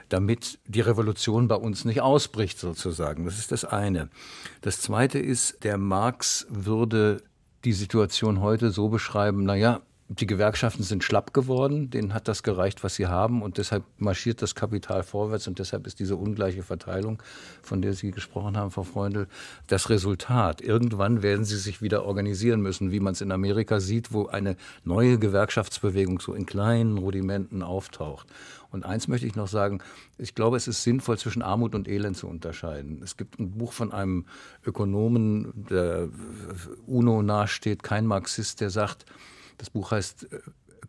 damit 0.10 0.60
die 0.66 0.82
Revolution 0.82 1.48
bei 1.48 1.56
uns 1.56 1.86
nicht 1.86 2.02
ausbricht 2.02 2.60
sozusagen. 2.60 3.07
Das 3.14 3.40
ist 3.40 3.52
das 3.52 3.66
eine. 3.66 4.10
Das 4.62 4.82
zweite 4.82 5.20
ist, 5.20 5.64
der 5.64 5.78
Marx 5.78 6.46
würde 6.50 7.24
die 7.64 7.74
Situation 7.74 8.42
heute 8.42 8.72
so 8.72 8.90
beschreiben, 8.90 9.44
naja, 9.44 9.82
die 10.10 10.26
Gewerkschaften 10.26 10.84
sind 10.84 11.04
schlapp 11.04 11.34
geworden, 11.34 11.90
denen 11.90 12.14
hat 12.14 12.30
das 12.30 12.42
gereicht, 12.42 12.82
was 12.84 12.96
sie 12.96 13.08
haben 13.08 13.42
und 13.42 13.58
deshalb 13.58 13.84
marschiert 13.98 14.42
das 14.42 14.56
Kapital 14.56 15.04
vorwärts 15.04 15.48
und 15.50 15.60
deshalb 15.60 15.86
ist 15.86 16.00
diese 16.00 16.16
ungleiche 16.16 16.64
Verteilung, 16.64 17.22
von 17.62 17.82
der 17.82 17.94
Sie 17.94 18.12
gesprochen 18.12 18.56
haben, 18.56 18.72
Frau 18.72 18.84
Freundl, 18.84 19.28
das 19.68 19.90
Resultat. 19.90 20.62
Irgendwann 20.62 21.24
werden 21.24 21.44
sie 21.44 21.58
sich 21.58 21.82
wieder 21.82 22.06
organisieren 22.06 22.62
müssen, 22.62 22.92
wie 22.92 23.02
man 23.02 23.14
es 23.14 23.22
in 23.22 23.34
Amerika 23.34 23.82
sieht, 23.82 24.14
wo 24.14 24.28
eine 24.28 24.56
neue 24.86 25.20
Gewerkschaftsbewegung 25.20 26.22
so 26.22 26.34
in 26.34 26.46
kleinen 26.46 26.98
Rudimenten 26.98 27.62
auftaucht. 27.62 28.28
Und 28.72 28.86
eins 28.86 29.10
möchte 29.10 29.28
ich 29.28 29.36
noch 29.36 29.48
sagen, 29.48 29.80
ich 30.18 30.36
glaube, 30.36 30.56
es 30.56 30.68
ist 30.70 30.84
sinnvoll, 30.84 31.18
zwischen 31.18 31.42
Armut 31.42 31.76
und 31.76 31.88
Elend 31.88 32.16
zu 32.16 32.28
unterscheiden. 32.28 33.02
Es 33.04 33.18
gibt 33.18 33.40
ein 33.40 33.52
Buch 33.52 33.74
von 33.74 33.92
einem 33.92 34.26
Ökonomen, 34.66 35.66
der 35.70 36.10
UNO 36.86 37.22
nahesteht, 37.24 37.84
kein 37.84 38.06
Marxist, 38.06 38.62
der 38.62 38.70
sagt, 38.70 39.06
das 39.58 39.70
Buch 39.70 39.92
heißt 39.92 40.32
äh, 40.32 40.40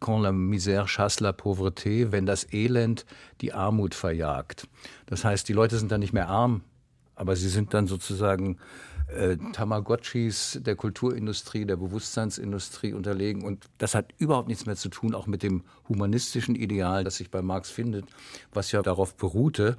Quand 0.00 0.22
la 0.22 0.30
misère 0.30 0.86
chasse 0.86 1.20
la 1.24 1.32
pauvreté, 1.32 2.12
wenn 2.12 2.24
das 2.24 2.52
Elend 2.52 3.04
die 3.40 3.52
Armut 3.52 3.94
verjagt. 3.96 4.68
Das 5.06 5.24
heißt, 5.24 5.48
die 5.48 5.52
Leute 5.52 5.76
sind 5.76 5.90
dann 5.90 6.00
nicht 6.00 6.12
mehr 6.12 6.28
arm, 6.28 6.62
aber 7.16 7.34
sie 7.34 7.48
sind 7.48 7.74
dann 7.74 7.88
sozusagen 7.88 8.58
äh, 9.08 9.36
Tamagotchis 9.52 10.60
der 10.62 10.76
Kulturindustrie, 10.76 11.64
der 11.64 11.76
Bewusstseinsindustrie 11.76 12.92
unterlegen. 12.92 13.42
Und 13.42 13.64
das 13.78 13.94
hat 13.94 14.12
überhaupt 14.18 14.48
nichts 14.48 14.66
mehr 14.66 14.76
zu 14.76 14.88
tun, 14.88 15.14
auch 15.14 15.26
mit 15.26 15.42
dem 15.42 15.64
humanistischen 15.88 16.54
Ideal, 16.54 17.04
das 17.04 17.16
sich 17.16 17.30
bei 17.30 17.42
Marx 17.42 17.70
findet, 17.70 18.04
was 18.52 18.70
ja 18.70 18.82
darauf 18.82 19.16
beruhte, 19.16 19.78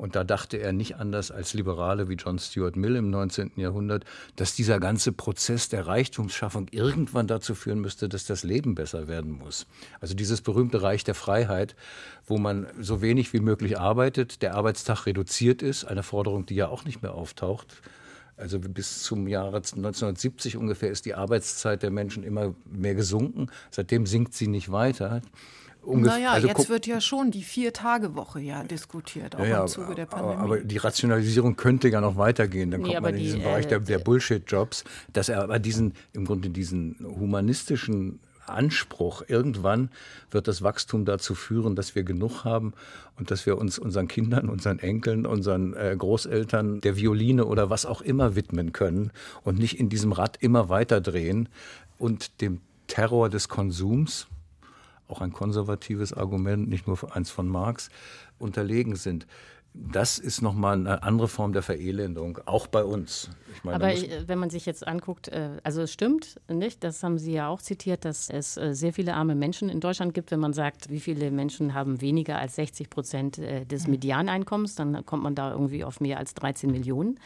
und 0.00 0.16
da 0.16 0.24
dachte 0.24 0.56
er 0.56 0.72
nicht 0.72 0.96
anders 0.96 1.30
als 1.30 1.52
Liberale 1.52 2.08
wie 2.08 2.14
John 2.14 2.38
Stuart 2.38 2.74
Mill 2.74 2.96
im 2.96 3.10
19. 3.10 3.52
Jahrhundert, 3.56 4.06
dass 4.34 4.54
dieser 4.54 4.80
ganze 4.80 5.12
Prozess 5.12 5.68
der 5.68 5.86
Reichtumsschaffung 5.86 6.68
irgendwann 6.70 7.26
dazu 7.26 7.54
führen 7.54 7.80
müsste, 7.80 8.08
dass 8.08 8.24
das 8.24 8.42
Leben 8.42 8.74
besser 8.74 9.08
werden 9.08 9.30
muss. 9.30 9.66
Also 10.00 10.14
dieses 10.14 10.40
berühmte 10.40 10.80
Reich 10.80 11.04
der 11.04 11.14
Freiheit, 11.14 11.76
wo 12.24 12.38
man 12.38 12.66
so 12.80 13.02
wenig 13.02 13.34
wie 13.34 13.40
möglich 13.40 13.78
arbeitet, 13.78 14.40
der 14.40 14.54
Arbeitstag 14.54 15.04
reduziert 15.04 15.60
ist, 15.60 15.84
eine 15.84 16.02
Forderung, 16.02 16.46
die 16.46 16.54
ja 16.54 16.68
auch 16.68 16.86
nicht 16.86 17.02
mehr 17.02 17.12
auftaucht. 17.12 17.82
Also 18.38 18.58
bis 18.58 19.02
zum 19.02 19.28
Jahre 19.28 19.58
1970 19.58 20.56
ungefähr 20.56 20.90
ist 20.90 21.04
die 21.04 21.14
Arbeitszeit 21.14 21.82
der 21.82 21.90
Menschen 21.90 22.22
immer 22.22 22.54
mehr 22.64 22.94
gesunken. 22.94 23.48
Seitdem 23.70 24.06
sinkt 24.06 24.32
sie 24.32 24.46
nicht 24.46 24.72
weiter. 24.72 25.20
Ungef 25.82 26.12
naja, 26.12 26.32
also 26.32 26.46
jetzt 26.46 26.68
wird 26.68 26.86
ja 26.86 27.00
schon 27.00 27.30
die 27.30 27.42
Vier-Tage-Woche 27.42 28.40
ja 28.40 28.62
diskutiert, 28.64 29.36
auch 29.36 29.44
ja, 29.44 29.62
im 29.62 29.66
Zuge 29.68 29.94
der 29.94 30.06
Pandemie. 30.06 30.36
Aber 30.36 30.60
die 30.60 30.76
Rationalisierung 30.76 31.56
könnte 31.56 31.88
ja 31.88 32.00
noch 32.00 32.16
weitergehen. 32.16 32.70
Dann 32.70 32.82
nee, 32.82 32.92
kommt 32.92 33.02
man 33.02 33.14
in 33.14 33.20
diesen 33.20 33.40
die, 33.40 33.46
Bereich 33.46 33.66
der, 33.66 33.78
äh, 33.78 33.82
der 33.82 33.98
Bullshit-Jobs, 33.98 34.84
dass 35.12 35.28
er 35.28 35.42
aber 35.42 35.58
diesen, 35.58 35.94
im 36.12 36.26
Grunde 36.26 36.50
diesen 36.50 36.96
humanistischen 37.00 38.20
Anspruch. 38.46 39.22
Irgendwann 39.26 39.90
wird 40.30 40.48
das 40.48 40.62
Wachstum 40.62 41.04
dazu 41.04 41.34
führen, 41.34 41.76
dass 41.76 41.94
wir 41.94 42.02
genug 42.02 42.44
haben 42.44 42.74
und 43.18 43.30
dass 43.30 43.46
wir 43.46 43.56
uns 43.56 43.78
unseren 43.78 44.08
Kindern, 44.08 44.48
unseren 44.48 44.78
Enkeln, 44.80 45.24
unseren 45.24 45.74
äh, 45.74 45.94
Großeltern 45.96 46.80
der 46.80 46.96
Violine 46.96 47.46
oder 47.46 47.70
was 47.70 47.86
auch 47.86 48.02
immer 48.02 48.36
widmen 48.36 48.72
können 48.72 49.12
und 49.44 49.58
nicht 49.58 49.78
in 49.78 49.88
diesem 49.88 50.12
Rad 50.12 50.36
immer 50.40 50.68
weiter 50.68 51.00
drehen 51.00 51.48
und 51.98 52.40
dem 52.40 52.60
Terror 52.86 53.30
des 53.30 53.48
Konsums 53.48 54.26
auch 55.10 55.20
ein 55.20 55.32
konservatives 55.32 56.12
Argument, 56.12 56.68
nicht 56.68 56.86
nur 56.86 56.98
eins 57.14 57.30
von 57.30 57.48
Marx, 57.48 57.90
unterlegen 58.38 58.96
sind. 58.96 59.26
Das 59.72 60.18
ist 60.18 60.42
nochmal 60.42 60.74
eine 60.74 61.04
andere 61.04 61.28
Form 61.28 61.52
der 61.52 61.62
Verelendung, 61.62 62.38
auch 62.44 62.66
bei 62.66 62.82
uns. 62.82 63.30
Meine, 63.62 63.76
Aber 63.76 63.92
wenn 64.26 64.38
man 64.38 64.50
sich 64.50 64.66
jetzt 64.66 64.86
anguckt, 64.86 65.28
äh, 65.28 65.58
also 65.62 65.82
es 65.82 65.92
stimmt 65.92 66.40
nicht, 66.48 66.82
das 66.82 67.02
haben 67.04 67.18
Sie 67.18 67.32
ja 67.32 67.48
auch 67.48 67.62
zitiert, 67.62 68.04
dass 68.04 68.30
es 68.30 68.56
äh, 68.56 68.74
sehr 68.74 68.92
viele 68.92 69.14
arme 69.14 69.36
Menschen 69.36 69.68
in 69.68 69.78
Deutschland 69.78 70.12
gibt. 70.12 70.32
Wenn 70.32 70.40
man 70.40 70.52
sagt, 70.52 70.90
wie 70.90 70.98
viele 70.98 71.30
Menschen 71.30 71.72
haben 71.72 72.00
weniger 72.00 72.38
als 72.38 72.56
60 72.56 72.90
Prozent 72.90 73.38
äh, 73.38 73.64
des 73.64 73.86
Medianeinkommens, 73.86 74.74
dann 74.74 75.06
kommt 75.06 75.22
man 75.22 75.36
da 75.36 75.52
irgendwie 75.52 75.84
auf 75.84 76.00
mehr 76.00 76.18
als 76.18 76.34
13 76.34 76.70
Millionen. 76.70 77.20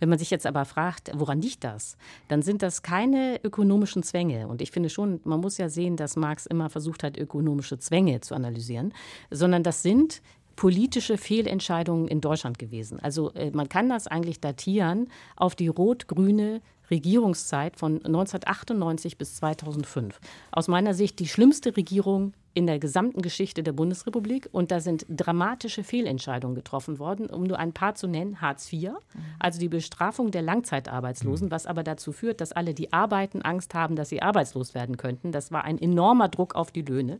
Wenn 0.00 0.08
man 0.08 0.18
sich 0.18 0.30
jetzt 0.30 0.46
aber 0.46 0.64
fragt, 0.64 1.12
woran 1.14 1.40
liegt 1.40 1.62
das, 1.62 1.96
dann 2.26 2.42
sind 2.42 2.62
das 2.62 2.82
keine 2.82 3.38
ökonomischen 3.44 4.02
Zwänge. 4.02 4.48
Und 4.48 4.62
ich 4.62 4.72
finde 4.72 4.90
schon, 4.90 5.20
man 5.22 5.40
muss 5.40 5.58
ja 5.58 5.68
sehen, 5.68 5.96
dass 5.96 6.16
Marx 6.16 6.46
immer 6.46 6.70
versucht 6.70 7.04
hat, 7.04 7.16
ökonomische 7.16 7.78
Zwänge 7.78 8.20
zu 8.20 8.34
analysieren, 8.34 8.92
sondern 9.30 9.62
das 9.62 9.82
sind 9.82 10.22
politische 10.56 11.18
Fehlentscheidungen 11.18 12.08
in 12.08 12.20
Deutschland 12.20 12.58
gewesen. 12.58 12.98
Also 13.00 13.32
äh, 13.32 13.50
man 13.50 13.68
kann 13.68 13.88
das 13.88 14.06
eigentlich 14.06 14.40
datieren 14.40 15.08
auf 15.36 15.54
die 15.54 15.68
rot-grüne 15.68 16.60
Regierungszeit 16.90 17.76
von 17.76 17.96
1998 17.96 19.18
bis 19.18 19.36
2005. 19.36 20.20
Aus 20.52 20.68
meiner 20.68 20.94
Sicht 20.94 21.18
die 21.18 21.28
schlimmste 21.28 21.76
Regierung 21.76 22.34
in 22.54 22.66
der 22.66 22.78
gesamten 22.78 23.20
Geschichte 23.20 23.62
der 23.62 23.72
Bundesrepublik. 23.72 24.48
Und 24.52 24.70
da 24.70 24.80
sind 24.80 25.04
dramatische 25.08 25.84
Fehlentscheidungen 25.84 26.54
getroffen 26.54 26.98
worden, 26.98 27.26
um 27.26 27.42
nur 27.42 27.58
ein 27.58 27.72
paar 27.72 27.96
zu 27.96 28.06
nennen. 28.06 28.40
Hartz 28.40 28.72
IV, 28.72 28.92
also 29.38 29.58
die 29.58 29.68
Bestrafung 29.68 30.30
der 30.30 30.42
Langzeitarbeitslosen, 30.42 31.50
was 31.50 31.66
aber 31.66 31.82
dazu 31.82 32.12
führt, 32.12 32.40
dass 32.40 32.52
alle, 32.52 32.72
die 32.72 32.92
arbeiten, 32.92 33.42
Angst 33.42 33.74
haben, 33.74 33.96
dass 33.96 34.08
sie 34.08 34.22
arbeitslos 34.22 34.74
werden 34.74 34.96
könnten. 34.96 35.32
Das 35.32 35.50
war 35.52 35.64
ein 35.64 35.78
enormer 35.78 36.28
Druck 36.28 36.54
auf 36.54 36.70
die 36.70 36.82
Löhne. 36.82 37.18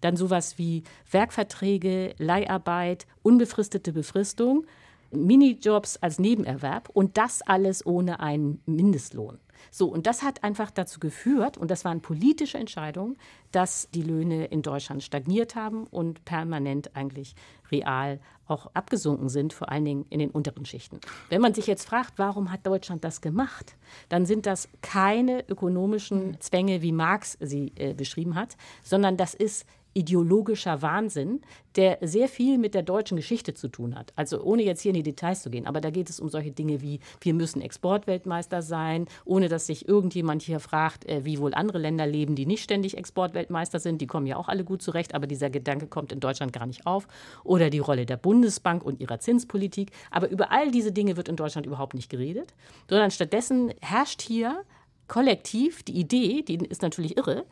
Dann 0.00 0.16
sowas 0.16 0.58
wie 0.58 0.82
Werkverträge, 1.10 2.14
Leiharbeit, 2.18 3.06
unbefristete 3.22 3.92
Befristung. 3.92 4.66
Minijobs 5.14 5.98
als 5.98 6.18
Nebenerwerb 6.18 6.88
und 6.88 7.18
das 7.18 7.42
alles 7.42 7.84
ohne 7.84 8.20
einen 8.20 8.62
Mindestlohn. 8.64 9.38
So, 9.70 9.86
und 9.86 10.06
das 10.06 10.22
hat 10.22 10.44
einfach 10.44 10.70
dazu 10.70 11.00
geführt, 11.00 11.56
und 11.56 11.70
das 11.70 11.84
waren 11.84 12.00
politische 12.00 12.58
Entscheidungen, 12.58 13.16
dass 13.52 13.88
die 13.94 14.02
Löhne 14.02 14.46
in 14.46 14.62
Deutschland 14.62 15.02
stagniert 15.02 15.54
haben 15.54 15.84
und 15.84 16.24
permanent 16.24 16.96
eigentlich 16.96 17.34
real 17.70 18.20
auch 18.48 18.70
abgesunken 18.74 19.28
sind, 19.28 19.52
vor 19.52 19.70
allen 19.70 19.84
Dingen 19.84 20.06
in 20.10 20.18
den 20.18 20.30
unteren 20.30 20.64
Schichten. 20.66 21.00
Wenn 21.30 21.40
man 21.40 21.54
sich 21.54 21.66
jetzt 21.66 21.86
fragt, 21.86 22.14
warum 22.18 22.52
hat 22.52 22.66
Deutschland 22.66 23.04
das 23.04 23.20
gemacht, 23.20 23.76
dann 24.08 24.26
sind 24.26 24.46
das 24.46 24.68
keine 24.82 25.48
ökonomischen 25.48 26.40
Zwänge, 26.40 26.82
wie 26.82 26.92
Marx 26.92 27.38
sie 27.40 27.72
äh, 27.76 27.94
beschrieben 27.94 28.34
hat, 28.34 28.56
sondern 28.82 29.16
das 29.16 29.34
ist 29.34 29.66
ideologischer 29.94 30.82
Wahnsinn, 30.82 31.40
der 31.76 31.98
sehr 32.00 32.28
viel 32.28 32.58
mit 32.58 32.74
der 32.74 32.82
deutschen 32.82 33.16
Geschichte 33.16 33.54
zu 33.54 33.68
tun 33.68 33.94
hat. 33.94 34.12
Also 34.16 34.42
ohne 34.42 34.62
jetzt 34.62 34.82
hier 34.82 34.90
in 34.90 34.96
die 34.96 35.02
Details 35.02 35.42
zu 35.42 35.50
gehen, 35.50 35.66
aber 35.66 35.80
da 35.80 35.90
geht 35.90 36.10
es 36.10 36.20
um 36.20 36.28
solche 36.28 36.50
Dinge 36.50 36.82
wie, 36.82 37.00
wir 37.20 37.34
müssen 37.34 37.62
Exportweltmeister 37.62 38.62
sein, 38.62 39.06
ohne 39.24 39.48
dass 39.48 39.66
sich 39.66 39.88
irgendjemand 39.88 40.42
hier 40.42 40.60
fragt, 40.60 41.06
äh, 41.06 41.24
wie 41.24 41.38
wohl 41.38 41.54
andere 41.54 41.78
Länder 41.78 42.06
leben, 42.06 42.34
die 42.34 42.46
nicht 42.46 42.62
ständig 42.62 42.96
Exportweltmeister 42.96 43.78
sind. 43.78 44.00
Die 44.00 44.06
kommen 44.06 44.26
ja 44.26 44.36
auch 44.36 44.48
alle 44.48 44.64
gut 44.64 44.82
zurecht, 44.82 45.14
aber 45.14 45.26
dieser 45.26 45.50
Gedanke 45.50 45.86
kommt 45.86 46.12
in 46.12 46.20
Deutschland 46.20 46.52
gar 46.52 46.66
nicht 46.66 46.86
auf. 46.86 47.06
Oder 47.44 47.70
die 47.70 47.78
Rolle 47.78 48.06
der 48.06 48.16
Bundesbank 48.16 48.84
und 48.84 49.00
ihrer 49.00 49.18
Zinspolitik. 49.18 49.90
Aber 50.10 50.28
über 50.28 50.50
all 50.50 50.70
diese 50.70 50.92
Dinge 50.92 51.16
wird 51.16 51.28
in 51.28 51.36
Deutschland 51.36 51.66
überhaupt 51.66 51.94
nicht 51.94 52.10
geredet, 52.10 52.54
sondern 52.88 53.10
stattdessen 53.10 53.72
herrscht 53.80 54.22
hier 54.22 54.64
kollektiv 55.08 55.82
die 55.82 55.92
Idee, 55.92 56.42
die 56.42 56.56
ist 56.56 56.82
natürlich 56.82 57.16
irre, 57.16 57.44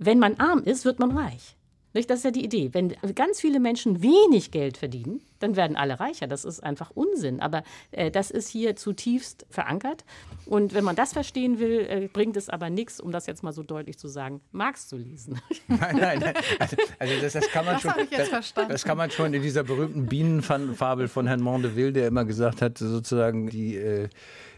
wenn 0.00 0.18
man 0.18 0.36
arm 0.36 0.64
ist, 0.64 0.84
wird 0.84 0.98
man 0.98 1.16
reich. 1.16 1.56
Das 1.92 2.06
ist 2.06 2.24
ja 2.24 2.30
die 2.30 2.44
Idee. 2.44 2.70
Wenn 2.72 2.96
ganz 3.14 3.40
viele 3.40 3.60
Menschen 3.60 4.02
wenig 4.02 4.50
Geld 4.50 4.76
verdienen, 4.76 5.20
dann 5.40 5.56
werden 5.56 5.76
alle 5.76 5.98
reicher. 5.98 6.26
Das 6.26 6.44
ist 6.44 6.60
einfach 6.60 6.90
Unsinn. 6.90 7.40
Aber 7.40 7.64
äh, 7.90 8.10
das 8.10 8.30
ist 8.30 8.48
hier 8.48 8.76
zutiefst 8.76 9.46
verankert. 9.50 10.04
Und 10.46 10.74
wenn 10.74 10.84
man 10.84 10.96
das 10.96 11.12
verstehen 11.12 11.58
will, 11.58 11.86
äh, 11.88 12.08
bringt 12.12 12.36
es 12.36 12.48
aber 12.48 12.70
nichts, 12.70 13.00
um 13.00 13.10
das 13.10 13.26
jetzt 13.26 13.42
mal 13.42 13.52
so 13.52 13.62
deutlich 13.62 13.98
zu 13.98 14.08
sagen, 14.08 14.40
Marx 14.52 14.88
zu 14.88 14.96
lesen. 14.96 15.40
Nein, 15.68 15.96
nein, 15.96 16.18
nein. 16.20 16.34
Also, 16.58 16.76
also 16.98 17.14
das, 17.20 17.32
das, 17.32 17.48
kann 17.48 17.64
man 17.64 17.74
das 17.74 17.82
schon. 17.82 17.92
Das, 18.10 18.54
das, 18.68 18.84
kann 18.84 18.98
man 18.98 19.10
schon 19.10 19.32
in 19.34 19.42
dieser 19.42 19.62
berühmten 19.62 20.06
Bienenfabel 20.06 21.08
von 21.08 21.26
Herrn 21.26 21.40
Mondeville, 21.40 21.92
der 21.92 22.08
immer 22.08 22.24
gesagt 22.24 22.62
hat, 22.62 22.78
sozusagen 22.78 23.48
die. 23.48 23.76
Äh, 23.76 24.08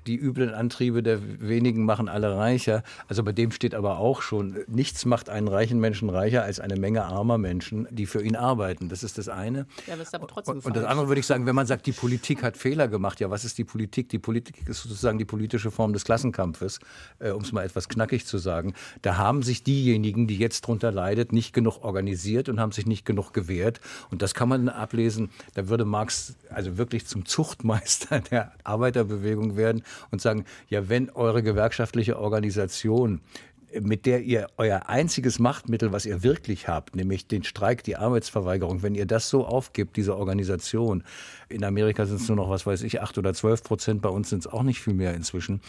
die 0.06 0.16
üblen 0.16 0.52
Antriebe 0.52 1.02
der 1.02 1.20
wenigen 1.40 1.84
machen 1.84 2.08
alle 2.08 2.36
reicher. 2.36 2.82
Also 3.08 3.22
bei 3.22 3.32
dem 3.32 3.50
steht 3.52 3.74
aber 3.74 3.98
auch 3.98 4.22
schon, 4.22 4.64
nichts 4.66 5.04
macht 5.04 5.28
einen 5.28 5.48
reichen 5.48 5.78
Menschen 5.80 6.10
reicher 6.10 6.42
als 6.42 6.60
eine 6.60 6.76
Menge 6.76 7.04
armer 7.04 7.38
Menschen, 7.38 7.86
die 7.90 8.06
für 8.06 8.22
ihn 8.22 8.36
arbeiten. 8.36 8.88
Das 8.88 9.02
ist 9.02 9.18
das 9.18 9.28
eine. 9.28 9.66
Ja, 9.86 9.96
das 9.96 10.08
ist 10.08 10.14
aber 10.14 10.26
trotzdem 10.26 10.56
und, 10.56 10.64
und 10.72 10.78
das 10.78 10.86
andere 10.86 11.08
würde 11.08 11.20
ich 11.20 11.26
sagen, 11.26 11.44
wenn 11.44 11.54
man 11.54 11.66
sagt, 11.66 11.84
die 11.84 11.92
Politik 11.92 12.42
hat 12.42 12.56
Fehler 12.56 12.88
gemacht, 12.88 13.20
ja, 13.20 13.28
was 13.28 13.44
ist 13.44 13.58
die 13.58 13.64
Politik? 13.64 14.08
Die 14.08 14.18
Politik 14.18 14.66
ist 14.66 14.82
sozusagen 14.82 15.18
die 15.18 15.26
politische 15.26 15.70
Form 15.70 15.92
des 15.92 16.04
Klassenkampfes, 16.04 16.80
äh, 17.18 17.28
um 17.28 17.42
es 17.42 17.52
mal 17.52 17.62
etwas 17.62 17.90
knackig 17.90 18.24
zu 18.24 18.38
sagen. 18.38 18.72
Da 19.02 19.18
haben 19.18 19.42
sich 19.42 19.62
diejenigen, 19.62 20.26
die 20.26 20.38
jetzt 20.38 20.62
drunter 20.62 20.90
leidet, 20.90 21.30
nicht 21.30 21.52
genug 21.52 21.84
organisiert 21.84 22.48
und 22.48 22.58
haben 22.58 22.72
sich 22.72 22.86
nicht 22.86 23.04
genug 23.04 23.34
gewehrt. 23.34 23.82
Und 24.10 24.22
das 24.22 24.32
kann 24.32 24.48
man 24.48 24.70
ablesen. 24.70 25.28
Da 25.52 25.68
würde 25.68 25.84
Marx 25.84 26.36
also 26.48 26.78
wirklich 26.78 27.06
zum 27.06 27.26
Zuchtmeister 27.26 28.20
der 28.30 28.52
Arbeiterbewegung 28.64 29.58
werden 29.58 29.82
und 30.10 30.22
sagen, 30.22 30.46
ja, 30.70 30.88
wenn 30.88 31.10
eure 31.10 31.42
gewerkschaftliche 31.42 32.18
Organisation 32.18 33.20
mit 33.80 34.06
der 34.06 34.22
ihr 34.22 34.48
euer 34.56 34.88
einziges 34.88 35.38
Machtmittel, 35.38 35.92
was 35.92 36.06
ihr 36.06 36.22
wirklich 36.22 36.68
habt, 36.68 36.96
nämlich 36.96 37.26
den 37.26 37.44
Streik, 37.44 37.82
die 37.84 37.96
Arbeitsverweigerung, 37.96 38.82
wenn 38.82 38.94
ihr 38.94 39.06
das 39.06 39.28
so 39.28 39.46
aufgibt, 39.46 39.96
diese 39.96 40.16
Organisation, 40.16 41.04
in 41.52 41.64
Amerika 41.64 42.06
sind 42.06 42.20
es 42.20 42.28
nur 42.28 42.36
noch, 42.36 42.50
was 42.50 42.66
weiß 42.66 42.82
ich, 42.82 43.02
acht 43.02 43.18
oder 43.18 43.34
zwölf 43.34 43.62
Prozent, 43.62 44.02
bei 44.02 44.08
uns 44.08 44.30
sind 44.30 44.40
es 44.40 44.46
auch 44.52 44.62
nicht 44.62 44.80
viel 44.80 44.94
mehr 44.94 45.14
inzwischen, 45.14 45.60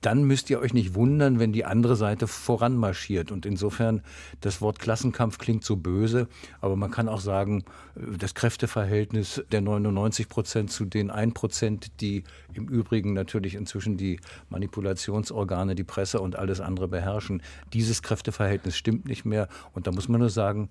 dann 0.00 0.24
müsst 0.24 0.50
ihr 0.50 0.60
euch 0.60 0.72
nicht 0.72 0.94
wundern, 0.94 1.38
wenn 1.38 1.52
die 1.52 1.64
andere 1.64 1.96
Seite 1.96 2.26
voranmarschiert. 2.26 3.30
Und 3.30 3.46
insofern, 3.46 4.02
das 4.40 4.60
Wort 4.60 4.78
Klassenkampf 4.78 5.38
klingt 5.38 5.64
so 5.64 5.76
böse, 5.76 6.28
aber 6.60 6.76
man 6.76 6.90
kann 6.90 7.08
auch 7.08 7.20
sagen, 7.20 7.64
das 7.94 8.34
Kräfteverhältnis 8.34 9.42
der 9.52 9.60
99 9.60 10.28
Prozent 10.28 10.70
zu 10.70 10.84
den 10.84 11.10
ein 11.10 11.32
Prozent, 11.32 12.00
die 12.00 12.24
im 12.54 12.68
Übrigen 12.68 13.12
natürlich 13.12 13.54
inzwischen 13.54 13.96
die 13.96 14.20
Manipulationsorgane, 14.50 15.74
die 15.74 15.84
Presse 15.84 16.20
und 16.20 16.36
alles 16.36 16.60
andere 16.60 16.88
beherrschen, 16.88 17.42
dieses 17.72 18.02
Kräfteverhältnis 18.02 18.76
stimmt 18.76 19.06
nicht 19.06 19.24
mehr. 19.24 19.48
Und 19.74 19.86
da 19.86 19.92
muss 19.92 20.08
man 20.08 20.20
nur 20.20 20.30
sagen, 20.30 20.68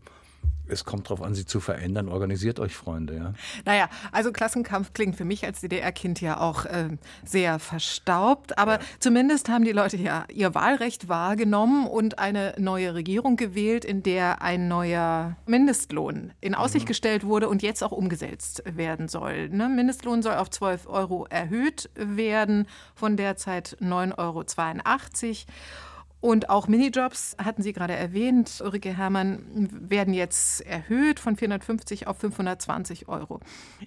es 0.72 0.86
kommt 0.86 1.08
darauf 1.08 1.22
an, 1.22 1.36
sie 1.36 1.46
zu 1.46 1.60
verändern. 1.60 2.10
Organisiert 2.10 2.60
euch, 2.60 2.76
Freunde. 2.76 3.16
Ja? 3.16 3.34
Naja, 3.66 3.90
also 4.12 4.32
Klassenkampf 4.32 4.94
klingt 4.94 5.16
für 5.16 5.26
mich 5.26 5.46
als 5.46 5.62
DDR-Kind 5.62 6.22
ja 6.22 6.40
auch 6.40 6.66
äh, 6.66 6.90
sehr 7.26 7.60
verstaubt. 7.60 8.58
Aber 8.58 8.74
ja. 8.74 8.80
zumindest 9.00 9.50
haben 9.50 9.66
die 9.66 9.72
Leute 9.72 9.98
ja 9.98 10.26
ihr 10.34 10.56
Wahlrecht 10.56 11.10
wahrgenommen 11.10 11.88
und 11.88 12.20
eine 12.20 12.56
neue 12.58 12.94
Regierung 12.94 13.36
gewählt, 13.36 13.86
in 13.86 14.04
der 14.04 14.42
ein 14.42 14.68
neuer 14.68 15.36
Mindestlohn 15.46 16.34
in 16.42 16.56
Aussicht 16.56 16.86
mhm. 16.86 16.90
gestellt 16.90 17.26
wurde 17.26 17.50
und 17.50 17.62
jetzt 17.62 17.84
auch 17.84 17.92
umgesetzt 17.92 18.64
werden 18.66 19.08
soll. 19.08 19.50
Ne? 19.50 19.68
Mindestlohn 19.70 20.22
soll 20.22 20.36
auf 20.36 20.50
12 20.50 20.88
Euro 20.88 21.26
erhöht 21.30 21.90
werden, 21.96 22.68
von 22.96 23.18
derzeit 23.18 23.78
9,82 23.82 24.18
Euro. 24.18 24.44
Und 26.22 26.52
auch 26.52 26.68
Minijobs, 26.68 27.36
hatten 27.44 27.64
Sie 27.64 27.74
gerade 27.74 27.94
erwähnt, 27.94 28.62
Ulrike 28.64 28.96
Herrmann, 28.96 29.44
werden 29.72 30.14
jetzt 30.14 30.62
erhöht 30.62 31.20
von 31.20 31.36
450 31.36 32.06
auf 32.06 32.20
520 32.20 33.08
Euro. 33.08 33.40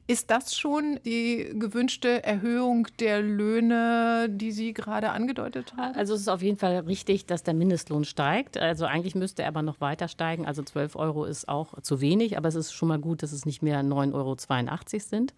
Ist 0.08 0.32
das 0.32 0.56
schon 0.56 0.98
die 1.04 1.52
gewünschte 1.54 2.24
Erhöhung 2.24 2.88
der 2.98 3.22
Löhne, 3.22 4.26
die 4.28 4.50
Sie 4.50 4.74
gerade 4.74 5.10
angedeutet 5.10 5.74
haben? 5.76 5.94
Also 5.94 6.14
es 6.14 6.22
ist 6.22 6.28
auf 6.28 6.42
jeden 6.42 6.58
Fall 6.58 6.78
richtig, 6.78 7.26
dass 7.26 7.44
der 7.44 7.54
Mindestlohn 7.54 8.04
steigt. 8.04 8.58
Also 8.58 8.84
eigentlich 8.84 9.14
müsste 9.14 9.42
er 9.42 9.48
aber 9.48 9.62
noch 9.62 9.80
weiter 9.80 10.08
steigen. 10.08 10.44
Also 10.44 10.64
12 10.64 10.96
Euro 10.96 11.24
ist 11.24 11.48
auch 11.48 11.80
zu 11.82 12.00
wenig, 12.00 12.36
aber 12.36 12.48
es 12.48 12.56
ist 12.56 12.72
schon 12.72 12.88
mal 12.88 12.98
gut, 12.98 13.22
dass 13.22 13.30
es 13.30 13.46
nicht 13.46 13.62
mehr 13.62 13.80
9,82 13.84 14.12
Euro 14.12 14.36
sind. 14.98 15.34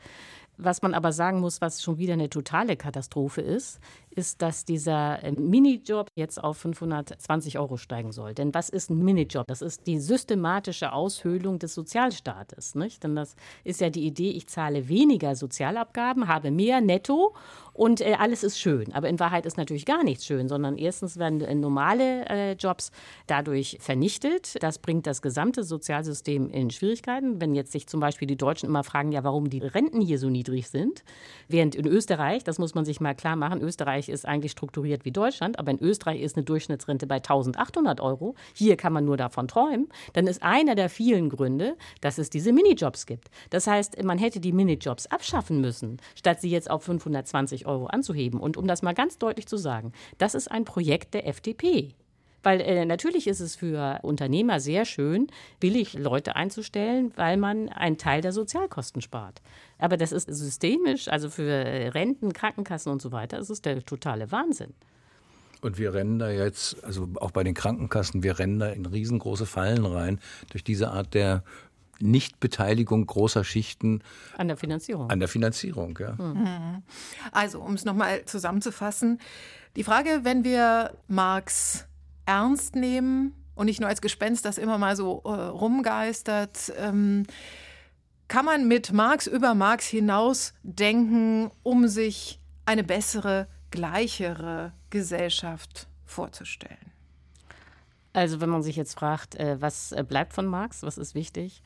Was 0.59 0.81
man 0.81 0.95
aber 0.95 1.13
sagen 1.13 1.41
muss, 1.41 1.61
was 1.61 1.83
schon 1.83 1.99
wieder 1.99 2.15
eine 2.15 2.31
totale 2.31 2.77
Katastrophe 2.77 3.43
ist, 3.43 3.79
ist, 4.17 4.43
dass 4.43 4.65
dieser 4.65 5.23
äh, 5.23 5.33
Minijob 5.33 6.09
jetzt 6.15 6.43
auf 6.43 6.59
520 6.59 7.59
Euro 7.59 7.77
steigen 7.77 8.13
soll. 8.13 8.35
Denn 8.35 8.55
was 8.55 8.69
ist 8.69 8.91
ein 8.91 8.99
Minijob? 8.99 9.47
Das 9.47 9.63
ist 9.63 9.87
die 9.87 9.99
systematische 9.99 10.93
Aushöhlung 10.93 11.59
des 11.59 11.75
Sozialstaates. 11.75 12.75
Nicht? 12.75 13.05
Denn 13.05 13.15
das 13.15 13.37
ist 13.65 13.81
ja 13.81 13.91
die 13.91 14.07
Idee, 14.07 14.31
ich 14.31 14.47
zahle 14.47 14.89
weniger 14.89 15.37
Sozialabgaben, 15.37 16.29
habe 16.29 16.51
mehr 16.51 16.81
netto 16.81 17.35
und 17.77 18.01
äh, 18.01 18.17
alles 18.19 18.43
ist 18.43 18.59
schön. 18.59 18.93
Aber 18.95 19.09
in 19.09 19.21
Wahrheit 19.21 19.45
ist 19.45 19.59
natürlich 19.59 19.85
gar 19.85 20.03
nichts 20.03 20.25
schön, 20.25 20.49
sondern 20.49 20.79
erstens 20.79 21.19
werden 21.19 21.43
äh, 21.43 21.55
normale 21.55 22.27
äh, 22.27 22.53
Jobs 22.53 22.91
dadurch 23.27 23.77
vernichtet. 23.81 24.63
Das 24.63 24.79
bringt 24.79 25.07
das 25.07 25.21
gesamte 25.21 25.63
Sozialsystem 25.63 26.49
in 26.51 26.71
Schwierigkeiten. 26.71 27.39
Wenn 27.41 27.55
jetzt 27.55 27.73
sich 27.73 27.87
zum 27.87 28.01
Beispiel 28.01 28.27
die 28.27 28.37
Deutschen 28.37 28.67
immer 28.67 28.83
fragen, 28.83 29.13
ja, 29.13 29.25
warum 29.25 29.51
die 29.51 29.61
Renten 29.61 30.01
hier 30.01 30.19
so 30.19 30.31
niedrig 30.31 30.69
sind, 30.69 31.05
während 31.49 31.75
in 31.75 31.87
Österreich, 31.87 32.45
das 32.45 32.59
muss 32.59 32.75
man 32.75 32.87
sich 32.87 33.01
mal 33.01 33.15
klar 33.15 33.37
machen, 33.37 33.61
Österreich 33.61 34.06
ist 34.09 34.27
eigentlich 34.27 34.53
strukturiert 34.53 35.05
wie 35.05 35.13
Deutschland, 35.13 35.59
aber 35.59 35.71
in 35.71 35.81
Österreich 35.81 36.21
ist 36.21 36.37
eine 36.37 36.45
Durchschnittsrente 36.45 37.07
bei 37.07 37.17
1800 37.17 38.01
Euro. 38.01 38.35
Hier 38.55 38.77
kann 38.77 38.93
man 38.93 39.05
nur 39.05 39.17
davon 39.17 39.49
träumen. 39.49 39.89
Dann 40.13 40.27
ist 40.27 40.43
einer 40.43 40.75
der 40.75 40.89
vielen 40.89 41.29
Gründe, 41.29 41.77
dass 42.01 42.19
es 42.19 42.31
diese 42.31 42.53
Minijobs 42.53 43.07
gibt. 43.07 43.31
Das 43.51 43.67
heißt, 43.67 44.03
man 44.03 44.19
hätte 44.19 44.41
die 44.41 44.53
Minijobs 44.53 45.07
abschaffen 45.07 45.61
müssen, 45.61 45.99
statt 46.15 46.41
sie 46.41 46.51
jetzt 46.51 46.71
auf 46.71 46.85
520 46.85 47.67
Euro 47.67 47.87
anzuheben. 47.87 48.41
Und 48.41 48.57
um 48.57 48.67
das 48.67 48.83
mal 48.83 48.95
ganz 48.95 49.19
deutlich 49.19 49.47
zu 49.47 49.57
sagen, 49.57 49.93
das 50.19 50.35
ist 50.35 50.51
ein 50.51 50.65
Projekt 50.65 51.15
der 51.15 51.27
FDP. 51.27 51.95
Weil 52.47 52.61
äh, 52.61 52.85
natürlich 52.85 53.27
ist 53.27 53.41
es 53.41 53.57
für 53.57 53.99
Unternehmer 54.03 54.61
sehr 54.61 54.85
schön, 54.85 55.27
billig 55.59 55.95
Leute 55.95 56.37
einzustellen, 56.37 57.11
weil 57.17 57.37
man 57.37 57.69
einen 57.71 57.99
Teil 57.99 58.21
der 58.21 58.31
Sozialkosten 58.31 59.03
spart. 59.03 59.43
Aber 59.79 59.97
das 59.97 60.13
ist 60.13 60.29
systemisch, 60.33 61.09
also 61.09 61.29
für 61.29 61.93
Renten, 61.93 62.33
Krankenkassen 62.33 62.93
und 62.93 63.03
so 63.03 63.11
weiter, 63.11 63.41
ist 63.41 63.51
es 63.51 63.63
der 63.63 63.85
totale 63.85 64.31
Wahnsinn. 64.31 64.75
Und 65.61 65.77
wir 65.77 65.93
rennen 65.93 66.21
da 66.21 66.31
jetzt, 66.31 66.85
also 66.85 67.09
auch 67.17 67.33
bei 67.33 67.43
den 67.43 67.55
Krankenkassen, 67.55 68.23
wir 68.23 68.39
rennen 68.39 68.61
da 68.61 68.69
in 68.69 68.87
riesengroße 68.87 69.45
Fallen 69.45 69.85
rein 69.85 70.21
durch 70.51 70.63
diese 70.63 70.93
Art 70.93 71.15
der 71.15 71.43
Nichtbeteiligung 71.99 73.07
großer 73.07 73.43
Schichten 73.43 74.03
an 74.37 74.47
der 74.47 74.57
Finanzierung. 74.57 75.11
An 75.11 75.19
der 75.19 75.29
Finanzierung, 75.29 75.99
ja. 75.99 76.13
Mhm. 76.13 76.85
Also, 77.33 77.61
um 77.61 77.75
es 77.75 77.85
nochmal 77.85 78.25
zusammenzufassen, 78.25 79.19
die 79.75 79.83
Frage, 79.83 80.21
wenn 80.23 80.45
wir 80.45 80.93
Marx 81.09 81.89
ernst 82.27 82.77
nehmen, 82.77 83.33
und 83.57 83.67
nicht 83.67 83.81
nur 83.81 83.89
als 83.89 84.01
Gespenst, 84.01 84.45
das 84.45 84.59
immer 84.59 84.79
mal 84.79 84.95
so 84.95 85.23
äh, 85.25 85.31
rumgeistert. 85.31 86.73
Ähm, 86.77 87.25
kann 88.29 88.45
man 88.45 88.69
mit 88.69 88.93
Marx 88.93 89.27
über 89.27 89.55
Marx 89.55 89.87
hinaus 89.87 90.53
denken, 90.63 91.51
um 91.63 91.89
sich 91.89 92.39
eine 92.67 92.85
bessere, 92.85 93.49
gleichere 93.71 94.73
Gesellschaft 94.91 95.89
vorzustellen? 96.05 96.93
Also 98.13 98.41
wenn 98.41 98.51
man 98.51 98.63
sich 98.63 98.77
jetzt 98.77 98.99
fragt, 98.99 99.37
äh, 99.37 99.61
was 99.61 99.93
äh, 99.93 100.05
bleibt 100.07 100.35
von 100.35 100.47
Marx, 100.47 100.83
was 100.83 100.99
ist 100.99 101.15
wichtig, 101.15 101.63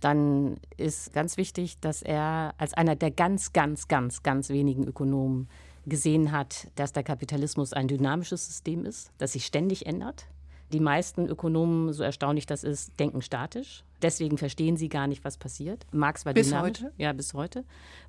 dann 0.00 0.58
ist 0.76 1.12
ganz 1.12 1.36
wichtig, 1.36 1.78
dass 1.80 2.02
er 2.02 2.54
als 2.58 2.74
einer 2.74 2.96
der 2.96 3.10
ganz, 3.10 3.52
ganz, 3.52 3.88
ganz, 3.88 4.22
ganz 4.22 4.48
wenigen 4.48 4.84
Ökonomen 4.84 5.48
gesehen 5.86 6.32
hat, 6.32 6.68
dass 6.74 6.92
der 6.92 7.02
Kapitalismus 7.02 7.72
ein 7.72 7.88
dynamisches 7.88 8.46
System 8.46 8.84
ist, 8.84 9.10
das 9.18 9.32
sich 9.32 9.46
ständig 9.46 9.86
ändert. 9.86 10.26
Die 10.72 10.80
meisten 10.80 11.28
Ökonomen, 11.28 11.92
so 11.92 12.02
erstaunlich 12.02 12.46
das 12.46 12.64
ist, 12.64 12.98
denken 12.98 13.20
statisch. 13.20 13.84
Deswegen 14.00 14.38
verstehen 14.38 14.76
sie 14.76 14.88
gar 14.88 15.06
nicht, 15.06 15.22
was 15.22 15.36
passiert. 15.36 15.86
Marx 15.92 16.24
war 16.24 16.32
bis 16.32 16.48
dynamisch. 16.48 16.82
Heute? 16.82 16.92
Ja, 16.96 17.12
bis 17.12 17.34
heute. 17.34 17.64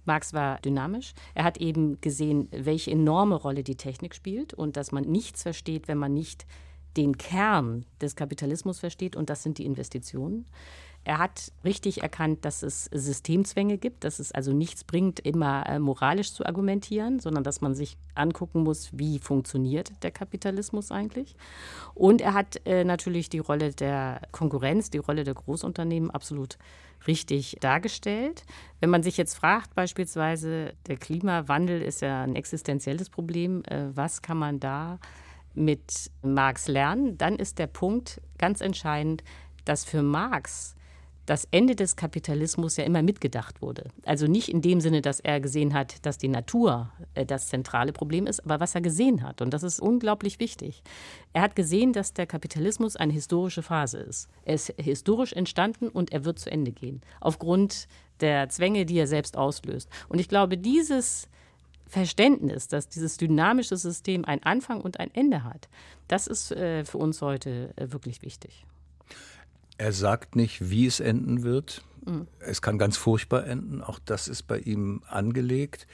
Marx 0.06 0.34
war 0.34 0.60
dynamisch. 0.62 1.14
Er 1.36 1.44
hat 1.44 1.58
eben 1.58 2.00
gesehen, 2.00 2.48
welche 2.52 2.92
enorme 2.92 3.36
Rolle 3.36 3.64
die 3.64 3.76
Technik 3.76 4.16
spielt 4.16 4.54
und 4.54 4.78
dass 4.78 4.92
man 4.92 5.04
nichts 5.04 5.44
versteht, 5.44 5.88
wenn 5.88 5.98
man 5.98 6.14
nicht 6.14 6.46
den 6.96 7.18
Kern 7.18 7.86
des 8.02 8.16
Kapitalismus 8.16 8.80
versteht, 8.80 9.16
und 9.16 9.30
das 9.30 9.44
sind 9.44 9.58
die 9.58 9.66
Investitionen. 9.66 10.46
Er 11.06 11.18
hat 11.18 11.52
richtig 11.66 12.02
erkannt, 12.02 12.46
dass 12.46 12.64
es 12.64 12.86
Systemzwänge 12.86 13.78
gibt, 13.78 14.06
dass 14.06 14.20
es 14.20 14.32
also 14.32 14.54
nichts 14.54 14.86
bringt, 14.86 15.20
immer 15.20 15.68
äh, 15.68 15.78
moralisch 15.78 16.34
zu 16.34 16.46
argumentieren, 16.46 17.20
sondern 17.20 17.44
dass 17.44 17.60
man 17.60 17.76
sich 17.76 17.98
angucken 18.16 18.64
muss, 18.64 18.90
wie 18.94 19.20
funktioniert 19.20 19.92
der 20.04 20.12
Kapitalismus 20.12 20.92
eigentlich. 20.92 21.36
Und 21.94 22.22
er 22.22 22.34
hat 22.34 22.66
äh, 22.66 22.86
natürlich 22.86 23.28
die 23.28 23.40
Rolle 23.40 23.72
der 23.72 24.22
Konkurrenz, 24.32 24.92
die 24.92 25.00
Rolle 25.00 25.26
der 25.26 25.34
Großunternehmen 25.34 26.10
absolut 26.10 26.58
richtig 27.06 27.58
dargestellt. 27.60 28.44
Wenn 28.80 28.90
man 28.90 29.04
sich 29.04 29.18
jetzt 29.18 29.36
fragt, 29.36 29.76
beispielsweise, 29.76 30.74
der 30.88 30.96
Klimawandel 30.96 31.82
ist 31.82 32.02
ja 32.02 32.24
ein 32.24 32.36
existenzielles 32.36 33.10
Problem, 33.10 33.64
äh, 33.66 33.88
was 33.94 34.22
kann 34.22 34.38
man 34.38 34.62
da 34.62 35.00
mit 35.54 36.12
Marx 36.22 36.68
lernen, 36.68 37.18
dann 37.18 37.36
ist 37.36 37.60
der 37.60 37.68
Punkt 37.68 38.22
ganz 38.38 38.62
entscheidend, 38.62 39.24
dass 39.66 39.84
für 39.86 40.02
Marx 40.02 40.76
das 41.26 41.48
Ende 41.52 41.76
des 41.76 41.96
Kapitalismus 41.96 42.78
ja 42.78 42.84
immer 42.84 43.02
mitgedacht 43.02 43.62
wurde. 43.62 43.86
Also 44.06 44.28
nicht 44.28 44.50
in 44.50 44.62
dem 44.62 44.82
Sinne, 44.82 45.02
dass 45.02 45.20
er 45.20 45.40
gesehen 45.40 45.74
hat, 45.74 46.06
dass 46.06 46.18
die 46.18 46.28
Natur 46.28 46.92
äh, 47.14 47.26
das 47.26 47.48
zentrale 47.48 47.94
Problem 47.94 48.28
ist, 48.28 48.42
aber 48.42 48.60
was 48.60 48.76
er 48.76 48.82
gesehen 48.82 49.24
hat. 49.24 49.42
Und 49.42 49.54
das 49.54 49.64
ist 49.64 49.80
unglaublich 49.80 50.40
wichtig. 50.40 50.84
Er 51.32 51.42
hat 51.42 51.56
gesehen, 51.56 51.94
dass 51.94 52.14
der 52.14 52.28
Kapitalismus 52.28 52.96
eine 52.96 53.14
historische 53.14 53.64
Phase 53.64 54.00
ist. 54.00 54.30
Er 54.44 54.56
ist 54.56 54.74
historisch 54.78 55.34
entstanden 55.34 55.88
und 55.88 56.12
er 56.12 56.26
wird 56.26 56.40
zu 56.40 56.52
Ende 56.52 56.72
gehen. 56.72 57.02
Aufgrund 57.22 57.88
der 58.20 58.50
Zwänge, 58.50 58.86
die 58.86 58.98
er 58.98 59.08
selbst 59.08 59.38
auslöst. 59.38 59.90
Und 60.10 60.20
ich 60.20 60.30
glaube, 60.30 60.58
dieses 60.58 61.30
Verständnis, 61.88 62.68
dass 62.68 62.90
dieses 62.90 63.18
dynamische 63.18 63.78
System 63.78 64.26
einen 64.26 64.44
Anfang 64.44 64.82
und 64.82 65.00
ein 65.00 65.14
Ende 65.14 65.44
hat, 65.44 65.70
das 66.08 66.28
ist 66.28 66.52
äh, 66.52 66.86
für 66.86 66.98
uns 66.98 67.22
heute 67.22 67.72
äh, 67.76 67.92
wirklich 67.92 68.22
wichtig. 68.22 68.66
Er 69.84 69.92
sagt 69.92 70.38
nicht, 70.38 70.70
wie 70.70 70.86
es 70.86 71.02
enden 71.02 71.44
wird. 71.44 71.84
Mhm. 72.06 72.28
Es 72.40 72.62
kann 72.62 72.78
ganz 72.78 72.96
furchtbar 72.96 73.46
enden. 73.46 73.82
Auch 73.82 74.00
das 74.06 74.30
ist 74.30 74.44
bei 74.44 74.60
ihm 74.60 75.02
angelegt. 75.10 75.88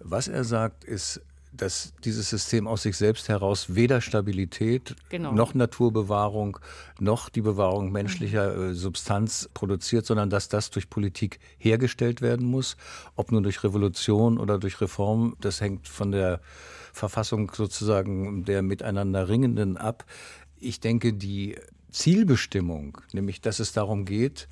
Was 0.00 0.26
er 0.26 0.42
sagt, 0.42 0.82
ist, 0.82 1.20
dass 1.52 1.92
dieses 2.02 2.28
System 2.28 2.66
aus 2.66 2.82
sich 2.82 2.96
selbst 2.96 3.28
heraus 3.28 3.76
weder 3.76 4.00
Stabilität 4.00 4.96
genau. 5.10 5.30
noch 5.30 5.54
Naturbewahrung 5.54 6.58
noch 6.98 7.28
die 7.28 7.40
Bewahrung 7.40 7.92
menschlicher 7.92 8.52
mhm. 8.52 8.74
Substanz 8.74 9.48
produziert, 9.54 10.06
sondern 10.06 10.28
dass 10.28 10.48
das 10.48 10.70
durch 10.70 10.90
Politik 10.90 11.38
hergestellt 11.56 12.22
werden 12.22 12.48
muss. 12.48 12.76
Ob 13.14 13.30
nur 13.30 13.42
durch 13.42 13.62
Revolution 13.62 14.38
oder 14.38 14.58
durch 14.58 14.80
Reform, 14.80 15.36
das 15.40 15.60
hängt 15.60 15.86
von 15.86 16.10
der 16.10 16.40
Verfassung 16.92 17.52
sozusagen 17.54 18.44
der 18.44 18.62
miteinander 18.62 19.28
Ringenden 19.28 19.76
ab. 19.76 20.04
Ich 20.58 20.80
denke, 20.80 21.12
die 21.12 21.56
Zielbestimmung, 21.90 22.98
nämlich 23.12 23.40
dass 23.40 23.60
es 23.60 23.72
darum 23.72 24.04
geht, 24.04 24.48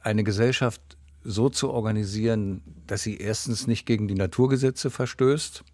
eine 0.00 0.24
Gesellschaft 0.24 0.80
so 1.24 1.48
zu 1.48 1.70
organisieren, 1.70 2.62
dass 2.86 3.02
sie 3.02 3.18
erstens 3.18 3.66
nicht 3.66 3.86
gegen 3.86 4.08
die 4.08 4.14
Naturgesetze 4.14 4.90
verstößt. 4.90 5.64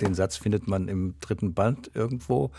Den 0.00 0.14
Satz 0.14 0.36
findet 0.36 0.66
man 0.66 0.88
im 0.88 1.14
dritten 1.20 1.54
Band 1.54 1.90
irgendwo. 1.94 2.50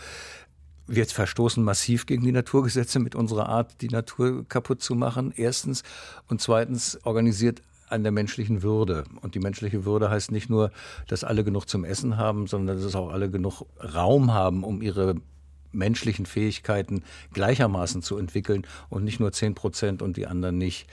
Wir 0.86 1.04
verstoßen 1.04 1.62
massiv 1.62 2.06
gegen 2.06 2.24
die 2.24 2.32
Naturgesetze 2.32 2.98
mit 3.00 3.14
unserer 3.14 3.48
Art, 3.48 3.80
die 3.82 3.88
Natur 3.88 4.48
kaputt 4.48 4.82
zu 4.82 4.94
machen. 4.94 5.32
Erstens. 5.36 5.82
Und 6.28 6.40
zweitens 6.40 6.98
organisiert 7.04 7.60
an 7.88 8.02
der 8.02 8.12
menschlichen 8.12 8.62
Würde. 8.62 9.04
Und 9.20 9.34
die 9.34 9.40
menschliche 9.40 9.84
Würde 9.84 10.10
heißt 10.10 10.30
nicht 10.30 10.48
nur, 10.48 10.70
dass 11.08 11.24
alle 11.24 11.44
genug 11.44 11.68
zum 11.68 11.84
Essen 11.84 12.16
haben, 12.16 12.46
sondern 12.46 12.80
dass 12.80 12.94
auch 12.94 13.10
alle 13.10 13.30
genug 13.30 13.62
Raum 13.80 14.32
haben, 14.32 14.64
um 14.64 14.80
ihre 14.80 15.16
menschlichen 15.72 16.26
Fähigkeiten 16.26 17.02
gleichermaßen 17.32 18.02
zu 18.02 18.18
entwickeln 18.18 18.66
und 18.88 19.04
nicht 19.04 19.20
nur 19.20 19.32
10 19.32 19.54
Prozent 19.54 20.02
und 20.02 20.16
die 20.16 20.26
anderen 20.26 20.58
nicht. 20.58 20.86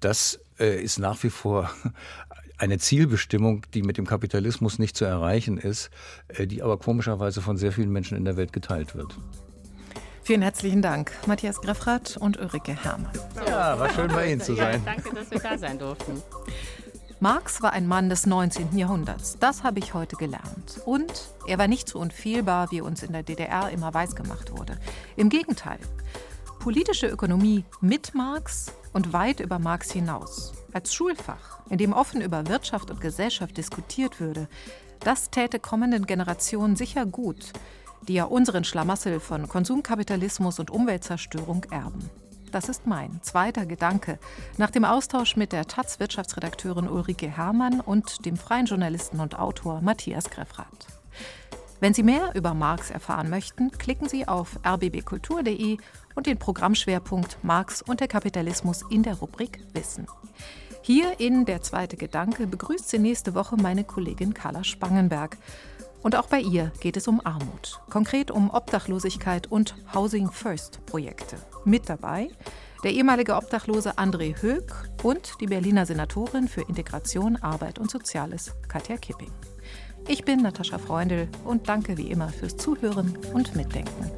Das 0.00 0.40
äh, 0.58 0.82
ist 0.82 0.98
nach 0.98 1.22
wie 1.22 1.30
vor 1.30 1.70
eine 2.58 2.78
Zielbestimmung, 2.78 3.62
die 3.74 3.82
mit 3.82 3.98
dem 3.98 4.06
Kapitalismus 4.06 4.78
nicht 4.78 4.96
zu 4.96 5.04
erreichen 5.04 5.58
ist, 5.58 5.90
äh, 6.28 6.46
die 6.46 6.62
aber 6.62 6.78
komischerweise 6.78 7.40
von 7.40 7.56
sehr 7.56 7.72
vielen 7.72 7.90
Menschen 7.90 8.16
in 8.16 8.24
der 8.24 8.36
Welt 8.36 8.52
geteilt 8.52 8.94
wird. 8.94 9.16
Vielen 10.22 10.40
herzlichen 10.40 10.80
Dank, 10.80 11.12
Matthias 11.26 11.60
Greffrath 11.60 12.16
und 12.16 12.38
Ulrike 12.40 12.72
Herrmann. 12.72 13.12
Ja, 13.46 13.78
war 13.78 13.90
schön 13.90 14.08
bei 14.08 14.32
Ihnen 14.32 14.40
zu 14.40 14.54
sein. 14.54 14.82
Ja, 14.84 14.94
danke, 14.94 15.14
dass 15.14 15.30
wir 15.30 15.38
da 15.38 15.58
sein 15.58 15.78
durften. 15.78 16.22
Marx 17.24 17.62
war 17.62 17.72
ein 17.72 17.86
Mann 17.86 18.10
des 18.10 18.26
19. 18.26 18.76
Jahrhunderts. 18.76 19.38
Das 19.40 19.62
habe 19.62 19.78
ich 19.78 19.94
heute 19.94 20.14
gelernt. 20.14 20.82
Und 20.84 21.30
er 21.46 21.56
war 21.56 21.68
nicht 21.68 21.88
so 21.88 21.98
unfehlbar, 21.98 22.70
wie 22.70 22.82
uns 22.82 23.02
in 23.02 23.12
der 23.14 23.22
DDR 23.22 23.70
immer 23.70 23.94
weisgemacht 23.94 24.52
wurde. 24.52 24.78
Im 25.16 25.30
Gegenteil. 25.30 25.78
Politische 26.58 27.06
Ökonomie 27.06 27.64
mit 27.80 28.14
Marx 28.14 28.74
und 28.92 29.14
weit 29.14 29.40
über 29.40 29.58
Marx 29.58 29.90
hinaus. 29.90 30.52
Als 30.74 30.92
Schulfach, 30.92 31.60
in 31.70 31.78
dem 31.78 31.94
offen 31.94 32.20
über 32.20 32.46
Wirtschaft 32.46 32.90
und 32.90 33.00
Gesellschaft 33.00 33.56
diskutiert 33.56 34.20
würde, 34.20 34.46
das 35.00 35.30
täte 35.30 35.58
kommenden 35.58 36.04
Generationen 36.04 36.76
sicher 36.76 37.06
gut, 37.06 37.54
die 38.06 38.12
ja 38.12 38.24
unseren 38.24 38.64
Schlamassel 38.64 39.18
von 39.18 39.48
Konsumkapitalismus 39.48 40.58
und 40.58 40.70
Umweltzerstörung 40.70 41.64
erben. 41.70 42.10
Das 42.54 42.68
ist 42.68 42.86
mein 42.86 43.20
zweiter 43.20 43.66
Gedanke 43.66 44.20
nach 44.58 44.70
dem 44.70 44.84
Austausch 44.84 45.34
mit 45.34 45.50
der 45.50 45.66
Taz-Wirtschaftsredakteurin 45.66 46.88
Ulrike 46.88 47.26
Herrmann 47.26 47.80
und 47.80 48.24
dem 48.26 48.36
freien 48.36 48.66
Journalisten 48.66 49.18
und 49.18 49.36
Autor 49.36 49.80
Matthias 49.80 50.30
Greffrath. 50.30 50.86
Wenn 51.80 51.94
Sie 51.94 52.04
mehr 52.04 52.30
über 52.36 52.54
Marx 52.54 52.92
erfahren 52.92 53.28
möchten, 53.28 53.72
klicken 53.72 54.08
Sie 54.08 54.28
auf 54.28 54.60
rbbkultur.de 54.64 55.78
und 56.14 56.26
den 56.26 56.38
Programmschwerpunkt 56.38 57.38
Marx 57.42 57.82
und 57.82 57.98
der 57.98 58.06
Kapitalismus 58.06 58.84
in 58.88 59.02
der 59.02 59.14
Rubrik 59.14 59.58
Wissen. 59.72 60.06
Hier 60.80 61.18
in 61.18 61.46
Der 61.46 61.60
zweite 61.60 61.96
Gedanke 61.96 62.46
begrüßt 62.46 62.88
Sie 62.88 63.00
nächste 63.00 63.34
Woche 63.34 63.56
meine 63.56 63.82
Kollegin 63.82 64.32
Carla 64.32 64.62
Spangenberg. 64.62 65.38
Und 66.04 66.14
auch 66.14 66.28
bei 66.28 66.38
ihr 66.38 66.70
geht 66.78 66.96
es 66.96 67.08
um 67.08 67.20
Armut, 67.26 67.80
konkret 67.90 68.30
um 68.30 68.48
Obdachlosigkeit 68.50 69.50
und 69.50 69.74
Housing 69.92 70.30
First 70.30 70.86
Projekte. 70.86 71.36
Mit 71.64 71.88
dabei 71.88 72.28
der 72.82 72.92
ehemalige 72.92 73.34
Obdachlose 73.34 73.96
André 73.96 74.40
Höck 74.42 74.70
und 75.02 75.40
die 75.40 75.46
Berliner 75.46 75.86
Senatorin 75.86 76.48
für 76.48 76.60
Integration, 76.60 77.36
Arbeit 77.36 77.78
und 77.78 77.90
Soziales, 77.90 78.54
Katja 78.68 78.98
Kipping. 78.98 79.32
Ich 80.06 80.24
bin 80.24 80.42
Natascha 80.42 80.76
Freundl 80.76 81.28
und 81.44 81.66
danke 81.66 81.96
wie 81.96 82.10
immer 82.10 82.28
fürs 82.28 82.58
Zuhören 82.58 83.16
und 83.32 83.56
Mitdenken. 83.56 84.10